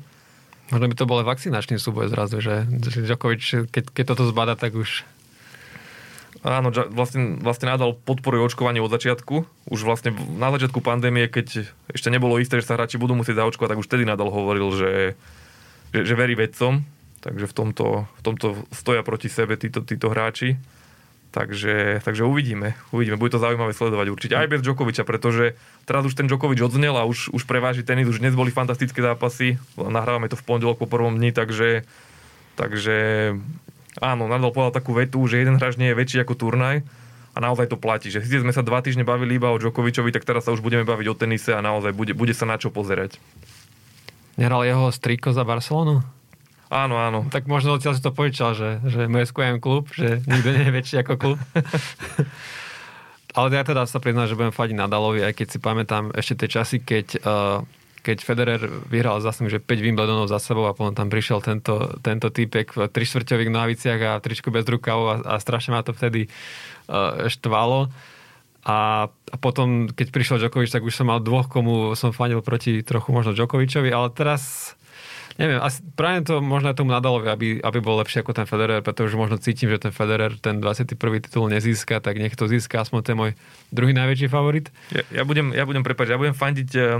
Možno 0.69 0.85
by 0.85 0.93
to 0.93 1.09
bol 1.09 1.17
aj 1.17 1.33
vakcinačný 1.33 1.81
súboj 1.81 2.13
zrazu, 2.13 2.45
že, 2.45 2.69
Djokovič, 3.09 3.73
keď, 3.73 3.89
keď 3.89 4.03
toto 4.13 4.29
zbada, 4.29 4.53
tak 4.53 4.77
už 4.77 5.01
Áno, 6.39 6.71
vlastne, 6.71 7.35
vlastne 7.43 7.67
Nadal 7.67 7.99
podporuje 7.99 8.47
očkovanie 8.47 8.79
od 8.79 8.87
začiatku. 8.87 9.43
Už 9.67 9.83
vlastne 9.83 10.15
na 10.39 10.47
začiatku 10.55 10.79
pandémie, 10.79 11.27
keď 11.27 11.67
ešte 11.91 12.07
nebolo 12.07 12.39
isté, 12.39 12.63
že 12.63 12.67
sa 12.71 12.79
hráči 12.79 12.95
budú 12.95 13.11
musieť 13.11 13.43
zaočkovať, 13.43 13.75
tak 13.75 13.81
už 13.83 13.89
vtedy 13.91 14.07
Nadal 14.07 14.31
hovoril, 14.31 14.71
že, 14.71 14.91
že, 15.91 16.07
že 16.07 16.13
verí 16.15 16.39
vedcom. 16.39 16.87
Takže 17.19 17.51
v 17.51 17.53
tomto, 17.53 18.07
v 18.07 18.21
tomto 18.23 18.47
stoja 18.71 19.03
proti 19.03 19.27
sebe 19.27 19.59
títo, 19.59 19.83
títo 19.83 20.07
hráči. 20.07 20.55
Takže, 21.29 22.01
takže 22.01 22.25
uvidíme, 22.25 22.73
uvidíme. 22.89 23.19
Bude 23.19 23.35
to 23.35 23.43
zaujímavé 23.43 23.75
sledovať 23.75 24.07
určite. 24.09 24.33
Aj 24.33 24.49
bez 24.49 24.65
Djokoviča, 24.65 25.05
pretože 25.05 25.53
teraz 25.85 26.01
už 26.01 26.17
ten 26.17 26.25
Djokovič 26.25 26.57
odznel 26.63 26.97
a 26.97 27.05
už, 27.05 27.29
už 27.29 27.45
preváži 27.45 27.85
tenis. 27.85 28.09
Už 28.09 28.23
dnes 28.23 28.33
boli 28.33 28.49
fantastické 28.49 29.03
zápasy. 29.03 29.61
Nahrávame 29.77 30.31
to 30.31 30.39
v 30.39 30.45
pondelok 30.47 30.81
po 30.81 30.89
prvom 30.89 31.19
dni, 31.21 31.29
takže, 31.29 31.85
takže 32.57 32.97
áno, 33.99 34.27
Nadal 34.27 34.51
povedal 34.51 34.73
takú 34.75 34.95
vetu, 34.95 35.21
že 35.29 35.43
jeden 35.43 35.59
hráč 35.59 35.75
nie 35.75 35.91
je 35.91 35.99
väčší 35.99 36.17
ako 36.23 36.35
turnaj 36.35 36.83
a 37.35 37.37
naozaj 37.37 37.69
to 37.69 37.77
platí. 37.77 38.09
Že 38.09 38.25
síce 38.25 38.37
sme 38.41 38.55
sa 38.55 38.65
dva 38.65 38.81
týždne 38.81 39.05
bavili 39.05 39.37
iba 39.37 39.53
o 39.53 39.61
Djokovičovi, 39.61 40.11
tak 40.11 40.25
teraz 40.25 40.47
sa 40.47 40.53
už 40.55 40.65
budeme 40.65 40.83
baviť 40.83 41.07
o 41.07 41.15
tenise 41.15 41.51
a 41.53 41.61
naozaj 41.61 41.93
bude, 41.93 42.11
bude 42.17 42.33
sa 42.33 42.49
na 42.49 42.57
čo 42.57 42.73
pozerať. 42.73 43.21
Nehral 44.39 44.63
jeho 44.63 44.87
striko 44.89 45.35
za 45.35 45.43
Barcelonu? 45.43 45.99
Áno, 46.69 47.01
áno. 47.01 47.25
Tak 47.33 47.49
možno 47.49 47.75
odtiaľ 47.75 47.97
si 47.97 48.05
to 48.05 48.13
požičal, 48.13 48.53
že, 48.53 48.77
že 48.85 49.09
MSQM 49.09 49.57
klub, 49.57 49.89
že 49.89 50.21
nikto 50.29 50.49
nie 50.53 50.63
je 50.69 50.75
väčší 50.75 50.95
ako 51.01 51.13
klub. 51.17 51.39
Ale 53.37 53.53
ja 53.53 53.65
teda 53.65 53.85
sa 53.89 53.97
priznám, 53.97 54.29
že 54.29 54.37
budem 54.37 54.53
fadiť 54.53 54.77
Nadalovi, 54.77 55.21
aj 55.25 55.33
keď 55.37 55.47
si 55.49 55.57
pamätám 55.61 56.13
ešte 56.13 56.45
tie 56.45 56.61
časy, 56.61 56.77
keď 56.81 57.07
uh, 57.21 57.61
keď 57.99 58.17
Federer 58.23 58.61
vyhral 58.87 59.19
zase, 59.19 59.45
že 59.47 59.59
5 59.61 59.85
Wimbledonov 59.85 60.31
za 60.31 60.39
sebou 60.39 60.65
a 60.67 60.75
potom 60.75 60.95
tam 60.95 61.11
prišiel 61.11 61.43
tento, 61.43 61.99
tento 61.99 62.31
týpek 62.31 62.75
v 62.75 62.87
trištvrťových 62.87 63.51
nohaviciach 63.51 63.99
a 64.03 64.11
tričku 64.23 64.49
bez 64.49 64.65
rukavov 64.65 65.05
a, 65.07 65.15
a 65.23 65.33
strašne 65.37 65.75
ma 65.75 65.83
to 65.83 65.91
vtedy 65.93 66.27
uh, 66.27 67.27
štvalo. 67.27 67.91
A, 68.67 69.07
a 69.07 69.35
potom, 69.39 69.87
keď 69.87 70.07
prišiel 70.11 70.37
Djokovic, 70.43 70.69
tak 70.69 70.83
už 70.83 70.91
som 70.91 71.07
mal 71.07 71.23
dvoch, 71.23 71.47
komu 71.47 71.95
som 71.95 72.11
fanil 72.11 72.43
proti 72.43 72.83
trochu 72.83 73.15
možno 73.15 73.31
Djokovičovi, 73.31 73.87
ale 73.87 74.11
teraz 74.11 74.75
neviem, 75.39 75.59
asi 75.63 75.79
práve 75.95 76.27
to 76.27 76.43
možno 76.43 76.75
tomu 76.75 76.91
Nadalovi, 76.91 77.31
aby, 77.31 77.47
aby 77.63 77.79
bol 77.79 78.03
lepší 78.03 78.19
ako 78.19 78.35
ten 78.35 78.43
Federer, 78.43 78.83
pretože 78.83 79.15
možno 79.15 79.39
cítim, 79.39 79.71
že 79.71 79.79
ten 79.79 79.95
Federer 79.95 80.35
ten 80.35 80.59
21. 80.59 80.99
titul 81.23 81.47
nezíska, 81.47 82.03
tak 82.03 82.19
nech 82.19 82.35
to 82.35 82.51
získa, 82.51 82.83
aspoň 82.83 82.99
ten 82.99 83.15
môj 83.15 83.31
druhý 83.71 83.95
najväčší 83.95 84.27
favorit. 84.27 84.67
Ja, 84.91 85.23
ja 85.23 85.23
budem, 85.23 85.55
ja 85.55 85.63
budem 85.63 85.87
prepáč, 85.87 86.11
ja 86.11 86.19
budem 86.19 86.35
fandiť 86.35 86.69
uh, 86.75 86.99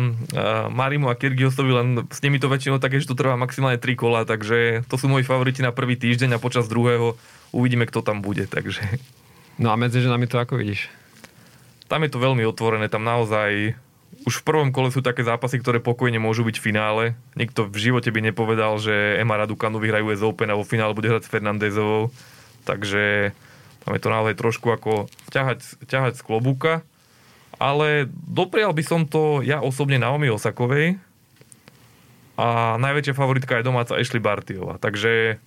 Marimu 0.71 1.11
a 1.11 1.19
Kyrgiosovi, 1.19 1.71
len 1.75 1.87
s 2.07 2.23
nimi 2.23 2.39
to 2.39 2.47
väčšinou 2.47 2.79
také, 2.79 3.03
že 3.03 3.11
to 3.11 3.19
trvá 3.19 3.35
maximálne 3.35 3.75
3 3.75 3.99
kola, 3.99 4.23
takže 4.23 4.87
to 4.87 4.95
sú 4.95 5.11
moji 5.11 5.27
favoriti 5.27 5.59
na 5.59 5.75
prvý 5.75 5.99
týždeň 5.99 6.39
a 6.39 6.41
počas 6.41 6.71
druhého 6.71 7.19
uvidíme, 7.51 7.83
kto 7.83 7.99
tam 7.99 8.23
bude, 8.23 8.47
takže... 8.47 8.79
No 9.59 9.75
a 9.75 9.75
medzi 9.75 9.99
ženami 9.99 10.31
to 10.31 10.39
ako 10.39 10.55
vidíš? 10.55 10.87
Tam 11.91 11.99
je 12.07 12.13
to 12.13 12.23
veľmi 12.23 12.47
otvorené, 12.47 12.87
tam 12.87 13.03
naozaj 13.03 13.75
už 14.27 14.43
v 14.43 14.45
prvom 14.45 14.69
kole 14.75 14.91
sú 14.91 14.99
také 14.99 15.23
zápasy, 15.23 15.61
ktoré 15.61 15.79
pokojne 15.79 16.19
môžu 16.19 16.43
byť 16.43 16.55
v 16.59 16.65
finále. 16.65 17.03
Nikto 17.39 17.67
v 17.69 17.77
živote 17.79 18.11
by 18.11 18.19
nepovedal, 18.31 18.75
že 18.81 19.19
Emma 19.19 19.39
Raducanu 19.39 19.79
vyhrajú 19.79 20.11
US 20.11 20.23
Open 20.25 20.51
a 20.51 20.59
vo 20.59 20.67
finále 20.67 20.91
bude 20.91 21.07
hrať 21.07 21.25
s 21.25 21.31
Fernandezovou. 21.31 22.11
Takže 22.67 23.31
tam 23.87 23.91
je 23.95 24.01
to 24.03 24.09
naozaj 24.11 24.35
trošku 24.35 24.67
ako 24.69 25.07
ťahať, 25.31 25.81
ťahať 25.87 26.13
z 26.19 26.25
klobúka. 26.25 26.83
Ale 27.59 28.07
doprial 28.11 28.71
by 28.71 28.83
som 28.83 29.07
to 29.07 29.43
ja 29.43 29.59
osobne 29.63 29.99
Naomi 29.99 30.31
Osakovej. 30.31 30.99
A 32.39 32.79
najväčšia 32.79 33.19
favoritka 33.19 33.59
je 33.59 33.67
domáca 33.67 33.99
Ashley 33.99 34.23
Bartiova. 34.23 34.79
Takže, 34.79 35.43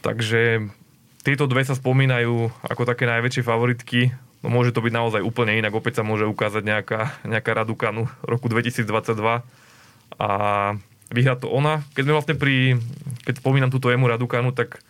takže 0.00 0.72
tieto 1.20 1.44
dve 1.44 1.68
sa 1.68 1.76
spomínajú 1.76 2.48
ako 2.64 2.82
také 2.88 3.04
najväčšie 3.04 3.42
favoritky 3.44 4.14
no 4.44 4.48
môže 4.52 4.72
to 4.74 4.84
byť 4.84 4.92
naozaj 4.92 5.20
úplne 5.24 5.56
inak. 5.56 5.72
Opäť 5.72 6.00
sa 6.00 6.04
môže 6.04 6.28
ukázať 6.28 6.62
nejaká, 6.66 7.00
nejaká 7.24 7.50
Radukanu 7.56 8.10
roku 8.24 8.50
2022 8.50 8.84
a 10.16 10.28
vyhrá 11.10 11.34
to 11.38 11.46
ona. 11.48 11.86
Keď 11.94 12.02
sme 12.04 12.16
vlastne 12.16 12.34
pri, 12.36 12.80
keď 13.24 13.40
spomínam 13.40 13.70
túto 13.70 13.92
Emu 13.92 14.10
Radukanu, 14.10 14.50
tak 14.52 14.82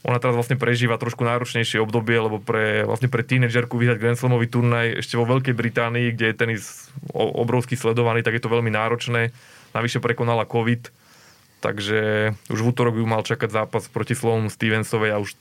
ona 0.00 0.16
teraz 0.16 0.32
vlastne 0.32 0.56
prežíva 0.56 0.96
trošku 0.96 1.28
náročnejšie 1.28 1.76
obdobie, 1.76 2.16
lebo 2.16 2.40
pre, 2.40 2.88
vlastne 2.88 3.12
pre 3.12 3.20
tínedžerku 3.20 3.76
vyhrať 3.76 4.00
Grand 4.00 4.16
Slamový 4.16 4.48
turnaj 4.48 5.04
ešte 5.04 5.20
vo 5.20 5.28
Veľkej 5.28 5.52
Británii, 5.52 6.16
kde 6.16 6.32
je 6.32 6.40
tenis 6.40 6.88
obrovsky 7.12 7.76
sledovaný, 7.76 8.24
tak 8.24 8.40
je 8.40 8.42
to 8.42 8.48
veľmi 8.48 8.72
náročné. 8.72 9.28
Navyše 9.76 10.00
prekonala 10.00 10.48
COVID, 10.48 10.88
takže 11.60 12.32
už 12.48 12.58
v 12.64 12.68
útorok 12.72 12.96
ju 12.96 13.04
mal 13.04 13.20
čakať 13.20 13.52
zápas 13.52 13.92
proti 13.92 14.16
Slovom 14.16 14.48
Stevensovej 14.48 15.12
a 15.12 15.20
už 15.20 15.36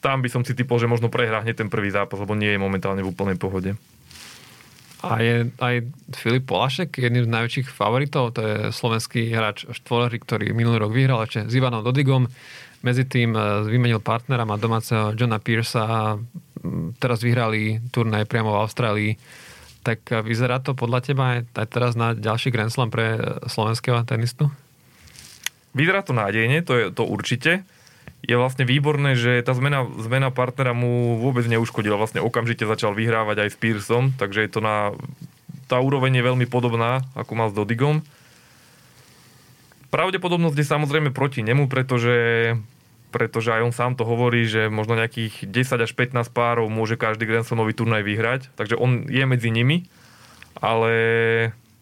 tam 0.00 0.24
by 0.24 0.28
som 0.32 0.42
si 0.42 0.56
typol, 0.56 0.80
že 0.80 0.88
možno 0.88 1.12
prehrá 1.12 1.44
hneď 1.44 1.64
ten 1.64 1.68
prvý 1.68 1.92
zápas, 1.92 2.16
lebo 2.16 2.32
nie 2.32 2.56
je 2.56 2.60
momentálne 2.60 3.04
v 3.04 3.12
úplnej 3.12 3.36
pohode. 3.36 3.76
A 5.00 5.16
je 5.24 5.48
aj 5.60 5.74
Filip 6.12 6.44
Polašek 6.44 7.00
jedným 7.00 7.24
z 7.24 7.32
najväčších 7.32 7.68
favoritov, 7.72 8.36
to 8.36 8.40
je 8.44 8.56
slovenský 8.68 9.32
hráč 9.32 9.64
štvolery, 9.72 10.20
ktorý 10.20 10.52
minulý 10.52 10.84
rok 10.84 10.92
vyhral 10.92 11.24
ešte 11.24 11.48
s 11.48 11.56
Ivanom 11.56 11.80
Dodigom. 11.80 12.28
Medzi 12.84 13.08
tým 13.08 13.32
e, 13.32 13.40
vymenil 13.68 14.00
partnera, 14.00 14.48
má 14.48 14.60
domáceho 14.60 15.16
Johna 15.16 15.40
Pearsa 15.40 15.82
a 15.84 16.00
teraz 17.00 17.24
vyhrali 17.24 17.80
turnaj 17.92 18.28
priamo 18.28 18.52
v 18.52 18.60
Austrálii. 18.60 19.12
Tak 19.80 20.00
e, 20.04 20.20
vyzerá 20.20 20.60
to 20.60 20.76
podľa 20.76 21.00
teba 21.00 21.24
aj 21.40 21.48
teraz 21.72 21.96
na 21.96 22.12
ďalší 22.12 22.52
Grand 22.52 22.72
Slam 22.72 22.92
pre 22.92 23.16
e, 23.16 23.20
slovenského 23.48 24.04
tenistu? 24.04 24.52
Vyzerá 25.72 26.04
to 26.04 26.12
nádejne, 26.12 26.60
to 26.60 26.76
je 26.76 26.84
to 26.92 27.08
určite 27.08 27.64
je 28.20 28.36
vlastne 28.36 28.68
výborné, 28.68 29.16
že 29.16 29.40
tá 29.40 29.56
zmena, 29.56 29.88
zmena 29.96 30.28
partnera 30.28 30.76
mu 30.76 31.16
vôbec 31.16 31.44
neuškodila. 31.48 31.96
Vlastne 31.96 32.20
okamžite 32.20 32.68
začal 32.68 32.92
vyhrávať 32.92 33.48
aj 33.48 33.50
s 33.52 33.56
Pearsom, 33.56 34.12
takže 34.16 34.44
je 34.44 34.50
to 34.52 34.60
na... 34.60 34.92
Tá 35.70 35.80
úroveň 35.80 36.20
je 36.20 36.26
veľmi 36.26 36.46
podobná, 36.50 37.00
ako 37.16 37.32
mal 37.38 37.48
s 37.48 37.56
Dodigom. 37.56 38.04
Pravdepodobnosť 39.90 40.58
je 40.58 40.66
samozrejme 40.66 41.10
proti 41.10 41.42
nemu, 41.42 41.66
pretože, 41.66 42.54
pretože 43.10 43.50
aj 43.50 43.64
on 43.66 43.74
sám 43.74 43.92
to 43.98 44.06
hovorí, 44.06 44.46
že 44.46 44.70
možno 44.70 44.94
nejakých 44.94 45.46
10 45.46 45.86
až 45.86 45.90
15 45.94 46.30
párov 46.30 46.66
môže 46.70 46.94
každý 46.94 47.26
Grand 47.26 47.46
Slamový 47.46 47.74
turnaj 47.74 48.06
vyhrať, 48.06 48.54
takže 48.54 48.78
on 48.78 49.10
je 49.10 49.24
medzi 49.26 49.50
nimi, 49.50 49.90
ale 50.58 50.92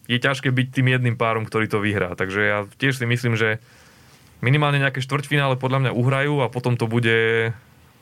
je 0.09 0.17
ťažké 0.17 0.49
byť 0.49 0.67
tým 0.73 0.87
jedným 0.89 1.15
párom, 1.21 1.45
ktorý 1.45 1.69
to 1.69 1.77
vyhrá. 1.77 2.17
Takže 2.17 2.41
ja 2.41 2.57
tiež 2.81 2.97
si 2.97 3.05
myslím, 3.05 3.37
že 3.37 3.61
minimálne 4.39 4.79
nejaké 4.79 5.03
štvrťfinále 5.03 5.59
podľa 5.59 5.87
mňa 5.87 5.91
uhrajú 5.95 6.35
a 6.43 6.51
potom 6.51 6.75
to 6.75 6.87
bude 6.87 7.51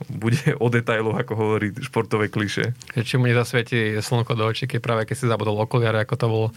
bude 0.06 0.38
o 0.64 0.68
detailoch, 0.70 1.18
ako 1.18 1.34
hovorí 1.34 1.74
športové 1.82 2.30
kliše. 2.30 2.78
Či 2.94 3.18
mu 3.18 3.26
nezasvieti 3.26 3.98
slnko 3.98 4.38
do 4.38 4.46
očí, 4.46 4.70
keď 4.70 4.80
práve 4.82 5.02
keď 5.10 5.16
si 5.18 5.26
zabudol 5.26 5.58
okuliare, 5.58 6.06
ako 6.06 6.16
to 6.16 6.28
bolo 6.30 6.48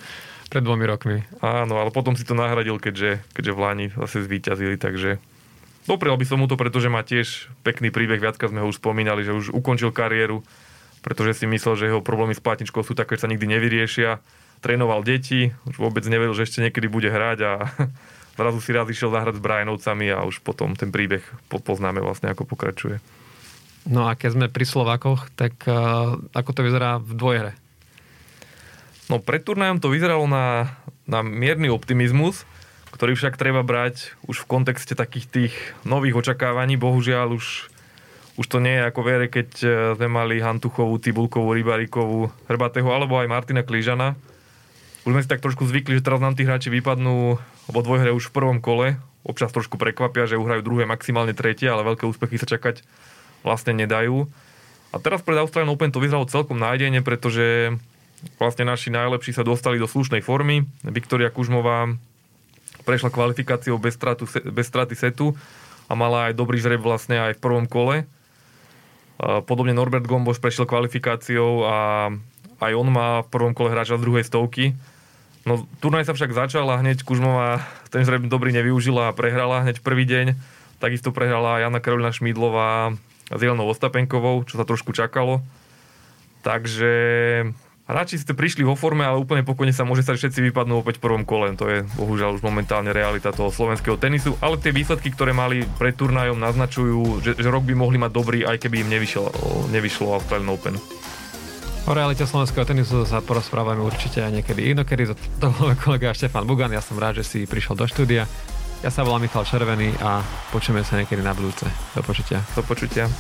pred 0.50 0.66
dvomi 0.66 0.84
rokmi. 0.84 1.22
Áno, 1.40 1.78
ale 1.78 1.94
potom 1.94 2.18
si 2.18 2.26
to 2.26 2.34
nahradil, 2.34 2.76
keďže, 2.82 3.22
keďže 3.32 3.54
v 3.54 3.62
Lani 3.62 3.86
zase 3.94 4.26
zvíťazili, 4.26 4.76
takže 4.76 5.22
doprial 5.86 6.18
by 6.18 6.26
som 6.26 6.42
mu 6.42 6.50
to, 6.50 6.58
pretože 6.58 6.90
má 6.90 7.06
tiež 7.06 7.48
pekný 7.62 7.94
príbeh, 7.94 8.18
viacka 8.18 8.50
sme 8.50 8.60
ho 8.60 8.68
už 8.68 8.82
spomínali, 8.82 9.22
že 9.22 9.30
už 9.30 9.54
ukončil 9.54 9.94
kariéru, 9.94 10.42
pretože 11.06 11.40
si 11.40 11.44
myslel, 11.46 11.74
že 11.78 11.88
jeho 11.88 12.02
problémy 12.02 12.34
s 12.34 12.42
platničkou 12.42 12.82
sú 12.82 12.98
také, 12.98 13.14
že 13.16 13.24
sa 13.24 13.30
nikdy 13.30 13.46
nevyriešia. 13.46 14.20
Trénoval 14.60 15.00
deti, 15.06 15.56
už 15.64 15.80
vôbec 15.80 16.04
nevedel, 16.04 16.36
že 16.36 16.44
ešte 16.44 16.60
niekedy 16.60 16.90
bude 16.90 17.08
hrať 17.08 17.38
a 17.46 17.52
zrazu 18.40 18.58
si 18.64 18.72
raz 18.72 18.88
išiel 18.88 19.12
zahrať 19.12 19.36
s 19.36 19.44
Brianovcami 19.44 20.08
a 20.08 20.24
už 20.24 20.40
potom 20.40 20.72
ten 20.72 20.88
príbeh 20.88 21.20
poznáme 21.52 22.00
vlastne, 22.00 22.32
ako 22.32 22.48
pokračuje. 22.48 22.98
No 23.84 24.08
a 24.08 24.16
keď 24.16 24.30
sme 24.36 24.46
pri 24.52 24.64
Slovákoch, 24.64 25.32
tak 25.36 25.60
uh, 25.64 26.16
ako 26.32 26.50
to 26.52 26.60
vyzerá 26.64 27.00
v 27.00 27.12
dvojhre? 27.16 27.52
No 29.08 29.18
pred 29.18 29.42
turnajom 29.42 29.82
to 29.82 29.90
vyzeralo 29.90 30.28
na, 30.30 30.78
na 31.08 31.24
mierny 31.26 31.66
optimizmus, 31.66 32.46
ktorý 32.94 33.18
však 33.18 33.34
treba 33.34 33.66
brať 33.66 34.14
už 34.30 34.44
v 34.44 34.50
kontexte 34.50 34.94
takých 34.94 35.26
tých 35.26 35.54
nových 35.82 36.22
očakávaní. 36.22 36.78
Bohužiaľ 36.78 37.34
už, 37.34 37.72
už 38.38 38.46
to 38.46 38.62
nie 38.62 38.78
je 38.78 38.86
ako 38.86 39.00
vere, 39.02 39.26
keď 39.26 39.50
e, 39.62 39.68
sme 39.98 40.06
mali 40.06 40.38
Hantuchovú, 40.38 41.00
Tibulkovú, 41.02 41.50
Rybarikovú, 41.50 42.30
Hrbatého 42.46 42.86
alebo 42.86 43.18
aj 43.18 43.26
Martina 43.26 43.66
Klížana. 43.66 44.14
Už 45.08 45.16
sme 45.16 45.24
si 45.24 45.30
tak 45.30 45.40
trošku 45.40 45.64
zvykli, 45.64 45.96
že 45.96 46.04
teraz 46.04 46.20
nám 46.20 46.36
tí 46.36 46.44
hráči 46.44 46.68
vypadnú 46.68 47.40
lebo 47.70 47.86
dvojhre 47.86 48.10
už 48.10 48.28
v 48.28 48.34
prvom 48.34 48.58
kole 48.58 48.98
občas 49.22 49.54
trošku 49.54 49.78
prekvapia, 49.78 50.26
že 50.26 50.40
uhrajú 50.40 50.64
druhé, 50.64 50.90
maximálne 50.90 51.36
tretie, 51.36 51.70
ale 51.70 51.86
veľké 51.86 52.02
úspechy 52.02 52.34
sa 52.34 52.50
čakať 52.50 52.82
vlastne 53.46 53.76
nedajú. 53.76 54.26
A 54.90 54.96
teraz 54.98 55.22
pred 55.22 55.38
Australian 55.38 55.70
Open 55.70 55.94
to 55.94 56.02
vyzeralo 56.02 56.26
celkom 56.26 56.58
nájdenie, 56.58 57.04
pretože 57.04 57.78
vlastne 58.42 58.66
naši 58.66 58.90
najlepší 58.90 59.36
sa 59.36 59.46
dostali 59.46 59.78
do 59.78 59.86
slušnej 59.86 60.24
formy. 60.24 60.66
Viktoria 60.82 61.30
Kužmová 61.30 61.94
prešla 62.82 63.12
kvalifikáciou 63.12 63.78
bez, 63.78 63.94
stratu, 63.94 64.26
bez 64.26 64.66
straty 64.66 64.98
setu 64.98 65.36
a 65.86 65.92
mala 65.94 66.32
aj 66.32 66.34
dobrý 66.34 66.58
žreb 66.58 66.82
vlastne 66.82 67.20
aj 67.22 67.38
v 67.38 67.42
prvom 67.44 67.70
kole. 67.70 68.08
Podobne 69.20 69.76
Norbert 69.76 70.08
Gomboš 70.08 70.40
prešiel 70.40 70.64
kvalifikáciou 70.64 71.68
a 71.68 71.76
aj 72.60 72.72
on 72.72 72.88
má 72.88 73.20
v 73.20 73.30
prvom 73.30 73.52
kole 73.52 73.68
hráča 73.68 74.00
z 74.00 74.04
druhej 74.04 74.24
stovky. 74.24 74.72
No, 75.48 75.64
turnaj 75.80 76.04
sa 76.04 76.12
však 76.12 76.36
začal 76.36 76.68
a 76.68 76.80
hneď 76.80 77.00
Kužmová 77.00 77.64
ten 77.88 78.04
zrejme 78.04 78.28
dobrý 78.28 78.52
nevyužila 78.52 79.08
a 79.08 79.16
prehrala 79.16 79.64
hneď 79.64 79.80
prvý 79.80 80.04
deň. 80.04 80.36
Takisto 80.80 81.12
prehrala 81.12 81.60
Jana 81.64 81.80
Karolina 81.80 82.12
Šmídlová 82.12 82.92
s 83.32 83.40
Jelenou 83.40 83.68
Ostapenkovou, 83.68 84.44
čo 84.44 84.60
sa 84.60 84.68
trošku 84.68 84.92
čakalo. 84.92 85.40
Takže 86.40 86.92
Hráči 87.90 88.22
ste 88.22 88.38
prišli 88.38 88.62
vo 88.62 88.78
forme, 88.78 89.02
ale 89.02 89.18
úplne 89.18 89.42
pokojne 89.42 89.74
sa 89.74 89.82
môže 89.82 90.06
stať, 90.06 90.22
všetci 90.22 90.46
vypadnú 90.46 90.78
opäť 90.78 91.02
v 91.02 91.10
prvom 91.10 91.26
kole. 91.26 91.50
To 91.58 91.66
je 91.66 91.82
bohužiaľ 91.98 92.38
už 92.38 92.46
momentálne 92.46 92.94
realita 92.94 93.34
toho 93.34 93.50
slovenského 93.50 93.98
tenisu, 93.98 94.38
ale 94.38 94.62
tie 94.62 94.70
výsledky, 94.70 95.10
ktoré 95.10 95.34
mali 95.34 95.66
pred 95.74 95.98
turnajom, 95.98 96.38
naznačujú, 96.38 97.18
že, 97.18 97.34
že 97.34 97.48
rok 97.50 97.66
by 97.66 97.74
mohli 97.74 97.98
mať 97.98 98.14
dobrý, 98.14 98.38
aj 98.46 98.62
keby 98.62 98.86
im 98.86 98.94
nevyšlo, 98.94 99.34
nevyšlo 99.74 100.14
Australian 100.14 100.54
Open. 100.54 100.78
O 101.90 101.94
realite 101.98 102.22
slovenského 102.22 102.62
tenisu 102.62 103.02
sa 103.02 103.18
porozprávame 103.18 103.82
určite 103.82 104.22
aj 104.22 104.30
niekedy 104.30 104.70
inokedy. 104.70 105.10
To 105.42 105.50
bol 105.50 105.74
kolega 105.74 106.14
Štefan 106.14 106.46
Bugan, 106.46 106.70
ja 106.70 106.78
som 106.78 106.94
rád, 106.94 107.18
že 107.18 107.26
si 107.26 107.38
prišiel 107.50 107.74
do 107.74 107.82
štúdia. 107.82 108.30
Ja 108.78 108.94
sa 108.94 109.02
volám 109.02 109.26
Michal 109.26 109.42
Červený 109.42 109.98
a 109.98 110.22
počujeme 110.54 110.86
sa 110.86 111.02
niekedy 111.02 111.18
na 111.18 111.34
budúce. 111.34 111.66
Do 111.98 112.06
počutia. 112.06 112.46
Do 112.54 112.62
počutia. 112.62 113.10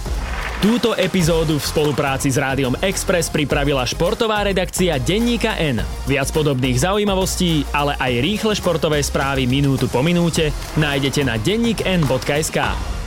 Túto 0.62 0.94
epizódu 0.94 1.58
v 1.58 1.66
spolupráci 1.66 2.30
s 2.30 2.38
Rádiom 2.38 2.78
Express 2.78 3.26
pripravila 3.26 3.82
športová 3.82 4.46
redakcia 4.46 5.02
Denníka 5.02 5.58
N. 5.58 5.82
Viac 6.06 6.30
podobných 6.30 6.78
zaujímavostí, 6.78 7.66
ale 7.74 7.98
aj 7.98 8.22
rýchle 8.22 8.54
športové 8.54 9.02
správy 9.02 9.50
minútu 9.50 9.90
po 9.90 9.98
minúte 9.98 10.54
nájdete 10.78 11.26
na 11.26 11.42
denníkn.sk. 11.42 12.99